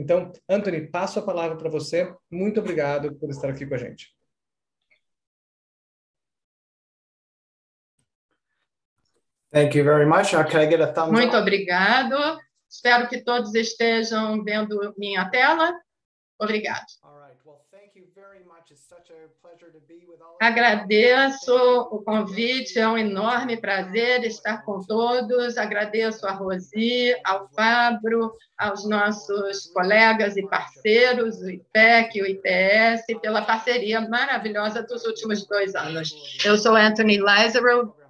Então, 0.00 0.32
Anthony, 0.48 0.86
passo 0.86 1.18
a 1.18 1.22
palavra 1.22 1.58
para 1.58 1.68
você. 1.68 2.10
Muito 2.30 2.58
obrigado 2.58 3.14
por 3.16 3.28
estar 3.28 3.50
aqui 3.50 3.66
com 3.66 3.74
a 3.74 3.78
gente. 3.78 4.16
Thank 9.52 9.76
you 9.76 9.84
very 9.84 10.06
much. 10.06 10.30
Can 10.30 10.60
I 10.60 10.70
get 10.70 10.80
a 10.80 10.90
thumbs 10.90 11.12
Muito 11.12 11.36
up? 11.36 11.42
obrigado. 11.42 12.40
Espero 12.66 13.08
que 13.08 13.22
todos 13.22 13.54
estejam 13.54 14.42
vendo 14.42 14.94
minha 14.96 15.28
tela. 15.28 15.70
Obrigado. 16.38 16.86
Agradeço 20.40 21.54
o 21.90 22.02
convite, 22.02 22.78
é 22.78 22.88
um 22.88 22.96
enorme 22.98 23.56
prazer 23.56 24.24
estar 24.24 24.64
com 24.64 24.80
todos. 24.80 25.56
Agradeço 25.56 26.26
a 26.26 26.32
Rosi, 26.32 27.14
ao 27.24 27.48
Fabro, 27.50 28.32
aos 28.58 28.88
nossos 28.88 29.66
colegas 29.72 30.36
e 30.36 30.46
parceiros, 30.46 31.40
o 31.40 31.50
IPEC, 31.50 32.22
o 32.22 32.26
ITS, 32.26 33.20
pela 33.20 33.42
parceria 33.42 34.00
maravilhosa 34.00 34.82
dos 34.82 35.04
últimos 35.04 35.46
dois 35.46 35.74
anos. 35.74 36.10
Eu 36.44 36.56
sou 36.56 36.74
Anthony 36.74 37.18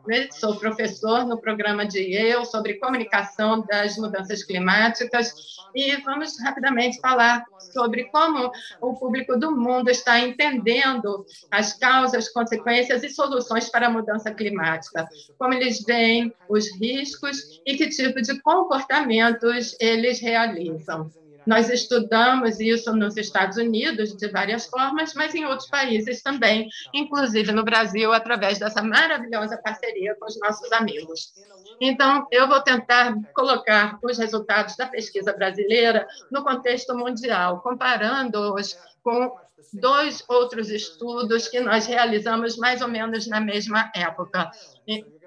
Lazaro, 0.07 0.33
sou 0.33 0.57
professor 0.57 1.27
no 1.27 1.39
programa 1.39 1.87
de 1.87 2.01
Yale 2.01 2.45
sobre 2.47 2.75
comunicação 2.75 3.65
das 3.67 3.97
mudanças 3.97 4.43
climáticas. 4.43 5.35
E 5.75 5.97
vamos 6.03 6.41
rapidamente 6.41 7.01
falar 7.01 7.45
sobre 7.73 8.05
como 8.05 8.51
o 8.81 8.95
público 8.97 9.39
do 9.39 9.55
mundo 9.55 9.89
está 9.89 10.19
entendendo 10.19 11.25
as 11.51 11.75
causas, 11.75 12.29
consequências 12.29 13.05
e 13.05 13.09
soluções 13.11 13.69
para 13.69 13.87
a 13.87 13.91
mudança 13.91 14.33
climática, 14.35 15.09
como 15.39 15.55
eles 15.55 15.85
veem 15.85 16.33
os 16.49 16.69
riscos 16.81 17.61
e 17.65 17.77
que 17.77 17.89
tipo 17.89 18.21
de 18.21 18.41
comportamentos 18.41 19.77
eles 19.81 20.21
realizam. 20.21 21.11
Nós 21.47 21.70
estudamos 21.70 22.61
isso 22.61 22.95
nos 22.95 23.16
Estados 23.16 23.57
Unidos 23.57 24.16
de 24.16 24.28
várias 24.28 24.66
formas, 24.66 25.14
mas 25.14 25.34
em 25.34 25.45
outros 25.45 25.68
países 25.68 26.22
também, 26.22 26.68
inclusive 26.93 27.53
no 27.53 27.64
Brasil, 27.64 28.12
através 28.12 28.59
dessa 28.59 28.82
maravilhosa 28.82 29.57
parceria 29.59 30.14
com 30.18 30.26
os 30.26 30.38
nossos 30.38 30.70
amigos. 30.72 31.32
Então, 31.80 32.26
eu 32.30 32.47
vou 32.47 32.61
tentar 32.61 33.14
colocar 33.34 33.99
os 34.03 34.18
resultados 34.18 34.76
da 34.76 34.86
pesquisa 34.86 35.32
brasileira 35.32 36.07
no 36.30 36.45
contexto 36.45 36.95
mundial, 36.95 37.61
comparando-os 37.61 38.76
com 39.03 39.34
dois 39.72 40.22
outros 40.28 40.70
estudos 40.70 41.49
que 41.49 41.61
nós 41.61 41.86
realizamos 41.86 42.57
mais 42.57 42.82
ou 42.82 42.88
menos 42.88 43.26
na 43.26 43.41
mesma 43.41 43.91
época, 43.95 44.51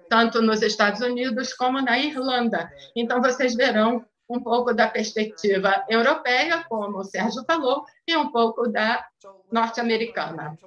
tanto 0.09 0.41
nos 0.41 0.61
Estados 0.61 1.01
Unidos 1.01 1.53
como 1.53 1.81
na 1.81 1.97
Irlanda. 1.97 2.71
Então, 2.95 3.21
vocês 3.21 3.55
verão 3.55 4.05
um 4.29 4.41
pouco 4.41 4.73
da 4.73 4.87
perspectiva 4.87 5.85
europeia, 5.89 6.63
como 6.67 6.99
o 6.99 7.03
Sérgio 7.03 7.43
falou, 7.45 7.85
e 8.07 8.15
um 8.15 8.31
pouco 8.31 8.67
da 8.67 9.05
norte-americana. 9.51 10.57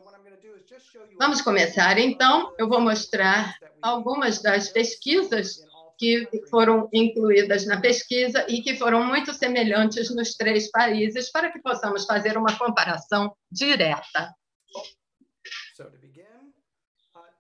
Vamos 1.19 1.41
começar, 1.41 1.99
então. 1.99 2.55
Eu 2.59 2.69
vou 2.69 2.81
mostrar 2.81 3.57
algumas 3.81 4.43
das 4.43 4.69
pesquisas 4.69 5.65
que 5.99 6.29
foram 6.51 6.89
incluídas 6.93 7.67
na 7.67 7.81
pesquisa 7.81 8.45
e 8.49 8.61
que 8.61 8.77
foram 8.77 9.05
muito 9.05 9.33
semelhantes 9.33 10.15
nos 10.15 10.35
três 10.35 10.71
países, 10.71 11.31
para 11.31 11.51
que 11.51 11.61
possamos 11.61 12.05
fazer 12.05 12.37
uma 12.37 12.57
comparação 12.59 13.35
direta. 13.51 14.35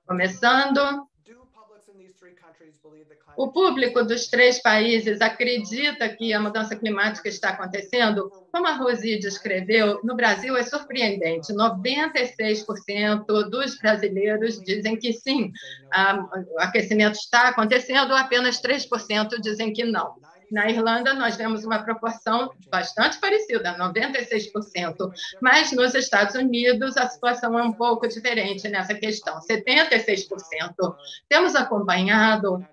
Começando, 0.07 1.07
o 3.37 3.53
público 3.53 4.03
dos 4.03 4.29
três 4.29 4.61
países 4.63 5.21
acredita 5.21 6.09
que 6.09 6.33
a 6.33 6.41
mudança 6.41 6.75
climática 6.75 7.29
está 7.29 7.51
acontecendo? 7.51 8.31
Como 8.51 8.67
a 8.67 8.73
Rosi 8.73 9.19
descreveu, 9.19 10.01
no 10.03 10.17
Brasil 10.17 10.57
é 10.57 10.63
surpreendente. 10.63 11.53
96% 11.53 13.27
dos 13.51 13.79
brasileiros 13.79 14.63
dizem 14.63 14.97
que 14.97 15.13
sim, 15.13 15.53
o 16.55 16.61
aquecimento 16.61 17.17
está 17.17 17.49
acontecendo, 17.49 18.15
apenas 18.15 18.61
3% 18.61 19.39
dizem 19.41 19.73
que 19.73 19.85
não. 19.85 20.15
Na 20.51 20.71
Irlanda, 20.71 21.13
nós 21.15 21.37
vemos 21.37 21.65
uma 21.65 21.83
proporção 21.83 22.51
bastante 22.71 23.19
parecida, 23.19 23.77
96%. 23.77 25.11
Mas 25.41 25.73
nos 25.73 25.95
Estados 25.95 26.35
Unidos, 26.35 26.97
a 26.97 27.09
situação 27.09 27.59
é 27.59 27.63
um 27.63 27.73
pouco 27.73 28.07
diferente 28.07 28.69
nessa 28.69 28.95
questão, 28.95 29.39
76%. 29.41 30.29
Temos 31.29 31.57
acompanhado 31.57 32.65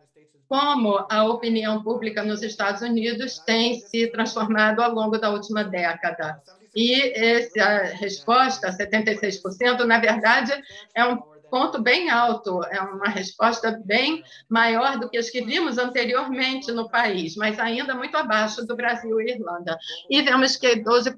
como 0.47 1.03
a 1.09 1.23
opinião 1.25 1.81
pública 1.81 2.23
nos 2.23 2.43
Estados 2.43 2.81
Unidos 2.83 3.39
tem 3.39 3.79
se 3.79 4.07
transformado 4.07 4.81
ao 4.81 4.91
longo 4.91 5.17
da 5.17 5.31
última 5.31 5.63
década. 5.63 6.39
E 6.75 7.11
essa 7.15 7.95
resposta, 7.95 8.69
76%, 8.69 9.83
na 9.85 9.99
verdade, 9.99 10.51
é 10.95 11.05
um 11.05 11.32
ponto 11.53 11.79
bem 11.79 12.09
alto, 12.09 12.63
é 12.63 12.81
uma 12.81 13.09
resposta 13.09 13.79
bem 13.85 14.23
maior 14.49 14.97
do 14.97 15.07
que 15.07 15.19
as 15.19 15.29
que 15.29 15.45
vimos 15.45 15.77
anteriormente 15.77 16.71
no 16.71 16.89
país, 16.89 17.35
mas 17.35 17.59
ainda 17.59 17.93
muito 17.93 18.17
abaixo 18.17 18.65
do 18.65 18.75
Brasil 18.75 19.21
e 19.21 19.33
Irlanda. 19.33 19.77
E 20.09 20.19
vemos 20.23 20.55
que 20.55 20.77
12% 20.77 21.13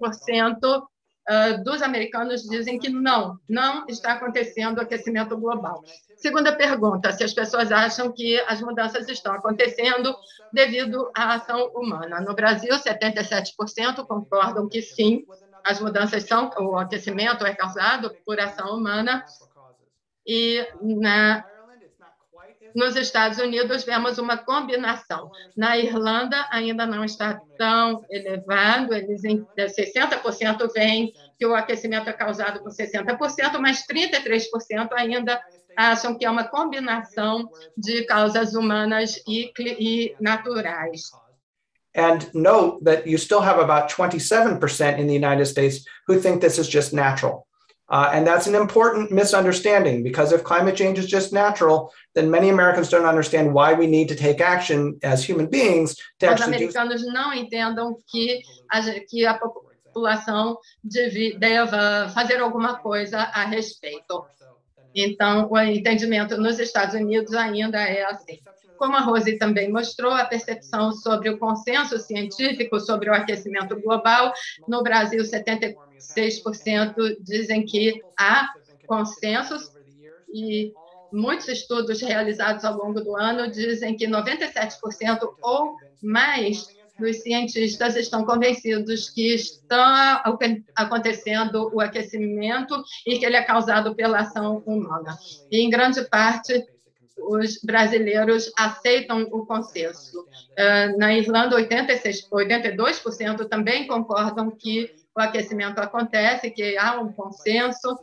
uh, 0.61 1.63
dos 1.63 1.81
americanos 1.81 2.41
dizem 2.43 2.77
que 2.77 2.89
não, 2.89 3.39
não 3.47 3.85
está 3.87 4.11
acontecendo 4.11 4.81
aquecimento 4.81 5.37
global. 5.37 5.81
Segunda 6.17 6.53
pergunta: 6.53 7.13
se 7.13 7.23
as 7.23 7.33
pessoas 7.33 7.71
acham 7.71 8.11
que 8.11 8.37
as 8.41 8.59
mudanças 8.59 9.07
estão 9.07 9.33
acontecendo 9.35 10.13
devido 10.51 11.09
à 11.15 11.35
ação 11.35 11.71
humana. 11.73 12.19
No 12.19 12.35
Brasil, 12.35 12.73
77% 12.73 14.05
concordam 14.05 14.67
que 14.67 14.81
sim, 14.81 15.23
as 15.63 15.79
mudanças 15.79 16.23
são, 16.23 16.49
o 16.59 16.77
aquecimento 16.77 17.45
é 17.45 17.55
causado 17.55 18.13
por 18.25 18.37
ação 18.37 18.75
humana. 18.75 19.23
E 20.25 20.65
na 20.81 21.43
nos 22.75 22.97
Estados 22.97 23.39
Unidos, 23.39 23.85
vemos 23.85 24.17
uma 24.17 24.37
combinação. 24.37 25.31
Na 25.55 25.77
Irlanda, 25.77 26.45
ainda 26.51 26.85
não 26.85 27.05
está 27.05 27.39
tão 27.57 28.03
elevado, 28.09 28.93
eles 28.93 29.21
60% 29.23 30.73
veem 30.73 31.13
que 31.39 31.45
o 31.45 31.55
aquecimento 31.55 32.09
é 32.09 32.13
causado 32.13 32.61
por 32.61 32.73
60%, 32.73 33.57
mas 33.59 33.85
33% 33.87 34.89
ainda 34.91 35.41
acham 35.77 36.17
que 36.17 36.25
é 36.25 36.29
uma 36.29 36.43
combinação 36.43 37.49
de 37.77 38.03
causas 38.03 38.55
humanas 38.55 39.21
e, 39.25 39.51
e 39.57 40.15
naturais. 40.19 41.03
And 41.97 42.19
note 42.33 42.83
that 42.83 43.09
you 43.09 43.17
still 43.17 43.39
have 43.39 43.57
about 43.57 43.89
27% 43.89 44.99
in 44.99 45.07
the 45.07 45.13
United 45.13 45.45
States 45.45 45.85
who 46.09 46.19
think 46.19 46.41
this 46.41 46.57
is 46.57 46.67
just 46.67 46.91
natural. 46.91 47.47
Uh, 47.87 48.09
and 48.13 48.25
that's 48.25 48.47
an 48.47 48.55
important 48.55 49.11
misunderstanding 49.11 50.01
because 50.01 50.31
if 50.31 50.43
climate 50.43 50.75
change 50.75 50.97
is 50.97 51.05
just 51.05 51.31
natural, 51.31 51.93
then 52.15 52.31
many 52.31 52.49
Americans 52.49 52.89
don't 52.89 53.05
understand 53.05 53.53
why 53.53 53.73
we 53.73 53.85
need 53.85 54.07
to 54.07 54.15
take 54.15 54.41
action 54.41 54.97
as 55.03 55.23
human 55.23 55.45
beings 55.45 55.95
to 56.19 56.25
Os 56.25 56.31
actually 56.31 56.55
americanos 56.55 57.01
do... 57.03 57.13
não 57.13 57.31
entendam 57.31 57.95
que 58.07 58.41
a, 58.71 58.81
que 59.07 59.25
a 59.25 59.37
população 59.37 60.57
deve, 60.83 61.37
deva 61.37 62.09
fazer 62.09 62.41
alguma 62.41 62.79
coisa 62.79 63.19
a 63.19 63.45
respeito. 63.45 64.25
Então, 64.95 65.47
o 65.51 65.59
entendimento 65.59 66.37
nos 66.37 66.57
Estados 66.57 66.95
Unidos 66.95 67.33
ainda 67.33 67.77
é 67.77 68.03
assim. 68.05 68.39
Como 68.77 68.95
a 68.95 69.01
Rose 69.01 69.37
também 69.37 69.71
mostrou, 69.71 70.11
a 70.11 70.25
percepção 70.25 70.91
sobre 70.91 71.29
o 71.29 71.37
consenso 71.37 71.97
científico 71.97 72.79
sobre 72.79 73.09
o 73.09 73.13
aquecimento 73.13 73.79
global, 73.81 74.33
no 74.67 74.83
Brasil, 74.83 75.23
76% 75.99 77.17
dizem 77.21 77.65
que 77.65 78.01
há 78.17 78.53
consensos 78.87 79.71
e 80.33 80.73
muitos 81.11 81.47
estudos 81.47 82.01
realizados 82.01 82.65
ao 82.65 82.77
longo 82.77 83.01
do 83.01 83.15
ano 83.15 83.49
dizem 83.49 83.95
que 83.95 84.07
97% 84.07 85.35
ou 85.41 85.75
mais 86.01 86.67
dos 86.99 87.21
cientistas 87.21 87.95
estão 87.95 88.25
convencidos 88.25 89.09
que 89.09 89.33
está 89.33 90.23
acontecendo 90.75 91.69
o 91.73 91.81
aquecimento 91.81 92.81
e 93.05 93.19
que 93.19 93.25
ele 93.25 93.35
é 93.35 93.43
causado 93.43 93.93
pela 93.95 94.19
ação 94.19 94.63
humana. 94.65 95.17
E, 95.51 95.59
em 95.59 95.69
grande 95.69 96.01
parte, 96.05 96.65
os 97.17 97.59
brasileiros 97.61 98.51
aceitam 98.57 99.23
o 99.23 99.45
consenso. 99.45 100.25
Ah, 100.57 100.93
na 100.97 101.13
Irlanda, 101.13 101.55
86, 101.55 102.29
82% 102.29 103.47
também 103.49 103.87
concordam 103.87 104.51
que 104.51 104.91
o 105.15 105.21
aquecimento 105.21 105.79
acontece, 105.79 106.51
que 106.51 106.77
há 106.77 106.99
um 106.99 107.11
consenso, 107.11 107.97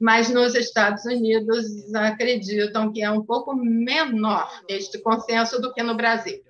mas 0.00 0.28
nos 0.28 0.54
Estados 0.54 1.04
Unidos 1.04 1.94
acreditam 1.94 2.92
que 2.92 3.02
é 3.02 3.10
um 3.10 3.22
pouco 3.22 3.54
menor 3.54 4.50
este 4.68 4.98
consenso 4.98 5.60
do 5.60 5.72
que 5.72 5.82
no 5.82 5.94
Brasil 5.94 6.42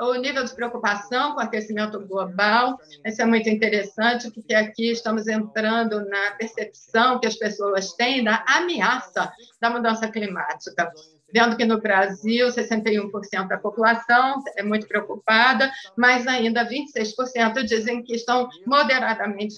o 0.00 0.14
nível 0.14 0.42
de 0.44 0.54
preocupação 0.54 1.34
com 1.34 1.40
o 1.40 1.44
aquecimento 1.44 2.00
global. 2.06 2.78
Isso 3.04 3.20
é 3.20 3.26
muito 3.26 3.48
interessante, 3.48 4.30
porque 4.30 4.54
aqui 4.54 4.90
estamos 4.90 5.28
entrando 5.28 6.04
na 6.08 6.30
percepção 6.32 7.20
que 7.20 7.26
as 7.26 7.36
pessoas 7.36 7.92
têm 7.92 8.24
da 8.24 8.42
ameaça 8.48 9.30
da 9.60 9.68
mudança 9.68 10.08
climática. 10.08 10.90
Vendo 11.32 11.56
que 11.56 11.64
no 11.64 11.80
Brasil, 11.80 12.48
61% 12.48 13.48
da 13.48 13.58
população 13.58 14.42
é 14.56 14.62
muito 14.62 14.86
preocupada, 14.86 15.70
mas 15.96 16.26
ainda 16.26 16.68
26% 16.68 17.64
dizem 17.64 18.02
que 18.02 18.14
estão 18.14 18.48
moderadamente 18.66 19.56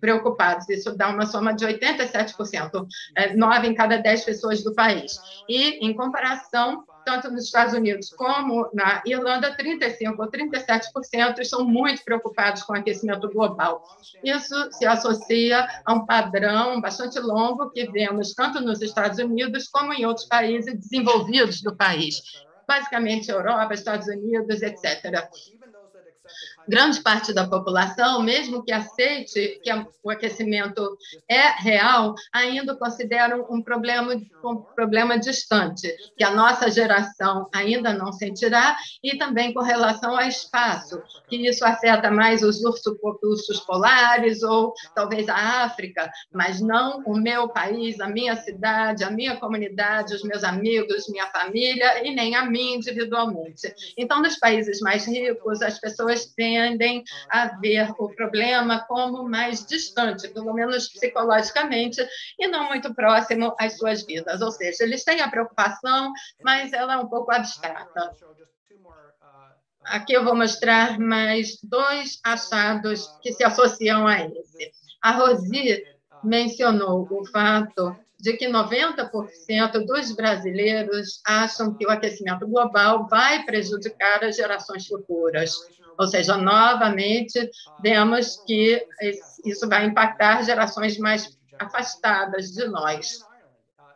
preocupados. 0.00 0.68
Isso 0.68 0.96
dá 0.96 1.08
uma 1.08 1.26
soma 1.26 1.54
de 1.54 1.66
87%, 1.66 2.86
é, 3.16 3.34
nove 3.34 3.68
em 3.68 3.74
cada 3.74 3.96
dez 3.96 4.24
pessoas 4.24 4.62
do 4.62 4.74
país. 4.74 5.18
E, 5.48 5.86
em 5.86 5.94
comparação, 5.94 6.84
tanto 7.06 7.30
nos 7.30 7.44
Estados 7.44 7.72
Unidos 7.72 8.10
como 8.10 8.68
na 8.74 9.00
Irlanda, 9.06 9.56
35% 9.56 10.18
ou 10.18 10.28
37% 10.28 11.38
estão 11.38 11.64
muito 11.64 12.02
preocupados 12.04 12.64
com 12.64 12.72
o 12.72 12.76
aquecimento 12.76 13.30
global. 13.30 13.84
Isso 14.24 14.72
se 14.72 14.84
associa 14.84 15.66
a 15.84 15.94
um 15.94 16.04
padrão 16.04 16.80
bastante 16.80 17.20
longo 17.20 17.70
que 17.70 17.88
vemos 17.92 18.34
tanto 18.34 18.60
nos 18.60 18.82
Estados 18.82 19.20
Unidos 19.20 19.68
como 19.68 19.92
em 19.92 20.04
outros 20.04 20.26
países 20.26 20.76
desenvolvidos 20.76 21.62
do 21.62 21.76
país, 21.76 22.20
basicamente 22.66 23.30
Europa, 23.30 23.72
Estados 23.72 24.08
Unidos, 24.08 24.60
etc 24.60 25.30
grande 26.68 27.00
parte 27.00 27.32
da 27.32 27.46
população, 27.46 28.22
mesmo 28.22 28.64
que 28.64 28.72
aceite 28.72 29.60
que 29.62 29.70
o 30.02 30.10
aquecimento 30.10 30.96
é 31.28 31.50
real, 31.60 32.14
ainda 32.32 32.74
consideram 32.76 33.46
um 33.50 33.62
problema, 33.62 34.14
um 34.44 34.56
problema 34.74 35.18
distante, 35.18 35.94
que 36.16 36.24
a 36.24 36.30
nossa 36.30 36.70
geração 36.70 37.48
ainda 37.54 37.92
não 37.92 38.12
sentirá, 38.12 38.76
e 39.02 39.16
também 39.16 39.52
com 39.52 39.62
relação 39.62 40.16
ao 40.16 40.26
espaço, 40.26 41.02
que 41.28 41.36
isso 41.36 41.64
afeta 41.64 42.10
mais 42.10 42.42
os 42.42 42.62
ursos 42.62 43.60
polares 43.60 44.42
ou 44.42 44.72
talvez 44.94 45.28
a 45.28 45.64
África, 45.64 46.10
mas 46.32 46.60
não 46.60 47.02
o 47.04 47.16
meu 47.16 47.48
país, 47.48 48.00
a 48.00 48.08
minha 48.08 48.36
cidade, 48.36 49.04
a 49.04 49.10
minha 49.10 49.36
comunidade, 49.36 50.14
os 50.14 50.22
meus 50.22 50.44
amigos, 50.44 51.08
minha 51.08 51.26
família, 51.26 52.06
e 52.06 52.14
nem 52.14 52.34
a 52.34 52.44
mim 52.44 52.74
individualmente. 52.74 53.74
Então, 53.96 54.22
nos 54.22 54.38
países 54.38 54.80
mais 54.80 55.06
ricos, 55.06 55.62
as 55.62 55.78
pessoas 55.78 56.26
têm 56.26 56.55
tendem 56.56 57.04
a 57.28 57.58
ver 57.58 57.90
o 57.98 58.08
problema 58.08 58.84
como 58.86 59.28
mais 59.28 59.64
distante, 59.66 60.28
pelo 60.28 60.54
menos 60.54 60.88
psicologicamente, 60.88 62.00
e 62.38 62.48
não 62.48 62.68
muito 62.68 62.94
próximo 62.94 63.54
às 63.58 63.76
suas 63.76 64.04
vidas. 64.04 64.40
Ou 64.40 64.50
seja, 64.50 64.84
eles 64.84 65.04
têm 65.04 65.20
a 65.20 65.30
preocupação, 65.30 66.12
mas 66.42 66.72
ela 66.72 66.94
é 66.94 66.96
um 66.96 67.08
pouco 67.08 67.30
abstrata. 67.30 68.10
Aqui 69.84 70.14
eu 70.14 70.24
vou 70.24 70.34
mostrar 70.34 70.98
mais 70.98 71.58
dois 71.62 72.18
achados 72.24 73.06
que 73.22 73.32
se 73.32 73.44
associam 73.44 74.06
a 74.06 74.20
esse. 74.20 74.72
A 75.02 75.12
Rosi 75.12 75.84
mencionou 76.24 77.06
o 77.10 77.24
fato 77.26 77.96
de 78.18 78.32
que 78.32 78.48
90% 78.48 79.84
dos 79.86 80.12
brasileiros 80.12 81.20
acham 81.24 81.74
que 81.74 81.86
o 81.86 81.90
aquecimento 81.90 82.46
global 82.46 83.06
vai 83.08 83.44
prejudicar 83.44 84.24
as 84.24 84.36
gerações 84.36 84.86
futuras. 84.86 85.54
Ou 85.98 86.06
seja, 86.06 86.36
novamente, 86.36 87.50
vemos 87.80 88.42
que 88.46 88.84
isso 89.44 89.68
vai 89.68 89.86
impactar 89.86 90.42
gerações 90.42 90.98
mais 90.98 91.36
afastadas 91.58 92.52
de 92.52 92.66
nós. 92.66 93.24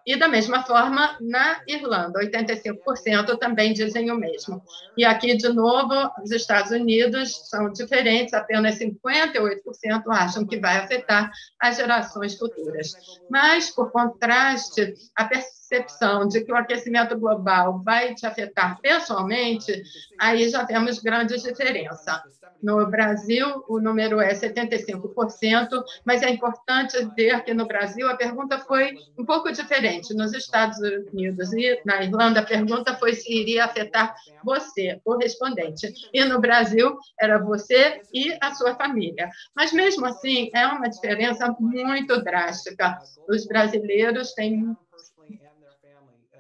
E, 0.07 0.17
da 0.17 0.29
mesma 0.29 0.63
forma, 0.63 1.17
na 1.21 1.61
Irlanda, 1.67 2.21
85% 2.21 3.39
também 3.39 3.73
dizem 3.73 4.11
o 4.11 4.17
mesmo. 4.17 4.63
E 4.97 5.05
aqui, 5.05 5.37
de 5.37 5.49
novo, 5.49 5.95
os 6.23 6.31
Estados 6.31 6.71
Unidos 6.71 7.49
são 7.49 7.71
diferentes, 7.73 8.33
apenas 8.35 8.79
58% 8.79 10.03
acham 10.09 10.47
que 10.47 10.59
vai 10.59 10.79
afetar 10.79 11.31
as 11.61 11.77
gerações 11.77 12.37
futuras. 12.37 12.93
Mas, 13.29 13.71
por 13.71 13.93
contraste, 13.93 14.95
a 15.15 15.25
percepção 15.25 16.27
de 16.27 16.43
que 16.43 16.53
o 16.53 16.57
aquecimento 16.57 17.19
global 17.19 17.83
vai 17.83 18.15
te 18.15 18.27
afetar 18.27 18.81
pessoalmente, 18.81 19.83
aí 20.19 20.49
já 20.49 20.65
temos 20.65 20.99
grandes 20.99 21.43
diferenças. 21.43 22.40
No 22.63 22.87
Brasil, 22.87 23.65
o 23.69 23.81
número 23.81 24.21
é 24.21 24.35
75%, 24.35 25.83
mas 26.05 26.23
é 26.23 26.31
importante 26.31 26.97
ver 27.17 27.43
que 27.45 27.55
no 27.55 27.67
Brasil 27.67 28.09
a 28.09 28.17
pergunta 28.17 28.59
foi 28.59 28.93
um 29.19 29.25
pouco 29.25 29.51
diferente. 29.51 30.15
Nos 30.15 30.33
Estados 30.35 30.79
Unidos 31.13 31.53
e 31.53 31.81
na 31.85 32.03
Irlanda, 32.03 32.41
a 32.41 32.47
pergunta 32.47 32.95
foi 32.97 33.15
se 33.15 33.33
iria 33.33 33.65
afetar 33.65 34.15
você, 34.45 35.01
o 35.05 35.17
respondente. 35.17 35.93
E 36.13 36.25
no 36.25 36.41
Brasil, 36.41 36.99
era 37.19 37.39
você 37.39 38.01
e 38.13 38.37
a 38.41 38.55
sua 38.55 38.75
família. 38.75 39.31
Mas, 39.55 39.73
mesmo 39.73 40.07
assim, 40.07 40.51
é 40.55 40.67
uma 40.67 40.89
diferença 40.89 41.55
muito 41.59 42.23
drástica. 42.23 42.99
Os 43.29 43.47
brasileiros 43.47 44.33
têm 44.35 44.77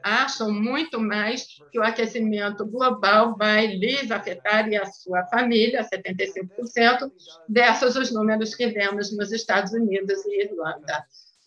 acham 0.03 0.53
muito 0.53 1.01
mais 1.01 1.47
que 1.71 1.79
o 1.79 1.83
aquecimento 1.83 2.67
global 2.67 3.37
vai 3.37 3.67
lhes 3.67 4.11
afetar 4.11 4.69
e 4.69 4.77
a 4.77 4.87
sua 4.87 5.25
família, 5.27 5.87
75%, 5.89 7.11
versus 7.49 7.97
os 7.97 8.13
números 8.13 8.55
que 8.55 8.67
vemos 8.69 9.17
nos 9.17 9.33
Estados 9.33 9.73
Unidos 9.73 10.25
e 10.27 10.45
Irlanda. 10.45 11.05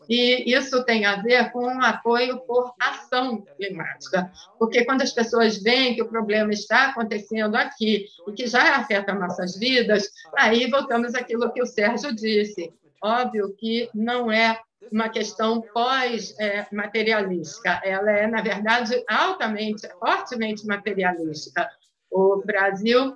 E 0.09 0.53
isso 0.53 0.83
tem 0.83 1.05
a 1.05 1.21
ver 1.21 1.51
com 1.51 1.65
o 1.65 1.83
apoio 1.83 2.39
por 2.41 2.73
ação 2.79 3.41
climática, 3.55 4.31
porque 4.59 4.85
quando 4.85 5.01
as 5.01 5.11
pessoas 5.11 5.61
veem 5.61 5.95
que 5.95 6.01
o 6.01 6.09
problema 6.09 6.51
está 6.51 6.87
acontecendo 6.87 7.55
aqui 7.55 8.05
e 8.27 8.31
que 8.33 8.47
já 8.47 8.75
afeta 8.77 9.13
nossas 9.13 9.57
vidas, 9.57 10.09
aí 10.37 10.69
voltamos 10.69 11.15
àquilo 11.15 11.51
que 11.51 11.61
o 11.61 11.65
Sérgio 11.65 12.13
disse. 12.13 12.71
Óbvio 13.01 13.53
que 13.57 13.89
não 13.93 14.31
é 14.31 14.59
uma 14.91 15.09
questão 15.09 15.61
pós-materialística, 15.73 17.81
ela 17.83 18.11
é, 18.11 18.27
na 18.27 18.41
verdade, 18.41 19.03
altamente, 19.07 19.87
fortemente 19.99 20.65
materialística. 20.65 21.69
O 22.11 22.41
Brasil 22.45 23.15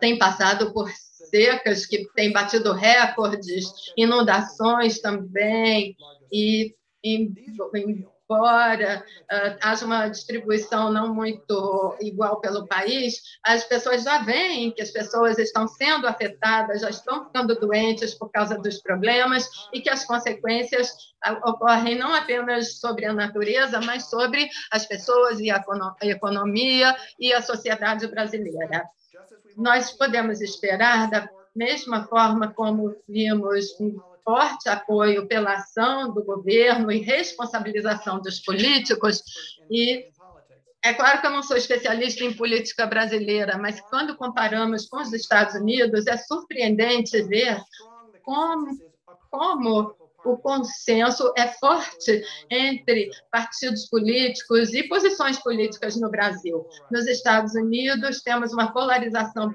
tem 0.00 0.18
passado 0.18 0.72
por 0.72 0.90
secas 0.90 1.86
que 1.86 2.08
têm 2.14 2.32
batido 2.32 2.72
recordes, 2.72 3.66
inundações 3.96 5.00
também, 5.00 5.96
e, 6.30 6.74
e, 7.02 7.32
embora 8.34 9.04
uh, 9.22 9.58
haja 9.62 9.86
uma 9.86 10.08
distribuição 10.08 10.92
não 10.92 11.14
muito 11.14 11.96
igual 12.00 12.40
pelo 12.40 12.66
país, 12.66 13.38
as 13.44 13.64
pessoas 13.64 14.02
já 14.02 14.18
veem 14.22 14.72
que 14.72 14.82
as 14.82 14.90
pessoas 14.90 15.38
estão 15.38 15.68
sendo 15.68 16.06
afetadas, 16.06 16.80
já 16.80 16.90
estão 16.90 17.26
ficando 17.26 17.54
doentes 17.54 18.14
por 18.14 18.30
causa 18.30 18.58
dos 18.58 18.80
problemas 18.80 19.48
e 19.72 19.80
que 19.80 19.90
as 19.90 20.04
consequências 20.04 20.90
uh, 21.26 21.48
ocorrem 21.48 21.96
não 21.96 22.14
apenas 22.14 22.78
sobre 22.78 23.06
a 23.06 23.12
natureza, 23.12 23.80
mas 23.80 24.10
sobre 24.10 24.48
as 24.70 24.86
pessoas 24.86 25.38
e 25.40 25.50
a 25.50 25.62
economia 26.02 26.94
e 27.18 27.32
a 27.32 27.40
sociedade 27.40 28.06
brasileira. 28.08 28.84
Nós 29.56 29.92
podemos 29.92 30.40
esperar 30.40 31.08
da 31.08 31.28
mesma 31.54 32.04
forma 32.08 32.52
como 32.52 32.96
vimos 33.08 33.66
forte 34.24 34.68
apoio 34.68 35.28
pela 35.28 35.54
ação 35.54 36.12
do 36.12 36.24
governo 36.24 36.90
e 36.90 36.98
responsabilização 36.98 38.20
dos 38.20 38.40
políticos. 38.40 39.22
E 39.70 40.06
é 40.82 40.92
claro 40.92 41.20
que 41.20 41.26
eu 41.26 41.30
não 41.30 41.42
sou 41.42 41.56
especialista 41.56 42.24
em 42.24 42.34
política 42.34 42.86
brasileira, 42.86 43.58
mas 43.58 43.80
quando 43.80 44.16
comparamos 44.16 44.86
com 44.86 45.00
os 45.00 45.12
Estados 45.12 45.54
Unidos, 45.54 46.06
é 46.06 46.16
surpreendente 46.16 47.22
ver 47.22 47.62
como, 48.22 48.66
como 49.30 49.94
o 50.24 50.36
consenso 50.38 51.32
é 51.36 51.48
forte 51.48 52.22
entre 52.50 53.10
partidos 53.30 53.86
políticos 53.88 54.72
e 54.72 54.82
posições 54.88 55.38
políticas 55.38 55.96
no 55.96 56.10
Brasil. 56.10 56.66
Nos 56.90 57.06
Estados 57.06 57.54
Unidos, 57.54 58.22
temos 58.22 58.52
uma 58.52 58.72
polarização 58.72 59.54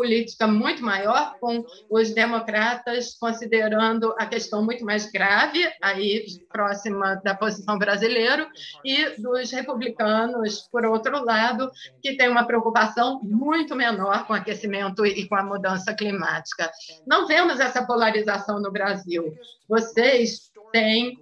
política 0.00 0.46
muito 0.46 0.82
maior, 0.82 1.36
com 1.38 1.62
os 1.90 2.14
democratas 2.14 3.18
considerando 3.20 4.14
a 4.18 4.24
questão 4.24 4.64
muito 4.64 4.82
mais 4.82 5.12
grave, 5.12 5.60
aí 5.82 6.24
próxima 6.50 7.16
da 7.16 7.34
posição 7.34 7.78
brasileira, 7.78 8.50
e 8.82 9.20
dos 9.20 9.50
republicanos, 9.50 10.60
por 10.72 10.86
outro 10.86 11.22
lado, 11.22 11.70
que 12.02 12.16
tem 12.16 12.30
uma 12.30 12.46
preocupação 12.46 13.20
muito 13.22 13.76
menor 13.76 14.26
com 14.26 14.32
o 14.32 14.36
aquecimento 14.36 15.04
e 15.04 15.28
com 15.28 15.34
a 15.34 15.42
mudança 15.42 15.92
climática. 15.92 16.70
Não 17.06 17.26
vemos 17.26 17.60
essa 17.60 17.84
polarização 17.84 18.58
no 18.58 18.72
Brasil. 18.72 19.36
Vocês 19.68 20.50
têm 20.72 21.18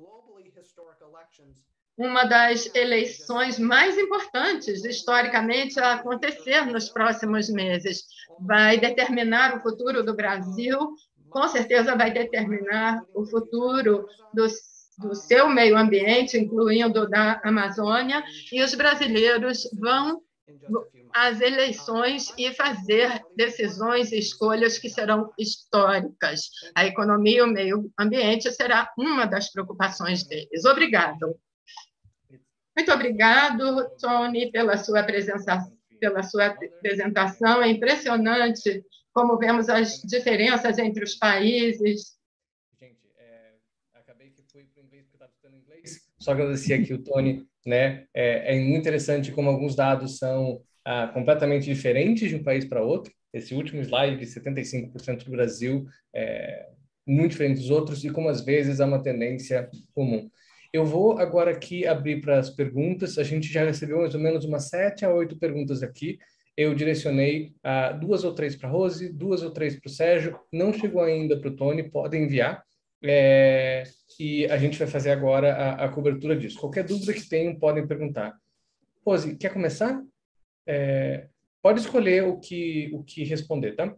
uma 1.99 2.22
das 2.24 2.72
eleições 2.76 3.59
mais 3.59 3.99
importantes 3.99 4.85
historicamente 4.85 5.81
a 5.81 5.95
acontecer 5.95 6.64
nos 6.64 6.89
próximos 6.89 7.51
meses. 7.51 8.05
Vai 8.41 8.78
determinar 8.78 9.57
o 9.57 9.61
futuro 9.61 10.03
do 10.03 10.14
Brasil, 10.14 10.78
com 11.28 11.47
certeza 11.49 11.97
vai 11.97 12.12
determinar 12.12 13.03
o 13.14 13.26
futuro 13.26 14.07
do, 14.32 14.47
seu 15.14 15.49
meio 15.49 15.76
ambiente, 15.76 16.39
incluindo 16.39 17.09
da 17.09 17.41
Amazônia, 17.45 18.24
e 18.53 18.62
os 18.62 18.74
brasileiros 18.74 19.68
vão 19.78 20.22
às 21.14 21.41
eleições 21.41 22.32
e 22.39 22.53
fazer 22.53 23.22
decisões 23.36 24.12
e 24.12 24.18
escolhas 24.18 24.78
que 24.78 24.89
serão 24.89 25.30
históricas. 25.39 26.49
A 26.74 26.86
economia 26.86 27.39
e 27.39 27.43
o 27.43 27.47
meio 27.47 27.91
ambiente 27.99 28.51
será 28.53 28.91
uma 28.97 29.26
das 29.26 29.51
preocupações 29.51 30.24
deles. 30.24 30.64
Obrigado. 30.64 31.39
Muito 32.76 32.93
obrigado, 32.93 33.91
Tony, 34.01 34.53
pela 34.53 34.76
sua 34.76 35.03
presença, 35.03 35.59
pela 35.99 36.22
sua 36.22 36.46
apresentação. 36.46 37.62
É 37.62 37.68
impressionante 37.68 38.84
como 39.12 39.38
vemos 39.38 39.68
as 39.68 40.01
diferenças 40.03 40.78
entre 40.78 41.05
os 41.05 41.14
países. 41.14 42.16
Gente, 42.80 42.99
é, 43.18 43.53
acabei 43.94 44.30
que 44.30 44.42
fui 44.51 44.64
para 44.64 44.82
o 44.82 44.86
inglês 44.86 45.05
porque 45.05 45.16
estava 45.16 45.32
estudando 45.32 45.57
inglês. 45.57 46.09
Só 46.18 46.32
agradecer 46.32 46.74
aqui 46.74 46.94
o 46.94 47.03
Tony, 47.03 47.46
né? 47.66 48.07
É, 48.14 48.55
é 48.57 48.61
muito 48.61 48.80
interessante 48.80 49.32
como 49.32 49.51
alguns 49.51 49.74
dados 49.74 50.18
são 50.18 50.62
ah, 50.84 51.09
completamente 51.09 51.64
diferentes 51.64 52.28
de 52.28 52.36
um 52.36 52.42
país 52.42 52.64
para 52.64 52.82
outro. 52.82 53.12
Esse 53.32 53.55
último 53.55 53.82
slide 53.82 54.16
de 54.16 54.24
75% 54.24 55.24
do 55.24 55.30
Brasil 55.30 55.86
é 56.14 56.66
muito 57.07 57.32
diferente 57.32 57.61
dos 57.61 57.70
outros 57.70 58.05
e 58.05 58.11
como 58.11 58.28
às 58.28 58.42
vezes 58.44 58.80
há 58.80 58.86
uma 58.86 59.03
tendência 59.03 59.70
comum. 59.94 60.30
Eu 60.73 60.85
vou 60.85 61.19
agora 61.19 61.51
aqui 61.51 61.87
abrir 61.87 62.21
para 62.21 62.39
as 62.39 62.51
perguntas. 62.51 63.19
A 63.19 63.23
gente 63.23 63.49
já 63.49 63.64
recebeu 63.64 63.99
mais 63.99 64.14
ou 64.14 64.21
menos 64.21 64.45
umas 64.45 64.69
sete 64.69 65.05
a 65.05 65.12
oito 65.12 65.39
perguntas 65.39 65.83
aqui. 65.83 66.19
Eu 66.57 66.75
direcionei 66.75 67.55
uh, 67.64 67.99
duas 67.99 68.25
ou 68.25 68.35
três 68.35 68.57
para 68.57 68.69
Rose, 68.69 69.09
duas 69.12 69.43
ou 69.43 69.51
três 69.51 69.79
para 69.79 69.89
o 69.89 69.93
Sérgio. 69.93 70.39
Não 70.53 70.73
chegou 70.73 71.03
ainda 71.03 71.39
para 71.39 71.49
o 71.49 71.57
Tony, 71.57 71.89
podem 71.89 72.25
enviar. 72.25 72.62
É, 73.03 73.85
e 74.19 74.45
a 74.47 74.59
gente 74.59 74.77
vai 74.79 74.89
fazer 74.89 75.12
agora 75.12 75.55
a, 75.55 75.85
a, 75.85 75.89
cobertura 75.89 76.37
disso. 76.37 76.59
Qualquer 76.59 76.85
dúvida 76.85 77.12
que 77.12 77.29
tenham, 77.29 77.57
podem 77.57 77.87
perguntar. 77.87 78.37
Rose, 79.07 79.37
quer 79.37 79.53
começar? 79.53 80.03
É, 80.66 81.29
pode 81.62 81.81
escolher 81.81 82.25
o 82.25 82.39
que, 82.39 82.91
o 82.93 83.05
que 83.05 83.23
responder, 83.25 83.77
tá? 83.77 83.95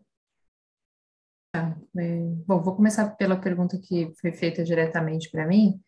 tá 1.52 1.76
é, 1.98 2.18
bom, 2.46 2.60
vou 2.60 2.76
começar 2.76 3.08
pela 3.16 3.40
pergunta 3.40 3.78
que 3.78 4.12
foi 4.20 4.32
feita 4.32 4.62
diretamente 4.62 5.30
para 5.30 5.46
mim. 5.46 5.80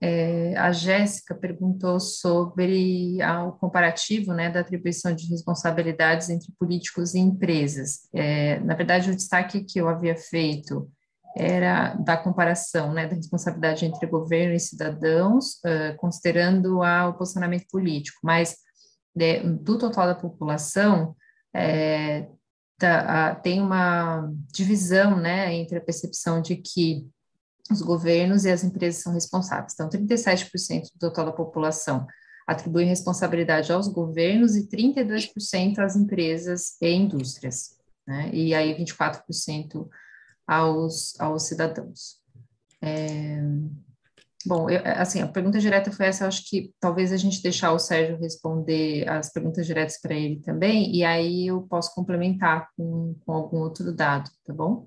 É, 0.00 0.56
a 0.56 0.70
Jéssica 0.70 1.34
perguntou 1.34 1.98
sobre 1.98 3.18
o 3.48 3.52
comparativo 3.52 4.32
né, 4.32 4.50
da 4.50 4.60
atribuição 4.60 5.14
de 5.14 5.26
responsabilidades 5.28 6.28
entre 6.28 6.52
políticos 6.58 7.14
e 7.14 7.18
empresas. 7.18 8.08
É, 8.12 8.58
na 8.60 8.74
verdade, 8.74 9.10
o 9.10 9.16
destaque 9.16 9.64
que 9.64 9.78
eu 9.78 9.88
havia 9.88 10.16
feito 10.16 10.90
era 11.36 11.94
da 11.94 12.16
comparação 12.16 12.92
né, 12.92 13.08
da 13.08 13.16
responsabilidade 13.16 13.84
entre 13.84 14.06
governo 14.06 14.54
e 14.54 14.60
cidadãos, 14.60 15.54
uh, 15.64 15.96
considerando 15.96 16.82
a, 16.82 17.08
o 17.08 17.14
posicionamento 17.14 17.66
político, 17.70 18.18
mas 18.22 18.56
de, 19.14 19.40
do 19.40 19.76
total 19.76 20.06
da 20.06 20.14
população, 20.14 21.16
é, 21.52 22.28
tá, 22.78 23.30
a, 23.30 23.34
tem 23.34 23.60
uma 23.60 24.30
divisão 24.52 25.16
né, 25.16 25.52
entre 25.54 25.78
a 25.78 25.80
percepção 25.80 26.40
de 26.40 26.56
que 26.56 27.08
os 27.70 27.80
governos 27.80 28.44
e 28.44 28.50
as 28.50 28.62
empresas 28.62 29.02
são 29.02 29.12
responsáveis. 29.12 29.74
Então, 29.74 29.88
37% 29.88 30.82
do 30.94 30.98
total 30.98 31.26
da 31.26 31.32
população 31.32 32.06
atribui 32.46 32.84
responsabilidade 32.84 33.72
aos 33.72 33.88
governos 33.88 34.54
e 34.54 34.68
32% 34.68 35.78
às 35.78 35.96
empresas 35.96 36.76
e 36.80 36.90
indústrias, 36.90 37.76
né? 38.06 38.30
E 38.32 38.54
aí 38.54 38.74
24% 38.76 39.88
aos, 40.46 41.18
aos 41.18 41.44
cidadãos. 41.44 42.22
É, 42.82 43.40
bom, 44.44 44.68
eu, 44.68 44.82
assim, 44.84 45.22
a 45.22 45.26
pergunta 45.28 45.58
direta 45.58 45.90
foi 45.90 46.06
essa, 46.06 46.24
eu 46.24 46.28
acho 46.28 46.46
que 46.46 46.74
talvez 46.78 47.12
a 47.12 47.16
gente 47.16 47.42
deixar 47.42 47.72
o 47.72 47.78
Sérgio 47.78 48.18
responder 48.18 49.08
as 49.08 49.32
perguntas 49.32 49.66
diretas 49.66 49.98
para 49.98 50.14
ele 50.14 50.40
também, 50.40 50.94
e 50.94 51.02
aí 51.02 51.46
eu 51.46 51.62
posso 51.62 51.94
complementar 51.94 52.68
com, 52.76 53.16
com 53.24 53.32
algum 53.32 53.56
outro 53.60 53.90
dado, 53.90 54.30
tá 54.44 54.52
bom? 54.52 54.86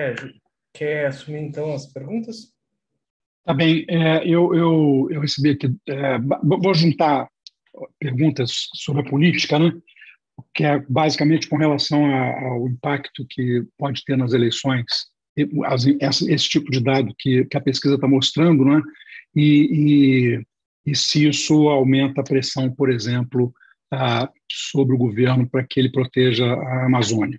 Sérgio, 0.00 0.32
quer 0.72 1.06
assumir 1.06 1.40
então 1.40 1.74
as 1.74 1.84
perguntas? 1.92 2.54
Tá 3.44 3.52
bem, 3.52 3.84
é, 3.86 4.26
eu, 4.26 4.54
eu, 4.54 5.08
eu 5.10 5.20
recebi 5.20 5.50
aqui, 5.50 5.74
é, 5.88 6.18
vou 6.42 6.72
juntar 6.72 7.28
perguntas 7.98 8.68
sobre 8.74 9.02
a 9.02 9.10
política, 9.10 9.58
né? 9.58 9.72
que 10.54 10.64
é 10.64 10.78
basicamente 10.88 11.46
com 11.46 11.58
relação 11.58 12.06
a, 12.06 12.48
ao 12.48 12.66
impacto 12.66 13.26
que 13.28 13.62
pode 13.76 14.02
ter 14.04 14.16
nas 14.16 14.32
eleições, 14.32 14.84
esse, 15.36 16.48
tipo 16.48 16.70
de 16.70 16.82
dado 16.82 17.14
que, 17.18 17.44
que 17.44 17.56
a 17.56 17.60
pesquisa 17.60 17.96
está 17.96 18.08
mostrando, 18.08 18.64
né? 18.64 18.82
E, 19.36 20.40
e, 20.86 20.90
e, 20.90 20.96
se 20.96 21.28
isso 21.28 21.68
aumenta 21.68 22.22
a 22.22 22.24
pressão, 22.24 22.70
por 22.74 22.90
exemplo, 22.90 23.52
a, 23.92 24.30
sobre 24.50 24.94
o 24.94 24.98
governo 24.98 25.48
para 25.48 25.64
que 25.64 25.78
ele 25.78 25.92
proteja 25.92 26.46
a 26.46 26.86
Amazônia. 26.86 27.38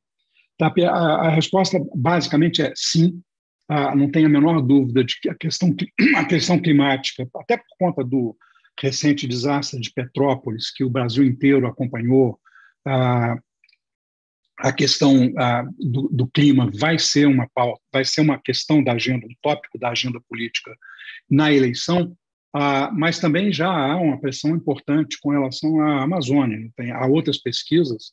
Tá? 0.61 0.71
A, 0.91 1.27
a, 1.27 1.29
resposta 1.29 1.79
basicamente 1.95 2.61
é 2.61 2.71
sim. 2.75 3.19
Ah, 3.67 3.95
não 3.95 4.11
tenho 4.11 4.27
a 4.27 4.29
menor 4.29 4.61
dúvida 4.61 5.03
de 5.03 5.19
que 5.19 5.27
a 5.27 5.33
questão, 5.33 5.75
a 6.15 6.25
questão 6.25 6.59
climática, 6.59 7.27
até 7.35 7.57
por 7.57 7.77
conta 7.79 8.03
do 8.03 8.37
recente 8.79 9.27
desastre 9.27 9.79
de 9.79 9.91
Petrópolis, 9.91 10.69
que 10.69 10.83
o 10.83 10.89
Brasil 10.89 11.23
inteiro 11.23 11.65
acompanhou, 11.65 12.39
ah, 12.85 13.39
a 14.59 14.71
questão 14.71 15.33
ah, 15.35 15.65
do, 15.79 16.07
do, 16.09 16.27
clima 16.27 16.69
vai 16.71 16.99
ser 16.99 17.25
uma 17.25 17.49
pauta, 17.55 17.81
vai 17.91 18.05
ser 18.05 18.21
uma 18.21 18.37
questão 18.39 18.83
da 18.83 18.91
agenda, 18.91 19.25
um 19.25 19.35
tópico 19.41 19.79
da 19.79 19.89
agenda 19.89 20.21
política 20.29 20.77
na 21.27 21.51
eleição, 21.51 22.15
ah, 22.53 22.91
mas 22.93 23.19
também 23.19 23.51
já 23.51 23.67
há 23.67 23.95
uma 23.95 24.21
pressão 24.21 24.55
importante 24.55 25.17
com 25.21 25.31
relação 25.31 25.81
à 25.81 26.03
Amazônia. 26.03 26.69
Tem, 26.75 26.91
há 26.91 27.07
outras 27.07 27.39
pesquisas 27.39 28.11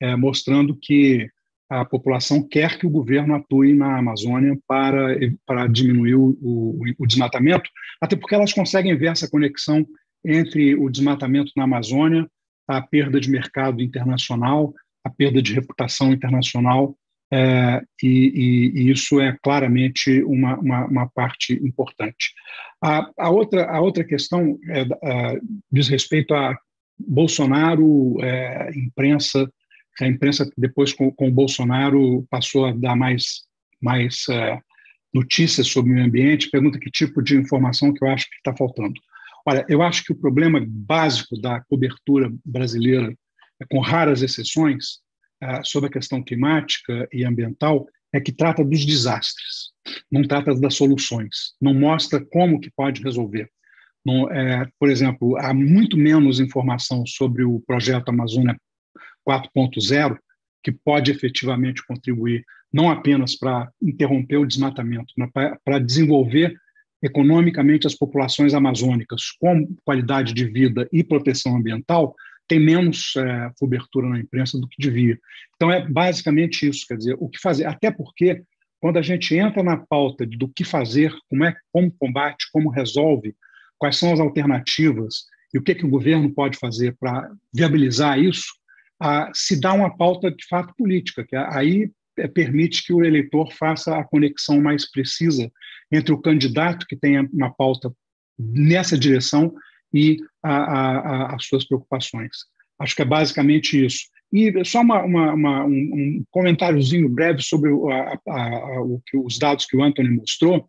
é, 0.00 0.16
mostrando 0.16 0.74
que 0.74 1.28
a 1.70 1.84
população 1.84 2.42
quer 2.42 2.76
que 2.76 2.86
o 2.86 2.90
governo 2.90 3.36
atue 3.36 3.72
na 3.72 3.98
Amazônia 3.98 4.58
para, 4.66 5.16
para 5.46 5.68
diminuir 5.68 6.16
o, 6.16 6.36
o, 6.42 6.82
o 6.98 7.06
desmatamento, 7.06 7.70
até 8.00 8.16
porque 8.16 8.34
elas 8.34 8.52
conseguem 8.52 8.96
ver 8.96 9.12
essa 9.12 9.30
conexão 9.30 9.86
entre 10.24 10.74
o 10.74 10.90
desmatamento 10.90 11.52
na 11.56 11.62
Amazônia, 11.62 12.28
a 12.66 12.82
perda 12.82 13.20
de 13.20 13.30
mercado 13.30 13.80
internacional, 13.80 14.74
a 15.04 15.10
perda 15.10 15.40
de 15.40 15.54
reputação 15.54 16.12
internacional, 16.12 16.96
é, 17.32 17.80
e, 18.02 18.08
e, 18.08 18.82
e, 18.82 18.90
isso 18.90 19.20
é 19.20 19.36
claramente 19.40 20.22
uma, 20.24 20.58
uma, 20.58 20.86
uma 20.86 21.08
parte 21.08 21.54
importante. 21.64 22.34
A, 22.82 23.08
a, 23.16 23.30
outra, 23.30 23.70
a 23.70 23.80
outra 23.80 24.02
questão 24.02 24.58
é, 24.68 24.80
é, 24.80 25.40
diz 25.70 25.86
respeito 25.88 26.34
a 26.34 26.58
Bolsonaro, 26.98 28.16
é, 28.20 28.72
imprensa, 28.76 29.48
a 30.00 30.06
imprensa 30.06 30.50
depois 30.56 30.92
com, 30.92 31.10
com 31.10 31.28
o 31.28 31.32
Bolsonaro 31.32 32.26
passou 32.30 32.66
a 32.66 32.72
dar 32.72 32.96
mais, 32.96 33.42
mais 33.80 34.24
é, 34.30 34.58
notícias 35.12 35.66
sobre 35.66 35.90
o 35.90 35.94
meio 35.94 36.06
ambiente, 36.06 36.50
pergunta 36.50 36.78
que 36.78 36.90
tipo 36.90 37.22
de 37.22 37.36
informação 37.36 37.92
que 37.92 38.04
eu 38.04 38.08
acho 38.08 38.28
que 38.28 38.36
está 38.36 38.56
faltando. 38.56 38.94
Olha, 39.46 39.64
eu 39.68 39.82
acho 39.82 40.04
que 40.04 40.12
o 40.12 40.16
problema 40.16 40.64
básico 40.66 41.40
da 41.40 41.60
cobertura 41.62 42.30
brasileira 42.44 43.14
com 43.68 43.80
raras 43.80 44.22
exceções, 44.22 45.00
ah, 45.42 45.62
sobre 45.64 45.88
a 45.88 45.92
questão 45.92 46.22
climática 46.22 47.08
e 47.12 47.24
ambiental, 47.24 47.86
é 48.12 48.20
que 48.20 48.32
trata 48.32 48.64
dos 48.64 48.84
desastres, 48.84 49.70
não 50.10 50.22
trata 50.22 50.54
das 50.54 50.74
soluções, 50.74 51.54
não 51.60 51.72
mostra 51.72 52.24
como 52.24 52.60
que 52.60 52.70
pode 52.70 53.02
resolver. 53.02 53.48
Não, 54.04 54.30
é, 54.30 54.66
por 54.78 54.88
exemplo, 54.90 55.36
há 55.38 55.52
muito 55.52 55.96
menos 55.96 56.40
informação 56.40 57.04
sobre 57.06 57.44
o 57.44 57.60
projeto 57.60 58.08
Amazônia 58.08 58.56
4.0, 59.30 60.18
que 60.62 60.72
pode 60.72 61.10
efetivamente 61.10 61.84
contribuir 61.86 62.44
não 62.72 62.90
apenas 62.90 63.36
para 63.36 63.68
interromper 63.82 64.36
o 64.36 64.46
desmatamento, 64.46 65.12
para 65.64 65.78
desenvolver 65.78 66.54
economicamente 67.02 67.86
as 67.86 67.94
populações 67.94 68.54
amazônicas 68.54 69.30
com 69.40 69.66
qualidade 69.84 70.34
de 70.34 70.44
vida 70.44 70.88
e 70.92 71.02
proteção 71.02 71.56
ambiental, 71.56 72.14
tem 72.46 72.60
menos 72.60 73.14
é, 73.16 73.50
cobertura 73.58 74.08
na 74.08 74.18
imprensa 74.18 74.58
do 74.58 74.68
que 74.68 74.76
devia. 74.78 75.18
Então, 75.54 75.70
é 75.70 75.86
basicamente 75.88 76.68
isso, 76.68 76.84
quer 76.86 76.96
dizer, 76.96 77.16
o 77.18 77.28
que 77.28 77.40
fazer, 77.40 77.64
até 77.64 77.90
porque 77.90 78.42
quando 78.80 78.98
a 78.98 79.02
gente 79.02 79.34
entra 79.34 79.62
na 79.62 79.76
pauta 79.76 80.26
do 80.26 80.48
que 80.48 80.64
fazer, 80.64 81.12
como 81.28 81.44
é, 81.44 81.54
como 81.72 81.92
combate, 81.92 82.46
como 82.52 82.70
resolve, 82.70 83.34
quais 83.78 83.96
são 83.96 84.12
as 84.12 84.20
alternativas 84.20 85.24
e 85.54 85.58
o 85.58 85.62
que, 85.62 85.74
que 85.74 85.86
o 85.86 85.90
governo 85.90 86.32
pode 86.32 86.58
fazer 86.58 86.96
para 86.98 87.30
viabilizar 87.52 88.18
isso, 88.18 88.59
a, 89.00 89.30
se 89.34 89.58
dá 89.58 89.72
uma 89.72 89.96
pauta 89.96 90.30
de 90.30 90.46
fato 90.46 90.74
política, 90.76 91.24
que 91.26 91.34
aí 91.34 91.90
é, 92.18 92.28
permite 92.28 92.84
que 92.84 92.92
o 92.92 93.02
eleitor 93.02 93.52
faça 93.52 93.96
a 93.96 94.04
conexão 94.04 94.60
mais 94.60 94.90
precisa 94.90 95.50
entre 95.90 96.12
o 96.12 96.20
candidato 96.20 96.86
que 96.86 96.96
tem 96.96 97.18
uma 97.32 97.50
pauta 97.50 97.92
nessa 98.38 98.98
direção 98.98 99.52
e 99.92 100.18
a, 100.42 100.54
a, 100.54 101.34
as 101.34 101.44
suas 101.46 101.66
preocupações. 101.66 102.30
Acho 102.78 102.94
que 102.94 103.02
é 103.02 103.06
basicamente 103.06 103.84
isso. 103.84 104.04
E 104.32 104.64
só 104.64 104.80
uma, 104.80 105.02
uma, 105.02 105.34
uma, 105.34 105.64
um, 105.64 106.24
comentáriozinho 106.30 107.08
breve 107.08 107.42
sobre 107.42 107.70
o, 107.70 107.88
os 109.24 109.38
dados 109.38 109.66
que 109.66 109.76
o 109.76 109.82
Anthony 109.82 110.10
mostrou. 110.10 110.68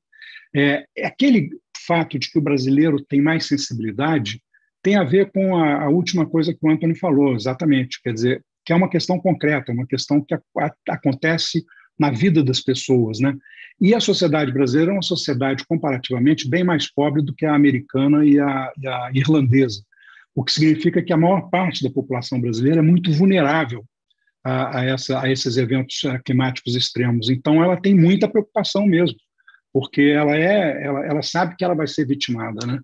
É, 0.54 0.86
é, 0.98 1.06
aquele 1.06 1.50
fato 1.86 2.18
de 2.18 2.30
que 2.30 2.40
o 2.40 2.42
brasileiro 2.42 3.04
tem 3.06 3.22
mais 3.22 3.46
sensibilidade 3.46 4.42
tem 4.82 4.96
a 4.96 5.04
ver 5.04 5.32
com 5.32 5.56
a, 5.56 5.84
a, 5.84 5.90
última 5.90 6.26
coisa 6.26 6.54
que 6.54 6.60
o 6.62 6.70
Anthony 6.70 6.96
falou, 6.96 7.36
exatamente. 7.36 8.02
Quer 8.02 8.14
dizer, 8.14 8.46
que 8.66 8.74
é 8.74 8.76
uma 8.76 8.90
questão 8.90 9.20
concreta, 9.20 9.72
uma 9.72 9.86
questão 9.86 10.22
que 10.24 10.36
acontece 10.90 11.64
na 11.98 12.10
vida 12.12 12.44
das 12.44 12.60
pessoas, 12.62 13.20
né? 13.20 13.36
E 13.80 13.94
a 13.94 14.00
sociedade 14.00 14.52
brasileira 14.52 14.92
é 14.92 14.94
uma 14.94 15.02
sociedade 15.02 15.66
comparativamente 15.68 16.50
bem 16.50 16.64
mais 16.64 16.92
pobre 16.92 17.22
do 17.22 17.34
que 17.34 17.46
a 17.46 17.56
americana 17.56 18.26
e 18.26 18.40
a, 18.40 18.72
e 18.82 18.88
a 18.88 19.12
irlandesa, 19.14 19.82
o 20.36 20.44
que 20.44 20.52
significa 20.52 21.02
que 21.02 21.14
a 21.14 21.18
maior 21.18 21.50
parte 21.50 21.84
da 21.84 21.90
população 21.90 22.40
brasileira 22.40 22.80
é 22.80 22.84
muito 22.84 23.12
vulnerável 23.12 23.86
a, 24.44 24.80
a, 24.80 24.86
essa, 24.86 25.22
a 25.22 25.32
esses 25.32 25.58
eventos 25.58 26.04
eh, 26.04 26.20
climáticos 26.26 26.76
extremos. 26.76 27.30
Então, 27.30 27.64
ela 27.64 27.80
tem 27.80 27.96
muita 27.96 28.28
preocupação 28.28 28.86
mesmo, 28.86 29.18
porque 29.74 30.02
ela 30.02 30.36
é, 30.36 30.84
ela, 30.84 31.06
ela 31.06 31.22
sabe 31.22 31.56
que 31.56 31.64
ela 31.64 31.76
vai 31.76 31.88
ser 31.88 32.06
vitimada, 32.06 32.66
né? 32.66 32.80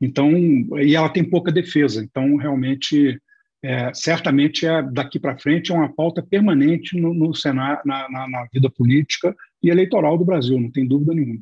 Então, 0.00 0.30
e 0.78 0.94
ela 0.94 1.08
tem 1.08 1.28
pouca 1.28 1.50
defesa. 1.50 2.02
Então, 2.02 2.36
realmente, 2.36 3.20
é, 3.62 3.92
certamente 3.94 4.66
é 4.66 4.82
daqui 4.82 5.18
para 5.18 5.38
frente 5.38 5.72
é 5.72 5.74
uma 5.74 5.92
pauta 5.92 6.22
permanente 6.22 6.98
no, 7.00 7.14
no 7.14 7.34
Senado, 7.34 7.82
na, 7.84 8.08
na, 8.10 8.28
na, 8.28 8.46
vida 8.52 8.70
política 8.70 9.34
e 9.62 9.70
eleitoral 9.70 10.18
do 10.18 10.24
Brasil, 10.24 10.60
não 10.60 10.70
tem 10.70 10.86
dúvida 10.86 11.14
nenhuma. 11.14 11.40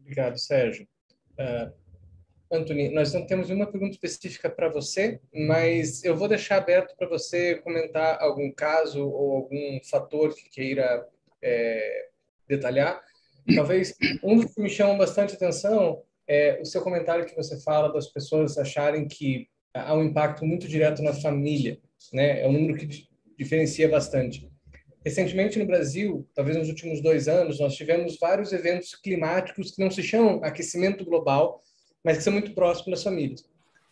Obrigado, 0.00 0.38
Sérgio. 0.38 0.86
Uh, 1.38 1.72
Anthony, 2.52 2.90
nós 2.90 3.14
não 3.14 3.26
temos 3.26 3.48
nenhuma 3.48 3.70
pergunta 3.70 3.92
específica 3.92 4.50
para 4.50 4.68
você, 4.68 5.20
mas 5.32 6.04
eu 6.04 6.14
vou 6.14 6.28
deixar 6.28 6.56
aberto 6.56 6.94
para 6.96 7.08
você 7.08 7.56
comentar 7.56 8.20
algum 8.20 8.52
caso 8.52 9.08
ou 9.08 9.36
algum 9.36 9.80
fator 9.88 10.34
que 10.34 10.50
queira 10.50 11.08
é, 11.40 12.08
detalhar. 12.46 13.02
Talvez 13.54 13.94
um 14.22 14.40
que 14.40 14.60
me 14.60 14.68
chama 14.68 14.94
bastante 14.94 15.34
atenção 15.34 16.02
é, 16.28 16.60
o 16.60 16.64
seu 16.64 16.80
comentário 16.80 17.26
que 17.26 17.34
você 17.34 17.60
fala 17.62 17.92
das 17.92 18.06
pessoas 18.06 18.56
acharem 18.56 19.06
que 19.06 19.48
há 19.74 19.94
um 19.94 20.04
impacto 20.04 20.44
muito 20.44 20.68
direto 20.68 21.02
na 21.02 21.12
família, 21.12 21.78
né? 22.12 22.42
É 22.42 22.48
um 22.48 22.52
número 22.52 22.78
que 22.78 23.06
diferencia 23.36 23.88
bastante. 23.88 24.48
Recentemente 25.04 25.58
no 25.58 25.66
Brasil, 25.66 26.28
talvez 26.34 26.56
nos 26.56 26.68
últimos 26.68 27.00
dois 27.00 27.26
anos, 27.26 27.58
nós 27.58 27.74
tivemos 27.74 28.18
vários 28.18 28.52
eventos 28.52 28.94
climáticos 28.94 29.72
que 29.72 29.82
não 29.82 29.90
se 29.90 30.02
chamam 30.02 30.42
aquecimento 30.44 31.04
global, 31.04 31.60
mas 32.04 32.18
que 32.18 32.22
são 32.22 32.32
muito 32.32 32.54
próximos 32.54 32.90
das 32.90 33.02
famílias. 33.02 33.44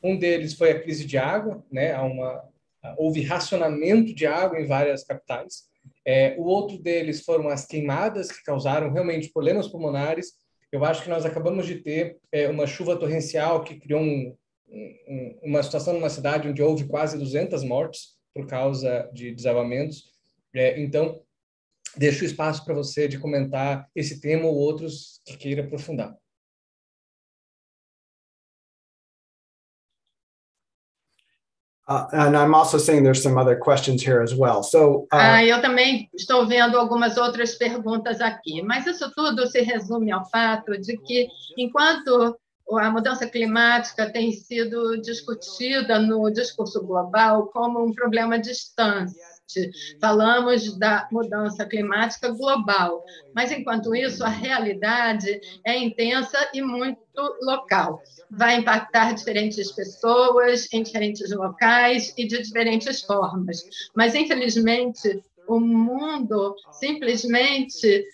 Um 0.03 0.17
deles 0.17 0.55
foi 0.55 0.71
a 0.71 0.81
crise 0.81 1.05
de 1.05 1.19
água, 1.19 1.65
né? 1.71 1.93
Há 1.93 2.03
uma 2.03 2.49
houve 2.97 3.23
racionamento 3.23 4.15
de 4.15 4.27
água 4.27 4.61
em 4.61 4.67
várias 4.67 5.05
capitais. 5.05 5.69
É, 6.07 6.35
o 6.39 6.45
outro 6.45 6.79
deles 6.79 7.23
foram 7.25 7.49
as 7.49 7.67
queimadas 7.67 8.31
que 8.33 8.43
causaram 8.43 8.93
realmente 8.93 9.33
problemas 9.33 9.69
pulmonares 9.69 10.41
eu 10.73 10.85
acho 10.85 11.03
que 11.03 11.11
nós 11.11 11.27
acabamos 11.27 11.67
de 11.67 11.77
ter 11.77 12.19
é, 12.31 12.49
uma 12.49 12.67
chuva 12.67 12.97
torrencial 12.97 13.65
que 13.65 13.79
criou 13.79 14.01
um, 14.01 14.37
um, 14.69 15.39
uma 15.43 15.63
situação 15.63 15.95
numa 15.95 16.09
cidade 16.09 16.49
onde 16.49 16.63
houve 16.63 16.87
quase 16.87 17.19
200 17.19 17.65
mortes 17.65 18.17
por 18.33 18.47
causa 18.47 19.11
de 19.13 19.35
desabamentos. 19.35 20.05
É, 20.55 20.81
então, 20.81 21.21
deixo 21.97 22.25
espaço 22.25 22.65
para 22.65 22.75
você 22.75 23.09
de 23.09 23.19
comentar 23.19 23.89
esse 23.97 24.21
tema 24.21 24.47
ou 24.47 24.55
outros 24.55 25.21
que 25.27 25.37
queira 25.37 25.65
aprofundar. 25.65 26.17
Uh, 31.89 32.07
and 32.13 32.37
I'm 32.37 32.55
also 32.55 32.79
seeing 32.79 33.03
there's 33.03 33.23
some 33.23 33.37
other 33.37 33.57
questions 33.57 34.03
here 34.03 34.23
as 34.23 34.35
well. 34.35 34.63
So, 34.63 35.09
uh... 35.13 35.17
ah, 35.17 35.45
eu 35.45 35.61
também 35.61 36.09
estou 36.15 36.47
vendo 36.47 36.79
algumas 36.79 37.17
outras 37.17 37.57
perguntas 37.57 38.21
aqui, 38.21 38.63
mas 38.63 38.87
isso 38.87 39.11
tudo 39.15 39.47
se 39.49 39.61
resume 39.63 40.13
ao 40.13 40.25
fato 40.31 40.79
de 40.79 40.97
que, 40.99 41.29
enquanto 41.59 42.39
a 42.79 42.91
mudança 42.91 43.27
climática 43.27 44.09
tem 44.13 44.31
sido 44.31 45.01
discutida 45.01 45.99
no 45.99 46.31
discurso 46.31 46.81
global 46.87 47.49
como 47.49 47.85
um 47.85 47.93
problema 47.93 48.39
falamos 50.01 50.77
da 50.79 51.09
mudança 51.11 51.65
climática 51.67 52.31
global, 52.31 53.05
mas 53.35 53.51
enquanto 53.51 53.95
isso, 53.95 54.25
a 54.25 54.29
realidade 54.29 55.41
é 55.65 55.79
intensa 55.79 56.39
e 56.55 56.63
muito 56.63 57.01
local. 57.43 58.03
Vai 58.31 58.57
impactar 58.57 59.15
diferentes 59.15 59.73
pessoas 59.73 60.73
em 60.73 60.83
diferentes 60.83 61.31
locais 61.33 62.13
e 62.17 62.27
de 62.27 62.43
diferentes 62.43 63.03
formas. 63.03 63.63
Mas, 63.95 64.15
infelizmente, 64.15 65.23
o 65.49 65.59
mundo 65.59 66.55
simplesmente 66.71 68.05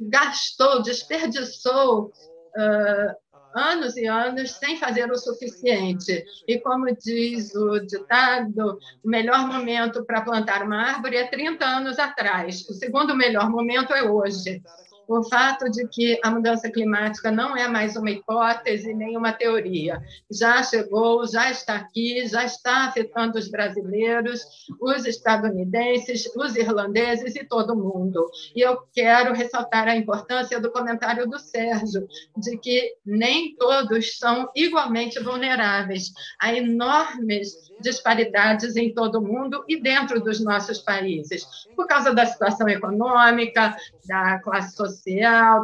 gastou, 0.00 0.82
desperdiçou 0.82 2.06
uh, 2.06 3.23
anos 3.54 3.96
e 3.96 4.06
anos 4.06 4.52
sem 4.52 4.76
fazer 4.76 5.10
o 5.10 5.16
suficiente. 5.16 6.24
E 6.46 6.58
como 6.58 6.86
diz 6.94 7.54
o 7.54 7.78
ditado, 7.80 8.78
o 9.04 9.08
melhor 9.08 9.46
momento 9.46 10.04
para 10.04 10.22
plantar 10.22 10.62
uma 10.62 10.82
árvore 10.82 11.16
é 11.16 11.26
30 11.26 11.64
anos 11.64 11.98
atrás. 11.98 12.68
O 12.68 12.74
segundo 12.74 13.16
melhor 13.16 13.50
momento 13.50 13.92
é 13.94 14.02
hoje. 14.02 14.62
O 15.08 15.22
fato 15.24 15.70
de 15.70 15.86
que 15.88 16.18
a 16.22 16.30
mudança 16.30 16.70
climática 16.70 17.30
não 17.30 17.56
é 17.56 17.68
mais 17.68 17.96
uma 17.96 18.10
hipótese 18.10 18.94
nem 18.94 19.16
uma 19.16 19.32
teoria. 19.32 20.00
Já 20.30 20.62
chegou, 20.62 21.26
já 21.26 21.50
está 21.50 21.76
aqui, 21.76 22.26
já 22.26 22.44
está 22.44 22.86
afetando 22.86 23.38
os 23.38 23.48
brasileiros, 23.48 24.42
os 24.80 25.04
estadunidenses, 25.04 26.26
os 26.36 26.56
irlandeses 26.56 27.36
e 27.36 27.44
todo 27.44 27.76
mundo. 27.76 28.28
E 28.54 28.60
eu 28.60 28.78
quero 28.92 29.34
ressaltar 29.34 29.88
a 29.88 29.96
importância 29.96 30.60
do 30.60 30.70
comentário 30.70 31.28
do 31.28 31.38
Sérgio, 31.38 32.06
de 32.36 32.56
que 32.58 32.96
nem 33.04 33.54
todos 33.56 34.18
são 34.18 34.48
igualmente 34.54 35.20
vulneráveis. 35.20 36.12
Há 36.40 36.54
enormes 36.54 37.64
disparidades 37.80 38.76
em 38.76 38.92
todo 38.94 39.18
o 39.18 39.22
mundo 39.22 39.64
e 39.68 39.80
dentro 39.80 40.20
dos 40.20 40.40
nossos 40.40 40.78
países, 40.78 41.44
por 41.74 41.86
causa 41.86 42.14
da 42.14 42.24
situação 42.26 42.68
econômica, 42.68 43.76
da 44.06 44.38
classe 44.40 44.76
social, 44.76 44.93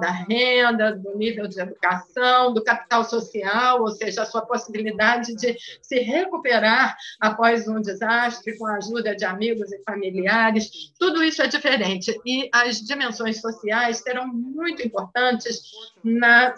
da 0.01 0.11
renda, 0.11 0.93
do 0.97 1.17
nível 1.17 1.47
de 1.47 1.61
educação, 1.61 2.53
do 2.53 2.63
capital 2.63 3.05
social, 3.05 3.81
ou 3.81 3.89
seja, 3.89 4.23
a 4.23 4.27
sua 4.27 4.43
possibilidade 4.43 5.35
de 5.37 5.57
se 5.83 5.99
recuperar 6.01 6.97
após 7.21 7.69
um 7.69 7.81
desastre 7.81 8.57
com 8.59 8.67
a 8.67 8.77
ajuda 8.77 9.15
de 9.15 9.25
amigos 9.25 9.73
e 9.73 9.83
familiares. 9.83 10.71
Tudo 10.99 11.23
isso 11.23 11.43
é 11.43 11.47
diferente 11.47 12.19
e 12.25 12.49
as 12.53 12.81
dimensões 12.81 13.41
sociais 13.41 13.99
serão 13.99 14.27
muito 14.27 14.87
importantes 14.87 15.61
na 16.03 16.55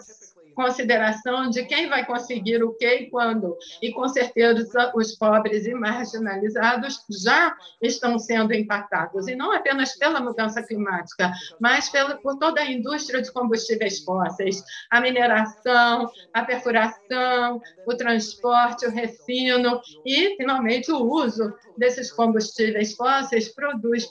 consideração 0.53 1.49
de 1.49 1.65
quem 1.65 1.89
vai 1.89 2.05
conseguir 2.05 2.63
o 2.63 2.73
quê 2.73 2.95
e 3.01 3.09
quando. 3.09 3.57
E, 3.81 3.91
com 3.91 4.07
certeza, 4.07 4.91
os 4.95 5.15
pobres 5.15 5.65
e 5.65 5.73
marginalizados 5.73 7.03
já 7.09 7.55
estão 7.81 8.17
sendo 8.17 8.53
impactados, 8.53 9.27
e 9.27 9.35
não 9.35 9.51
apenas 9.51 9.97
pela 9.97 10.19
mudança 10.19 10.61
climática, 10.63 11.31
mas 11.59 11.89
pela, 11.89 12.15
por 12.17 12.37
toda 12.37 12.61
a 12.61 12.71
indústria 12.71 13.21
de 13.21 13.31
combustíveis 13.31 14.03
fósseis, 14.03 14.63
a 14.89 15.01
mineração, 15.01 16.09
a 16.33 16.43
perfuração, 16.43 17.61
o 17.85 17.95
transporte, 17.95 18.85
o 18.85 18.91
refino 18.91 19.81
e, 20.05 20.35
finalmente, 20.37 20.91
o 20.91 21.03
uso 21.03 21.53
desses 21.77 22.11
combustíveis 22.11 22.95
fósseis 22.95 23.49
produz 23.49 24.09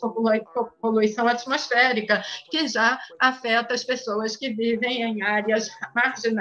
poluição 0.81 1.27
atmosférica, 1.27 2.23
que 2.51 2.67
já 2.67 2.99
afeta 3.19 3.75
as 3.75 3.85
pessoas 3.85 4.37
que 4.37 4.51
vivem 4.51 5.03
em 5.03 5.23
áreas 5.23 5.69
marginalizadas. 5.95 6.32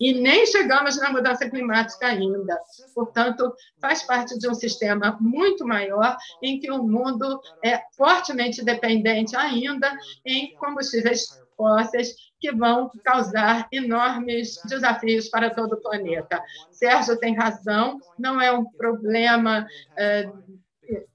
E 0.00 0.12
nem 0.14 0.46
chegamos 0.46 0.98
na 0.98 1.10
mudança 1.10 1.48
climática 1.48 2.06
ainda. 2.06 2.58
Portanto, 2.94 3.54
faz 3.80 4.02
parte 4.02 4.38
de 4.38 4.48
um 4.48 4.54
sistema 4.54 5.16
muito 5.20 5.66
maior 5.66 6.16
em 6.42 6.58
que 6.58 6.70
o 6.70 6.82
mundo 6.82 7.40
é 7.64 7.82
fortemente 7.96 8.64
dependente 8.64 9.36
ainda 9.36 9.96
em 10.24 10.54
combustíveis 10.56 11.40
fósseis 11.56 12.14
que 12.38 12.52
vão 12.52 12.90
causar 13.02 13.66
enormes 13.72 14.60
desafios 14.68 15.28
para 15.28 15.50
todo 15.50 15.72
o 15.72 15.80
planeta. 15.80 16.42
Sérgio 16.70 17.18
tem 17.18 17.34
razão, 17.34 17.98
não 18.18 18.40
é 18.40 18.52
um 18.52 18.64
problema 18.64 19.66
é, 19.96 20.30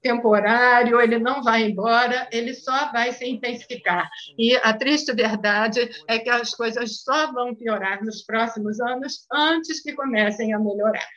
temporário, 0.00 1.00
ele 1.00 1.18
não 1.18 1.42
vai 1.42 1.64
embora, 1.64 2.28
ele 2.32 2.54
só 2.54 2.90
vai 2.92 3.12
se 3.12 3.26
intensificar. 3.26 4.08
E 4.38 4.56
a 4.56 4.72
triste 4.76 5.12
verdade 5.14 5.88
é 6.08 6.18
que 6.18 6.30
as 6.30 6.54
coisas 6.54 7.02
só 7.02 7.32
vão 7.32 7.54
piorar 7.54 8.04
nos 8.04 8.22
próximos 8.22 8.80
anos 8.80 9.26
antes 9.32 9.82
que 9.82 9.92
comecem 9.92 10.52
a 10.52 10.58
melhorar. 10.58 11.08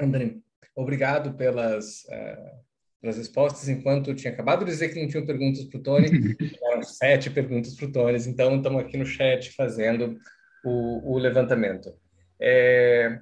André, 0.00 0.36
obrigado 0.74 1.34
pelas 1.34 2.04
uh 2.04 2.64
nas 3.04 3.18
respostas, 3.18 3.68
enquanto 3.68 4.08
eu 4.08 4.14
tinha 4.14 4.32
acabado 4.32 4.64
de 4.64 4.70
dizer 4.70 4.88
que 4.88 5.00
não 5.00 5.08
tinham 5.08 5.26
perguntas 5.26 5.62
para 5.64 5.78
o 5.78 5.82
Tony, 5.82 6.08
eram 6.64 6.82
sete 6.82 7.28
perguntas 7.28 7.74
para 7.74 7.86
o 7.86 7.92
Tony, 7.92 8.18
então 8.26 8.56
estamos 8.56 8.80
aqui 8.80 8.96
no 8.96 9.04
chat 9.04 9.52
fazendo 9.52 10.16
o, 10.64 11.12
o 11.12 11.18
levantamento. 11.18 11.94
É, 12.40 13.20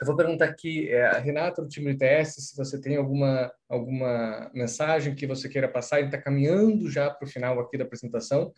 eu 0.00 0.06
vou 0.06 0.16
perguntar 0.16 0.44
aqui, 0.44 0.88
é, 0.88 1.06
a 1.06 1.18
Renata 1.18 1.62
do 1.62 1.68
time 1.68 1.92
do 1.92 2.04
ITS, 2.04 2.34
se 2.34 2.56
você 2.56 2.80
tem 2.80 2.96
alguma, 2.96 3.52
alguma 3.68 4.50
mensagem 4.54 5.14
que 5.14 5.26
você 5.26 5.48
queira 5.48 5.68
passar, 5.68 5.98
ele 5.98 6.08
está 6.08 6.20
caminhando 6.20 6.88
já 6.90 7.10
para 7.10 7.26
o 7.26 7.30
final 7.30 7.58
aqui 7.58 7.76
da 7.76 7.84
apresentação. 7.84 8.52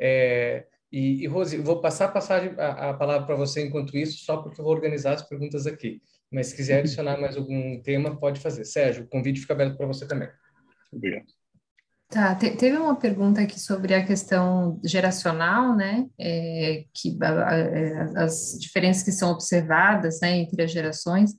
É, 0.00 0.66
e, 0.92 1.24
e 1.24 1.26
Rose, 1.26 1.56
vou 1.58 1.80
passar 1.80 2.06
a, 2.06 2.12
passagem, 2.12 2.54
a, 2.58 2.90
a 2.90 2.94
palavra 2.94 3.26
para 3.26 3.34
você 3.34 3.64
enquanto 3.64 3.96
isso, 3.96 4.24
só 4.24 4.36
porque 4.38 4.60
eu 4.60 4.64
vou 4.64 4.74
organizar 4.74 5.14
as 5.14 5.22
perguntas 5.22 5.66
aqui. 5.66 6.00
Mas 6.30 6.48
se 6.48 6.56
quiser 6.56 6.78
adicionar 6.78 7.18
mais 7.20 7.36
algum 7.36 7.80
tema, 7.82 8.18
pode 8.18 8.40
fazer. 8.40 8.64
Sérgio, 8.64 9.04
o 9.04 9.08
convite 9.08 9.40
fica 9.40 9.54
aberto 9.54 9.76
para 9.76 9.86
você 9.86 10.06
também. 10.06 10.28
Obrigado. 10.92 11.35
Tá, 12.08 12.36
te, 12.36 12.50
teve 12.50 12.76
uma 12.76 12.94
pergunta 12.94 13.40
aqui 13.40 13.58
sobre 13.58 13.92
a 13.92 14.06
questão 14.06 14.80
geracional, 14.84 15.74
né, 15.74 16.06
é, 16.18 16.84
que 16.94 17.18
a, 17.20 17.48
a, 17.48 17.58
é, 17.58 18.00
as 18.16 18.56
diferenças 18.60 19.02
que 19.02 19.10
são 19.10 19.30
observadas, 19.32 20.20
né, 20.20 20.36
entre 20.36 20.62
as 20.62 20.70
gerações, 20.70 21.34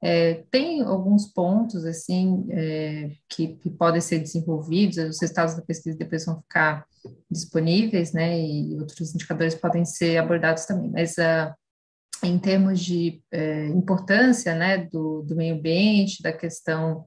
é, 0.00 0.44
tem 0.50 0.82
alguns 0.82 1.26
pontos, 1.26 1.84
assim, 1.84 2.46
é, 2.50 3.10
que, 3.28 3.56
que, 3.56 3.70
podem 3.70 4.00
ser 4.00 4.20
desenvolvidos, 4.20 4.98
os 4.98 5.20
resultados 5.20 5.56
da 5.56 5.62
pesquisa 5.62 5.98
depois 5.98 6.24
vão 6.26 6.40
ficar 6.42 6.86
disponíveis, 7.30 8.12
né, 8.12 8.38
e 8.38 8.78
outros 8.78 9.14
indicadores 9.14 9.54
podem 9.54 9.84
ser 9.84 10.18
abordados 10.18 10.64
também, 10.64 10.90
mas 10.90 11.16
uh, 11.18 11.52
em 12.22 12.38
termos 12.38 12.80
de 12.80 13.22
é, 13.30 13.66
importância 13.68 14.54
né, 14.54 14.78
do, 14.78 15.22
do, 15.22 15.34
meio 15.34 15.54
ambiente, 15.56 16.22
da 16.22 16.32
questão 16.32 17.04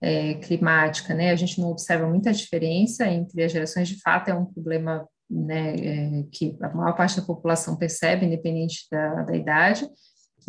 é, 0.00 0.34
climática, 0.34 1.14
né, 1.14 1.30
a 1.30 1.36
gente 1.36 1.60
não 1.60 1.70
observa 1.70 2.08
muita 2.08 2.32
diferença 2.32 3.06
entre 3.06 3.42
as 3.42 3.52
gerações, 3.52 3.88
de 3.88 4.00
fato 4.00 4.28
é 4.28 4.34
um 4.34 4.46
problema 4.46 5.06
né, 5.28 5.74
é, 5.74 6.24
que 6.32 6.56
a 6.62 6.68
maior 6.74 6.96
parte 6.96 7.20
da 7.20 7.26
população 7.26 7.76
percebe, 7.76 8.26
independente 8.26 8.86
da, 8.90 9.22
da 9.22 9.36
idade, 9.36 9.88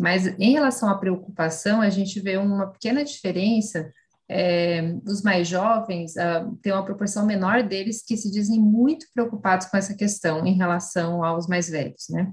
mas 0.00 0.26
em 0.38 0.52
relação 0.52 0.88
à 0.88 0.96
preocupação, 0.96 1.80
a 1.80 1.90
gente 1.90 2.18
vê 2.20 2.36
uma 2.36 2.68
pequena 2.68 3.04
diferença 3.04 3.92
é, 4.32 4.94
os 5.06 5.22
mais 5.22 5.46
jovens, 5.46 6.14
uh, 6.16 6.56
tem 6.62 6.72
uma 6.72 6.84
proporção 6.84 7.26
menor 7.26 7.62
deles 7.62 8.02
que 8.02 8.16
se 8.16 8.30
dizem 8.30 8.58
muito 8.58 9.06
preocupados 9.12 9.66
com 9.66 9.76
essa 9.76 9.94
questão 9.94 10.46
em 10.46 10.54
relação 10.54 11.22
aos 11.22 11.46
mais 11.46 11.68
velhos, 11.68 12.06
né? 12.08 12.32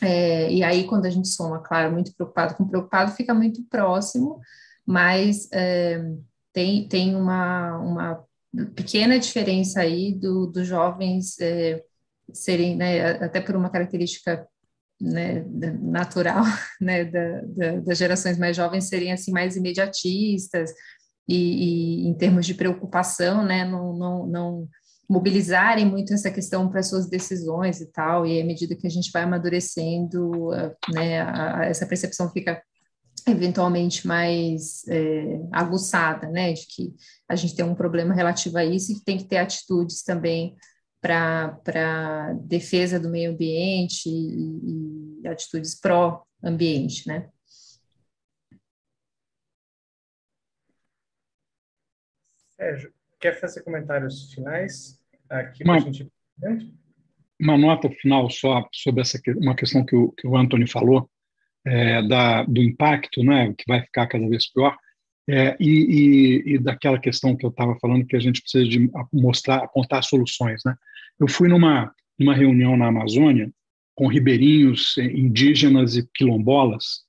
É, 0.00 0.52
e 0.52 0.64
aí, 0.64 0.84
quando 0.84 1.06
a 1.06 1.10
gente 1.10 1.28
soma, 1.28 1.60
claro, 1.60 1.92
muito 1.92 2.12
preocupado 2.16 2.54
com 2.54 2.66
preocupado, 2.66 3.12
fica 3.12 3.32
muito 3.32 3.62
próximo, 3.68 4.40
mas 4.84 5.48
é, 5.52 6.04
tem, 6.52 6.86
tem 6.86 7.14
uma, 7.14 7.78
uma 7.78 8.24
pequena 8.74 9.18
diferença 9.18 9.80
aí 9.80 10.12
dos 10.12 10.52
do 10.52 10.64
jovens 10.64 11.38
é, 11.40 11.82
serem, 12.32 12.76
né, 12.76 13.12
até 13.24 13.40
por 13.40 13.56
uma 13.56 13.70
característica 13.70 14.46
né, 15.00 15.44
natural 15.80 16.44
né, 16.80 17.04
da, 17.04 17.40
da, 17.42 17.80
das 17.80 17.98
gerações 17.98 18.38
mais 18.38 18.56
jovens 18.56 18.88
serem 18.88 19.12
assim 19.12 19.32
mais 19.32 19.56
imediatistas 19.56 20.70
e, 21.28 22.04
e 22.04 22.08
em 22.08 22.14
termos 22.14 22.46
de 22.46 22.54
preocupação, 22.54 23.44
né, 23.44 23.64
não, 23.64 23.92
não, 23.92 24.26
não 24.26 24.68
mobilizarem 25.08 25.86
muito 25.86 26.12
essa 26.12 26.30
questão 26.30 26.68
para 26.68 26.82
suas 26.82 27.08
decisões 27.08 27.80
e 27.80 27.86
tal, 27.86 28.26
e 28.26 28.40
à 28.40 28.44
medida 28.44 28.76
que 28.76 28.86
a 28.86 28.90
gente 28.90 29.10
vai 29.10 29.22
amadurecendo, 29.22 30.50
né, 30.92 31.20
a, 31.20 31.60
a, 31.60 31.64
essa 31.66 31.86
percepção 31.86 32.30
fica 32.30 32.62
eventualmente 33.26 34.06
mais 34.06 34.86
é, 34.88 35.40
aguçada, 35.52 36.28
né, 36.28 36.52
de 36.52 36.66
que 36.66 36.94
a 37.28 37.36
gente 37.36 37.54
tem 37.54 37.64
um 37.64 37.74
problema 37.74 38.14
relativo 38.14 38.58
a 38.58 38.64
isso 38.64 38.92
e 38.92 38.94
que 38.96 39.04
tem 39.04 39.18
que 39.18 39.24
ter 39.24 39.38
atitudes 39.38 40.02
também 40.02 40.56
para 41.00 42.32
defesa 42.44 42.98
do 42.98 43.10
meio 43.10 43.32
ambiente 43.32 44.08
e, 44.08 45.20
e 45.22 45.28
atitudes 45.28 45.78
pró-ambiente, 45.78 47.08
né. 47.08 47.28
Sérgio, 52.56 52.92
quer 53.20 53.40
fazer 53.40 53.62
comentários 53.62 54.32
finais? 54.32 55.02
aqui 55.32 55.64
uma, 55.64 55.80
gente... 55.80 56.12
uma 57.40 57.56
nota 57.56 57.90
final 57.90 58.28
só 58.30 58.68
sobre 58.72 59.00
essa 59.00 59.20
uma 59.36 59.56
questão 59.56 59.84
que 59.84 59.96
o, 59.96 60.12
que 60.12 60.26
o 60.26 60.36
Anthony 60.36 60.66
falou 60.66 61.10
é, 61.64 62.02
da, 62.02 62.42
do 62.44 62.62
impacto, 62.62 63.22
né, 63.22 63.54
que 63.56 63.64
vai 63.66 63.82
ficar 63.82 64.06
cada 64.06 64.28
vez 64.28 64.50
pior, 64.50 64.76
é, 65.28 65.56
e, 65.60 65.70
e, 65.70 66.54
e, 66.54 66.58
daquela 66.58 66.98
questão 66.98 67.36
que 67.36 67.46
eu 67.46 67.50
estava 67.50 67.76
falando 67.80 68.04
que 68.04 68.16
a 68.16 68.20
gente 68.20 68.42
precisa 68.42 68.68
de 68.68 68.90
mostrar, 69.12 69.58
apontar 69.58 70.02
soluções, 70.02 70.60
né? 70.66 70.74
Eu 71.20 71.28
fui 71.28 71.48
numa 71.48 71.94
numa 72.18 72.34
reunião 72.34 72.76
na 72.76 72.86
Amazônia 72.86 73.50
com 73.94 74.06
ribeirinhos 74.06 74.96
é, 74.98 75.04
indígenas 75.04 75.96
e 75.96 76.08
quilombolas 76.14 77.02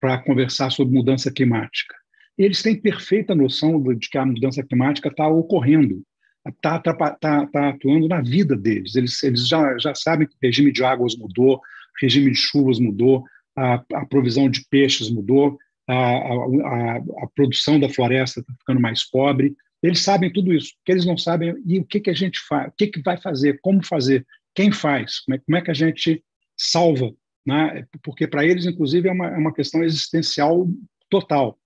para 0.00 0.18
conversar 0.18 0.70
sobre 0.70 0.94
mudança 0.94 1.32
climática. 1.32 1.94
Eles 2.38 2.62
têm 2.62 2.80
perfeita 2.80 3.34
noção 3.34 3.82
de 3.94 4.08
que 4.08 4.16
a 4.16 4.24
mudança 4.24 4.62
climática 4.62 5.08
está 5.08 5.28
ocorrendo 5.28 6.02
está 6.46 6.78
tá, 6.78 6.94
tá, 6.94 7.46
tá, 7.46 7.68
atuando 7.68 8.08
na 8.08 8.22
vida 8.22 8.56
deles. 8.56 8.96
Eles, 8.96 9.22
eles 9.22 9.46
já, 9.46 9.76
já 9.76 9.94
sabem 9.94 10.26
que 10.26 10.32
o 10.34 10.38
regime 10.42 10.72
de 10.72 10.82
águas 10.82 11.14
mudou, 11.14 11.60
regime 12.00 12.30
de 12.30 12.38
chuvas 12.38 12.78
mudou, 12.78 13.24
a, 13.60 13.84
a 13.94 14.06
provisão 14.06 14.48
de 14.48 14.64
peixes 14.70 15.10
mudou, 15.10 15.58
a, 15.86 15.94
a, 15.94 16.96
a 16.96 17.26
produção 17.34 17.78
da 17.78 17.88
floresta 17.88 18.40
está 18.40 18.52
ficando 18.54 18.80
mais 18.80 19.08
pobre, 19.08 19.54
Eles 19.82 20.00
sabem 20.00 20.32
tudo 20.32 20.52
isso, 20.52 20.70
o 20.70 20.84
que 20.84 20.92
eles 20.92 21.04
não 21.04 21.18
sabem 21.18 21.54
e 21.66 21.78
o 21.78 21.84
que, 21.84 22.00
que 22.00 22.10
a 22.10 22.14
gente 22.14 22.38
faz, 22.48 22.68
o 22.68 22.74
que, 22.76 22.86
que 22.86 23.02
vai 23.02 23.20
fazer, 23.20 23.58
como 23.60 23.84
fazer, 23.84 24.26
quem 24.54 24.72
faz, 24.72 25.20
como 25.20 25.34
é, 25.34 25.38
como 25.38 25.56
é 25.58 25.60
que 25.60 25.70
a 25.70 25.74
gente 25.74 26.22
salva, 26.56 27.12
né? 27.46 27.84
porque 28.02 28.26
para 28.26 28.44
eles, 28.44 28.66
inclusive, 28.66 29.08
é 29.08 29.12
uma, 29.12 29.28
é 29.28 29.36
uma 29.36 29.52
questão 29.52 29.82
existencial 29.82 30.66
total. 31.08 31.58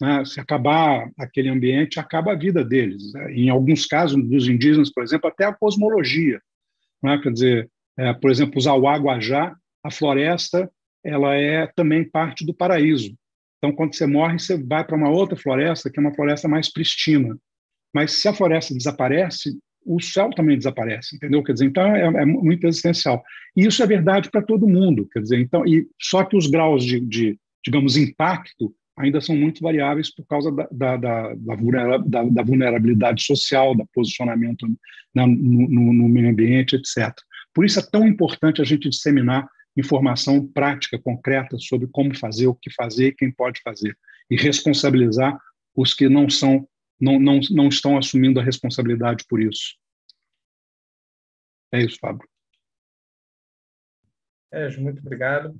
Né? 0.00 0.24
Se 0.24 0.40
acabar 0.40 1.10
aquele 1.18 1.48
ambiente, 1.48 2.00
acaba 2.00 2.32
a 2.32 2.36
vida 2.36 2.64
deles. 2.64 3.12
Né? 3.12 3.32
Em 3.32 3.48
alguns 3.50 3.86
casos, 3.86 4.22
dos 4.28 4.48
indígenas, 4.48 4.90
por 4.90 5.02
exemplo, 5.02 5.28
até 5.28 5.44
a 5.44 5.52
cosmologia. 5.52 6.40
Né? 7.02 7.18
Quer 7.18 7.32
dizer, 7.32 7.70
é, 7.98 8.12
por 8.12 8.30
exemplo, 8.30 8.58
os 8.58 8.66
Auá-Guajá, 8.66 9.54
a 9.84 9.90
floresta 9.90 10.70
ela 11.08 11.34
é 11.34 11.66
também 11.66 12.04
parte 12.04 12.44
do 12.44 12.54
paraíso. 12.54 13.14
Então, 13.58 13.74
quando 13.74 13.94
você 13.94 14.06
morre, 14.06 14.38
você 14.38 14.56
vai 14.56 14.84
para 14.84 14.96
uma 14.96 15.10
outra 15.10 15.36
floresta, 15.36 15.90
que 15.90 15.98
é 15.98 16.02
uma 16.02 16.14
floresta 16.14 16.46
mais 16.46 16.72
pristina. 16.72 17.36
Mas 17.92 18.12
se 18.12 18.28
a 18.28 18.34
floresta 18.34 18.74
desaparece, 18.74 19.58
o 19.84 20.00
céu 20.00 20.30
também 20.30 20.56
desaparece, 20.56 21.16
entendeu? 21.16 21.42
Quer 21.42 21.54
dizer, 21.54 21.64
então 21.64 21.84
é, 21.94 22.02
é 22.02 22.24
muito 22.24 22.66
existencial. 22.66 23.22
E 23.56 23.66
isso 23.66 23.82
é 23.82 23.86
verdade 23.86 24.30
para 24.30 24.42
todo 24.42 24.68
mundo, 24.68 25.08
quer 25.10 25.20
dizer, 25.20 25.40
então, 25.40 25.66
e 25.66 25.88
só 26.00 26.22
que 26.24 26.36
os 26.36 26.46
graus 26.46 26.84
de, 26.84 27.00
de 27.00 27.38
digamos, 27.64 27.96
impacto 27.96 28.72
ainda 28.96 29.20
são 29.20 29.36
muito 29.36 29.62
variáveis 29.62 30.12
por 30.14 30.26
causa 30.26 30.50
da, 30.52 30.68
da, 30.70 30.96
da, 30.96 31.34
da, 31.34 32.22
da 32.24 32.42
vulnerabilidade 32.42 33.22
social, 33.22 33.74
do 33.74 33.86
posicionamento 33.94 34.66
no, 35.14 35.26
no, 35.26 35.92
no 35.92 36.08
meio 36.08 36.28
ambiente, 36.28 36.76
etc. 36.76 37.14
Por 37.54 37.64
isso 37.64 37.78
é 37.78 37.82
tão 37.82 38.06
importante 38.06 38.60
a 38.60 38.64
gente 38.64 38.88
disseminar 38.88 39.48
informação 39.78 40.46
prática, 40.46 40.98
concreta 40.98 41.56
sobre 41.58 41.86
como 41.88 42.16
fazer, 42.16 42.48
o 42.48 42.54
que 42.54 42.70
fazer, 42.70 43.12
quem 43.12 43.30
pode 43.30 43.60
fazer 43.62 43.96
e 44.30 44.36
responsabilizar 44.36 45.38
os 45.74 45.94
que 45.94 46.08
não 46.08 46.28
são, 46.28 46.68
não, 47.00 47.18
não, 47.18 47.40
não 47.50 47.68
estão 47.68 47.96
assumindo 47.96 48.40
a 48.40 48.42
responsabilidade 48.42 49.24
por 49.28 49.40
isso. 49.40 49.76
É 51.72 51.80
isso, 51.82 51.98
Fábio. 52.00 52.28
É, 54.50 54.76
muito 54.78 55.00
obrigado. 55.00 55.50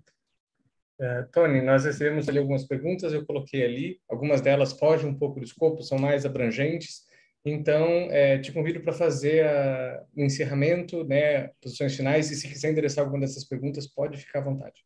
Uh, 0.99 1.31
Tony, 1.31 1.61
nós 1.61 1.85
recebemos 1.85 2.29
ali 2.29 2.39
algumas 2.39 2.67
perguntas, 2.67 3.13
eu 3.13 3.25
coloquei 3.25 3.65
ali, 3.65 4.01
algumas 4.09 4.41
delas 4.41 4.73
fogem 4.73 5.09
um 5.09 5.17
pouco 5.17 5.39
do 5.39 5.45
escopo, 5.45 5.83
são 5.83 5.97
mais 5.97 6.27
abrangentes, 6.27 7.07
então 7.51 7.85
é, 8.11 8.39
te 8.39 8.53
convido 8.53 8.81
para 8.81 8.93
fazer 8.93 9.45
a, 9.47 10.05
o 10.17 10.23
encerramento, 10.23 11.05
né, 11.05 11.49
posições 11.61 11.97
finais, 11.97 12.31
e 12.31 12.37
se 12.37 12.49
quiser 12.49 12.71
endereçar 12.71 13.05
alguma 13.05 13.21
dessas 13.21 13.45
perguntas, 13.45 13.87
pode 13.87 14.19
ficar 14.19 14.41
à 14.41 14.45
vontade. 14.45 14.85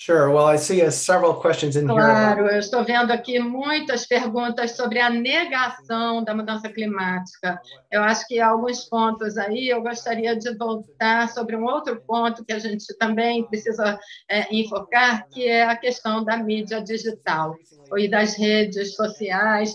Sure. 0.00 0.30
Well, 0.30 0.46
I 0.46 0.56
see 0.56 0.80
uh, 0.80 0.90
several 0.90 1.34
questions 1.34 1.76
in 1.76 1.86
claro, 1.86 2.46
here. 2.46 2.54
eu 2.54 2.58
estou 2.58 2.82
vendo 2.82 3.10
aqui 3.10 3.38
muitas 3.38 4.06
perguntas 4.06 4.70
sobre 4.74 4.98
a 4.98 5.10
negação 5.10 6.24
da 6.24 6.34
mudança 6.34 6.70
climática. 6.70 7.60
Eu 7.92 8.02
acho 8.02 8.26
que 8.26 8.40
há 8.40 8.48
alguns 8.48 8.88
pontos 8.88 9.36
aí 9.36 9.68
eu 9.68 9.82
gostaria 9.82 10.34
de 10.34 10.56
voltar 10.56 11.28
sobre 11.28 11.54
um 11.54 11.64
outro 11.64 12.00
ponto 12.00 12.42
que 12.46 12.52
a 12.54 12.58
gente 12.58 12.96
também 12.96 13.44
precisa 13.44 14.00
é, 14.26 14.46
enfocar, 14.50 15.28
que 15.28 15.46
é 15.46 15.64
a 15.64 15.76
questão 15.76 16.24
da 16.24 16.38
mídia 16.38 16.80
digital 16.80 17.54
e 17.98 18.08
das 18.08 18.36
redes 18.36 18.94
sociais, 18.94 19.74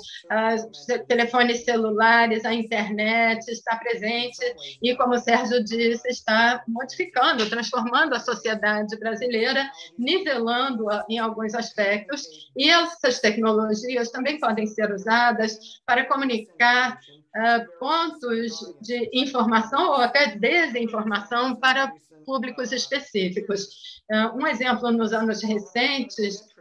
telefones 1.08 1.64
celulares, 1.64 2.46
a 2.46 2.54
internet 2.54 3.48
está 3.50 3.76
presente 3.78 4.40
e, 4.82 4.96
como 4.96 5.16
o 5.16 5.20
Sérgio 5.20 5.64
disse, 5.64 6.08
está 6.08 6.64
modificando, 6.68 7.50
transformando 7.50 8.16
a 8.16 8.20
sociedade 8.20 8.98
brasileira, 8.98 9.70
nivelando-a 9.98 11.06
em 11.10 11.20
alguns 11.20 11.54
aspectos, 11.54 12.24
e 12.56 12.70
essas 12.70 13.20
tecnologias 13.20 14.10
também 14.12 14.40
podem 14.40 14.66
ser 14.66 14.92
usadas 14.92 15.82
para 15.86 16.06
comunicar 16.06 17.00
uh, 17.36 17.80
pontos 17.80 18.76
de 18.82 19.10
informação 19.14 19.90
ou 19.90 19.96
até 19.96 20.36
desinformação 20.36 21.56
para 21.56 21.92
públicos 22.26 22.72
específicos. 22.72 24.02
Uh, 24.12 24.38
um 24.42 24.48
exemplo 24.48 24.92
nos 24.92 25.14
anos 25.14 25.44
recentes 25.44 26.55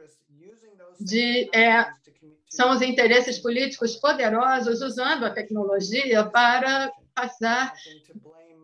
de 1.01 1.49
é, 1.55 1.87
são 2.49 2.71
os 2.71 2.83
interesses 2.83 3.39
políticos 3.39 3.97
poderosos 3.97 4.81
usando 4.81 5.25
a 5.25 5.31
tecnologia 5.31 6.25
para 6.25 6.93
passar 7.15 7.73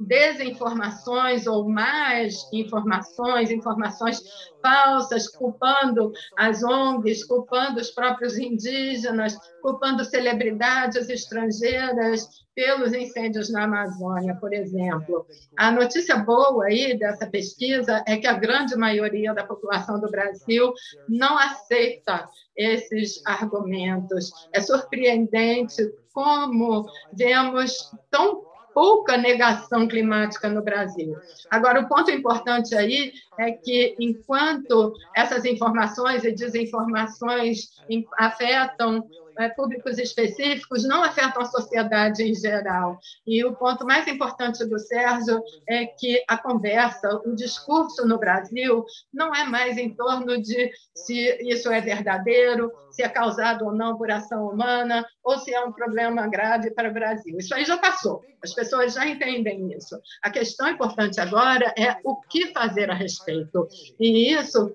desinformações 0.00 1.46
ou 1.46 1.68
mais 1.68 2.48
informações, 2.52 3.50
informações 3.50 4.22
falsas, 4.62 5.28
culpando 5.28 6.10
as 6.38 6.62
ONGs, 6.62 7.24
culpando 7.24 7.80
os 7.80 7.90
próprios 7.90 8.38
indígenas, 8.38 9.36
culpando 9.60 10.04
celebridades 10.04 11.10
estrangeiras 11.10 12.26
pelos 12.60 12.92
incêndios 12.92 13.50
na 13.50 13.64
Amazônia, 13.64 14.34
por 14.34 14.52
exemplo. 14.52 15.26
A 15.56 15.70
notícia 15.70 16.16
boa 16.18 16.66
aí 16.66 16.94
dessa 16.98 17.26
pesquisa 17.26 18.04
é 18.06 18.18
que 18.18 18.26
a 18.26 18.34
grande 18.34 18.76
maioria 18.76 19.32
da 19.32 19.42
população 19.42 19.98
do 19.98 20.10
Brasil 20.10 20.70
não 21.08 21.38
aceita 21.38 22.28
esses 22.54 23.22
argumentos. 23.24 24.30
É 24.52 24.60
surpreendente 24.60 25.90
como 26.12 26.84
vemos 27.14 27.90
tão 28.10 28.44
pouca 28.74 29.16
negação 29.16 29.88
climática 29.88 30.48
no 30.48 30.62
Brasil. 30.62 31.16
Agora, 31.50 31.80
o 31.80 31.88
ponto 31.88 32.10
importante 32.10 32.74
aí 32.74 33.12
é 33.38 33.52
que, 33.52 33.96
enquanto 33.98 34.92
essas 35.16 35.46
informações 35.46 36.24
e 36.24 36.32
desinformações 36.32 37.70
afetam 38.18 39.08
é, 39.38 39.48
públicos 39.48 39.98
específicos 39.98 40.84
não 40.84 41.02
afetam 41.02 41.42
a 41.42 41.46
sociedade 41.46 42.22
em 42.22 42.34
geral. 42.34 42.98
E 43.26 43.44
o 43.44 43.54
ponto 43.54 43.84
mais 43.84 44.06
importante 44.06 44.64
do 44.64 44.78
Sérgio 44.78 45.42
é 45.68 45.86
que 45.86 46.22
a 46.28 46.36
conversa, 46.36 47.20
o 47.24 47.34
discurso 47.34 48.06
no 48.06 48.18
Brasil 48.18 48.84
não 49.12 49.34
é 49.34 49.44
mais 49.44 49.76
em 49.78 49.94
torno 49.94 50.40
de 50.40 50.70
se 50.94 51.38
isso 51.42 51.70
é 51.70 51.80
verdadeiro, 51.80 52.72
se 52.90 53.02
é 53.02 53.08
causado 53.08 53.64
ou 53.64 53.72
não 53.72 53.96
por 53.96 54.10
ação 54.10 54.48
humana, 54.48 55.06
ou 55.22 55.38
se 55.38 55.54
é 55.54 55.60
um 55.64 55.72
problema 55.72 56.26
grave 56.26 56.70
para 56.72 56.90
o 56.90 56.92
Brasil. 56.92 57.38
Isso 57.38 57.54
aí 57.54 57.64
já 57.64 57.78
passou, 57.78 58.22
as 58.42 58.52
pessoas 58.52 58.94
já 58.94 59.06
entendem 59.06 59.72
isso. 59.72 59.98
A 60.22 60.30
questão 60.30 60.68
importante 60.68 61.20
agora 61.20 61.72
é 61.78 61.96
o 62.04 62.16
que 62.22 62.52
fazer 62.52 62.90
a 62.90 62.94
respeito. 62.94 63.68
E 63.98 64.34
isso 64.34 64.74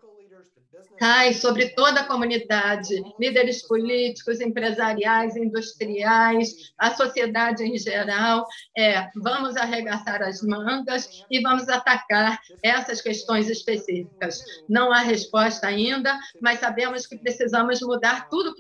cai 0.98 1.34
sobre 1.34 1.70
toda 1.70 2.02
a 2.02 2.06
comunidade, 2.06 3.04
líderes 3.20 3.66
políticos, 3.68 4.41
empresariais, 4.41 5.36
industriais, 5.36 6.74
a 6.78 6.93
sociedade 6.93 7.64
em 7.64 7.78
geral. 7.78 8.46
É, 8.78 9.10
vamos 9.16 9.56
arregaçar 9.58 10.22
as 10.22 10.41
mangas 10.41 11.24
e 11.30 11.41
vamos 11.41 11.68
atacar 11.70 12.39
essas 12.64 13.02
questões 13.02 13.50
específicas. 13.50 14.39
Não 14.70 14.91
há 14.91 15.00
resposta 15.00 15.68
ainda, 15.68 16.18
mas 16.41 16.60
sabemos 16.60 17.06
que 17.06 17.18
precisamos 17.18 17.82
mudar 17.82 18.30
tudo 18.30 18.54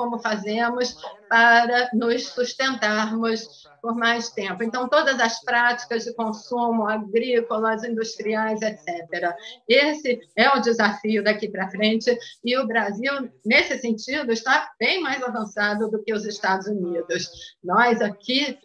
como 0.00 0.18
fazemos 0.18 0.96
para 1.28 1.90
nos 1.92 2.28
sustentarmos 2.28 3.68
por 3.82 3.94
mais 3.94 4.30
tempo. 4.30 4.62
Então, 4.62 4.88
todas 4.88 5.20
as 5.20 5.42
práticas 5.42 6.04
de 6.04 6.14
consumo 6.14 6.88
agrícolas, 6.88 7.84
industriais, 7.84 8.62
etc. 8.62 9.34
Esse 9.68 10.18
é 10.34 10.48
o 10.48 10.60
desafio 10.60 11.22
daqui 11.22 11.50
para 11.50 11.70
frente 11.70 12.16
e 12.42 12.56
o 12.56 12.66
Brasil, 12.66 13.12
nesse 13.44 13.78
sentido, 13.78 14.32
está 14.32 14.70
bem 14.80 15.02
mais 15.02 15.22
avançado 15.22 15.90
do 15.90 16.02
que 16.02 16.14
os 16.14 16.24
Estados 16.24 16.66
Unidos. 16.66 17.28
Nós 17.62 18.00
aqui 18.00 18.58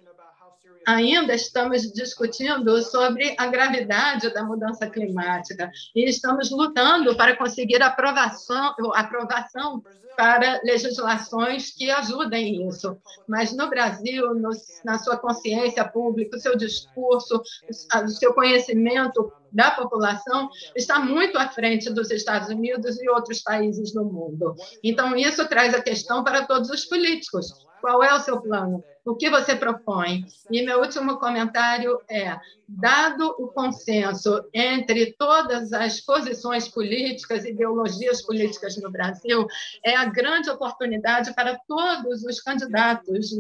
ainda 0.86 1.34
estamos 1.34 1.92
discutindo 1.92 2.82
sobre 2.82 3.36
a 3.38 3.48
gravidade 3.48 4.34
da 4.34 4.44
mudança 4.44 4.90
climática 4.90 5.72
e 5.96 6.08
estamos 6.08 6.52
lutando 6.52 7.16
para 7.16 7.36
conseguir 7.36 7.82
aprovação, 7.82 8.76
aprovação 8.94 9.84
para 10.16 10.62
legislações 10.64 11.72
que 11.72 11.92
ajudem 11.92 12.68
isso. 12.68 12.98
Mas 13.28 13.56
no 13.56 13.70
Brasil, 13.70 14.34
no, 14.36 14.50
na 14.84 14.98
sua 14.98 15.18
consciência 15.18 15.84
pública, 15.86 16.38
o 16.38 16.40
seu 16.40 16.56
discurso, 16.56 17.42
o 17.70 18.08
seu 18.08 18.34
conhecimento 18.34 19.32
da 19.52 19.72
população 19.72 20.50
está 20.76 21.00
muito 21.00 21.38
à 21.38 21.50
frente 21.50 21.90
dos 21.90 22.12
Estados 22.12 22.50
Unidos 22.50 23.02
e 23.02 23.10
outros 23.10 23.42
países 23.42 23.94
do 23.94 24.06
mundo. 24.06 24.56
Então, 24.84 25.16
isso 25.16 25.48
traz 25.48 25.74
a 25.74 25.82
questão 25.82 26.24
para 26.24 26.46
todos 26.46 26.70
os 26.70 26.86
políticos. 26.86 27.48
Qual 27.82 28.04
é 28.04 28.14
o 28.14 28.20
seu 28.20 28.42
plano? 28.42 28.84
O 29.06 29.16
que 29.16 29.30
você 29.30 29.56
propõe? 29.56 30.26
E 30.50 30.64
meu 30.64 30.80
último 30.82 31.20
comentário 31.20 32.02
é: 32.10 32.40
dado 32.68 33.36
o 33.38 33.48
consenso 33.50 34.44
entre 34.52 35.14
todas 35.14 35.72
as 35.72 36.02
posições 36.02 36.68
políticas, 36.68 37.46
ideologias 37.46 38.24
políticas 38.24 38.76
no 38.82 38.92
Brasil, 38.92 39.46
é 39.84 39.96
a 39.96 40.06
grande 40.06 40.50
oportunidade 40.50 41.36
para 41.36 41.56
todos 41.68 42.24
os 42.24 42.42
candidatos 42.42 43.32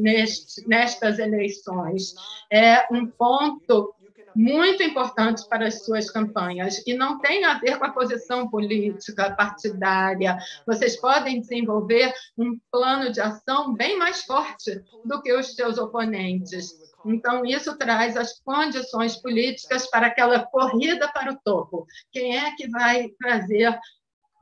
nestas 0.68 1.18
eleições. 1.18 2.14
É 2.52 2.86
um 2.94 3.08
ponto 3.08 3.96
muito 4.36 4.84
importantes 4.84 5.46
para 5.46 5.68
as 5.68 5.86
suas 5.86 6.12
campanhas 6.12 6.86
e 6.86 6.94
não 6.94 7.20
tem 7.20 7.46
a 7.46 7.58
ver 7.58 7.80
com 7.80 7.86
a 7.86 7.92
posição 7.92 8.50
política, 8.50 9.34
partidária. 9.34 10.38
Vocês 10.66 11.00
podem 11.00 11.40
desenvolver 11.40 12.14
um 12.38 12.60
plano 12.70 13.12
de 13.12 13.22
ação 13.22 13.74
bem 13.74 13.98
mais 13.98 14.24
forte 14.24 14.84
do 15.06 15.22
que 15.22 15.34
os 15.34 15.56
seus 15.56 15.78
oponentes. 15.78 16.74
Então, 17.06 17.46
isso 17.46 17.78
traz 17.78 18.18
as 18.18 18.40
condições 18.40 19.16
políticas 19.16 19.88
para 19.90 20.08
aquela 20.08 20.44
corrida 20.46 21.08
para 21.12 21.32
o 21.32 21.40
topo. 21.44 21.86
Quem 22.12 22.38
é 22.38 22.56
que 22.56 22.68
vai 22.68 23.10
trazer 23.20 23.78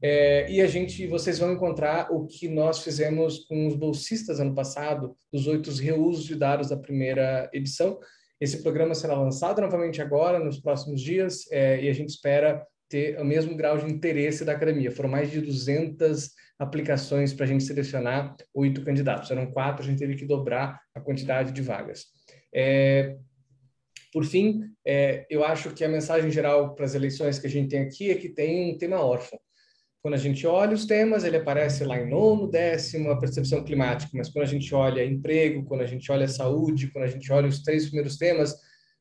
É, 0.03 0.51
e 0.51 0.61
a 0.61 0.66
gente, 0.66 1.07
vocês 1.07 1.38
vão 1.38 1.53
encontrar 1.53 2.12
o 2.12 2.26
que 2.26 2.49
nós 2.49 2.82
fizemos 2.82 3.44
com 3.47 3.66
os 3.66 3.74
bolsistas 3.74 4.40
ano 4.40 4.55
passado, 4.55 5.16
dos 5.32 5.47
oito 5.47 5.70
reusos 5.70 6.24
de 6.24 6.34
dados 6.34 6.68
da 6.68 6.76
primeira 6.76 7.49
edição. 7.53 7.99
Esse 8.40 8.62
programa 8.62 8.94
será 8.94 9.14
lançado 9.14 9.61
novamente 9.61 10.03
agora, 10.03 10.38
nos 10.38 10.61
próximos 10.61 11.01
dias, 11.01 11.50
é, 11.50 11.83
e 11.83 11.88
a 11.88 11.92
gente 11.92 12.11
espera 12.11 12.64
ter 12.88 13.18
o 13.18 13.25
mesmo 13.25 13.57
grau 13.57 13.79
de 13.79 13.91
interesse 13.91 14.45
da 14.45 14.53
academia. 14.53 14.92
Foram 14.92 15.08
mais 15.08 15.30
de 15.30 15.41
200 15.41 16.30
aplicações 16.58 17.33
para 17.33 17.45
a 17.45 17.49
gente 17.49 17.64
selecionar 17.64 18.37
oito 18.54 18.84
candidatos. 18.84 19.30
Eram 19.30 19.50
quatro, 19.50 19.83
a 19.83 19.87
gente 19.87 19.99
teve 19.99 20.14
que 20.14 20.26
dobrar 20.26 20.80
a 20.95 21.00
quantidade 21.00 21.53
de 21.53 21.62
vagas. 21.62 22.07
É, 22.54 23.16
por 24.12 24.25
fim, 24.25 24.62
é, 24.87 25.26
eu 25.29 25.45
acho 25.45 25.70
que 25.75 25.84
a 25.84 25.88
mensagem 25.88 26.30
geral 26.30 26.75
para 26.75 26.84
as 26.84 26.95
eleições 26.95 27.38
que 27.38 27.46
a 27.46 27.50
gente 27.50 27.70
tem 27.70 27.80
aqui 27.80 28.11
é 28.11 28.14
que 28.14 28.29
tem 28.29 28.75
um 28.75 28.79
tema 28.79 29.00
órfão. 29.00 29.38
Quando 30.07 30.14
a 30.14 30.18
gente 30.18 30.46
olha 30.46 30.72
os 30.72 30.87
temas, 30.87 31.24
ele 31.24 31.37
aparece 31.37 31.83
lá 31.83 31.99
em 31.99 32.08
nono, 32.08 32.46
décimo, 32.46 33.11
a 33.11 33.18
percepção 33.18 33.64
climática, 33.64 34.12
mas 34.14 34.28
quando 34.28 34.45
a 34.45 34.49
gente 34.49 34.72
olha 34.72 35.04
emprego, 35.04 35.64
quando 35.64 35.80
a 35.80 35.87
gente 35.87 36.12
olha 36.12 36.28
saúde, 36.28 36.92
quando 36.92 37.03
a 37.03 37.08
gente 37.08 37.33
olha 37.33 37.49
os 37.49 37.61
três 37.61 37.87
primeiros 37.87 38.16
temas, 38.16 38.54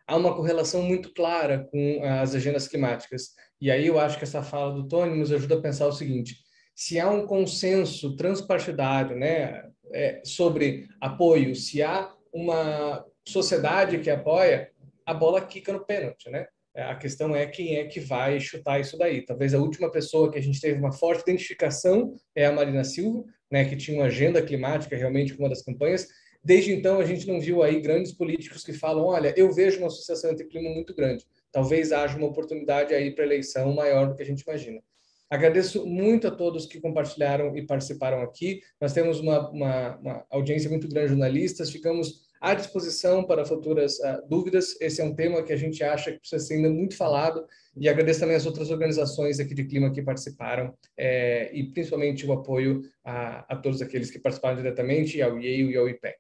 há 0.08 0.16
uma 0.16 0.36
correlação 0.36 0.82
muito 0.82 1.14
clara 1.14 1.68
com 1.72 2.02
as 2.04 2.34
agendas 2.34 2.68
climáticas. 2.68 3.36
E 3.62 3.70
aí 3.70 3.86
eu 3.86 4.00
acho 4.00 4.18
que 4.18 4.24
essa 4.24 4.42
fala 4.42 4.74
do 4.74 4.88
Tony 4.88 5.16
nos 5.16 5.32
ajuda 5.32 5.60
a 5.60 5.62
pensar 5.62 5.86
o 5.86 5.92
seguinte: 5.92 6.38
se 6.74 7.00
há 7.00 7.08
um 7.08 7.28
consenso 7.28 8.16
transpartidário 8.16 9.16
né, 9.16 9.62
é, 9.94 10.22
sobre 10.26 10.88
apoio, 11.00 11.54
se 11.54 11.84
há 11.84 12.12
uma 12.34 13.06
sociedade 13.28 14.00
que 14.00 14.10
apoia, 14.10 14.72
a 15.06 15.14
bola 15.14 15.40
quica 15.40 15.72
no 15.72 15.86
pênalti, 15.86 16.32
né? 16.32 16.48
É, 16.76 16.84
a 16.84 16.96
questão 16.96 17.34
é 17.34 17.46
quem 17.46 17.78
é 17.78 17.86
que 17.86 18.02
vai 18.02 18.38
chutar 18.40 18.82
isso 18.82 18.98
daí. 18.98 19.22
Talvez 19.22 19.54
a 19.54 19.60
última 19.60 19.90
pessoa 19.90 20.30
que 20.30 20.38
a 20.38 20.42
gente 20.42 20.60
teve 20.60 20.78
uma 20.78 20.92
forte 20.92 21.22
identificação 21.22 22.14
é 22.36 22.46
a 22.46 22.52
Marina 22.52 22.84
Silva, 22.84 23.24
né, 23.50 23.64
que 23.64 23.78
tinha 23.78 23.98
uma 23.98 24.08
agenda 24.08 24.42
climática 24.42 24.96
realmente 24.96 25.34
como 25.34 25.46
uma 25.46 25.50
das 25.50 25.64
campanhas. 25.64 26.08
Desde 26.44 26.74
então, 26.74 27.00
a 27.00 27.06
gente 27.06 27.26
não 27.26 27.40
viu 27.40 27.64
aí 27.64 27.80
grandes 27.80 28.12
políticos 28.12 28.64
que 28.64 28.74
falam: 28.74 29.06
olha, 29.06 29.34
eu 29.38 29.52
vejo 29.54 29.80
uma 29.80 29.88
associação 29.88 30.32
entre 30.32 30.46
clima 30.46 30.70
muito 30.70 30.94
grande. 30.94 31.26
Talvez 31.52 31.94
haja 31.94 32.18
uma 32.18 32.28
oportunidade 32.28 32.94
aí 32.94 33.16
para 33.16 33.24
eleição 33.24 33.74
maior 33.74 34.10
do 34.10 34.16
que 34.16 34.22
a 34.22 34.26
gente 34.26 34.42
imagina. 34.42 34.82
Agradeço 35.30 35.88
muito 35.88 36.28
a 36.28 36.32
todos 36.32 36.66
que 36.66 36.80
compartilharam 36.80 37.58
e 37.58 37.66
participaram 37.66 38.22
aqui. 38.22 38.62
Nós 38.80 38.94
temos 38.94 39.20
uma, 39.20 39.50
uma, 39.50 39.96
uma 39.98 40.26
audiência 40.30 40.70
muito 40.70 40.88
grande 40.88 41.08
de 41.08 41.14
jornalistas, 41.14 41.72
ficamos 41.72 42.25
à 42.40 42.54
disposição 42.54 43.24
para 43.24 43.46
futuras 43.46 43.98
uh, 44.00 44.28
dúvidas. 44.28 44.80
Esse 44.80 45.02
é 45.02 45.04
um 45.04 45.16
tema 45.16 45.44
que 45.44 45.54
a 45.54 45.58
gente 45.58 45.84
acha 45.84 46.12
que 46.12 46.20
precisa 46.20 46.44
ser 46.44 46.56
ainda 46.56 46.70
muito 46.70 46.96
falado 46.96 47.46
e 47.78 47.90
agradeço 47.90 48.20
também 48.22 48.36
as 48.36 48.46
outras 48.46 48.72
organizações 48.72 49.40
aqui 49.40 49.54
de 49.54 49.66
clima 49.66 49.92
que 49.92 50.02
participaram 50.02 50.74
é, 50.98 51.50
e 51.54 51.64
principalmente 51.72 52.26
o 52.26 52.34
apoio 52.34 52.82
a, 53.04 53.54
a, 53.54 53.56
todos 53.58 53.82
aqueles 53.82 54.10
que 54.10 54.20
participaram 54.20 54.56
diretamente, 54.56 55.22
ao 55.22 55.40
Yale 55.40 55.74
e 55.74 55.78
ao 55.78 55.90
IPEC. 55.90 56.18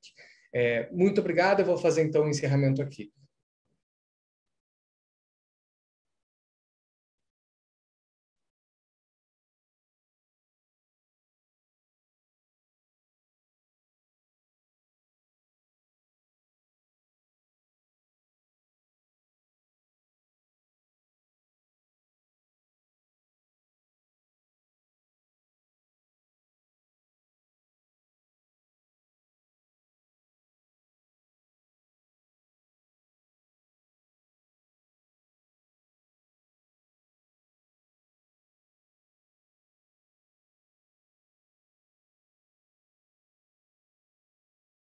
É, 0.53 0.89
muito 0.91 1.21
obrigado, 1.21 1.59
eu 1.59 1.65
vou 1.65 1.77
fazer 1.77 2.01
então 2.01 2.25
o 2.25 2.29
encerramento 2.29 2.81
aqui. 2.81 3.11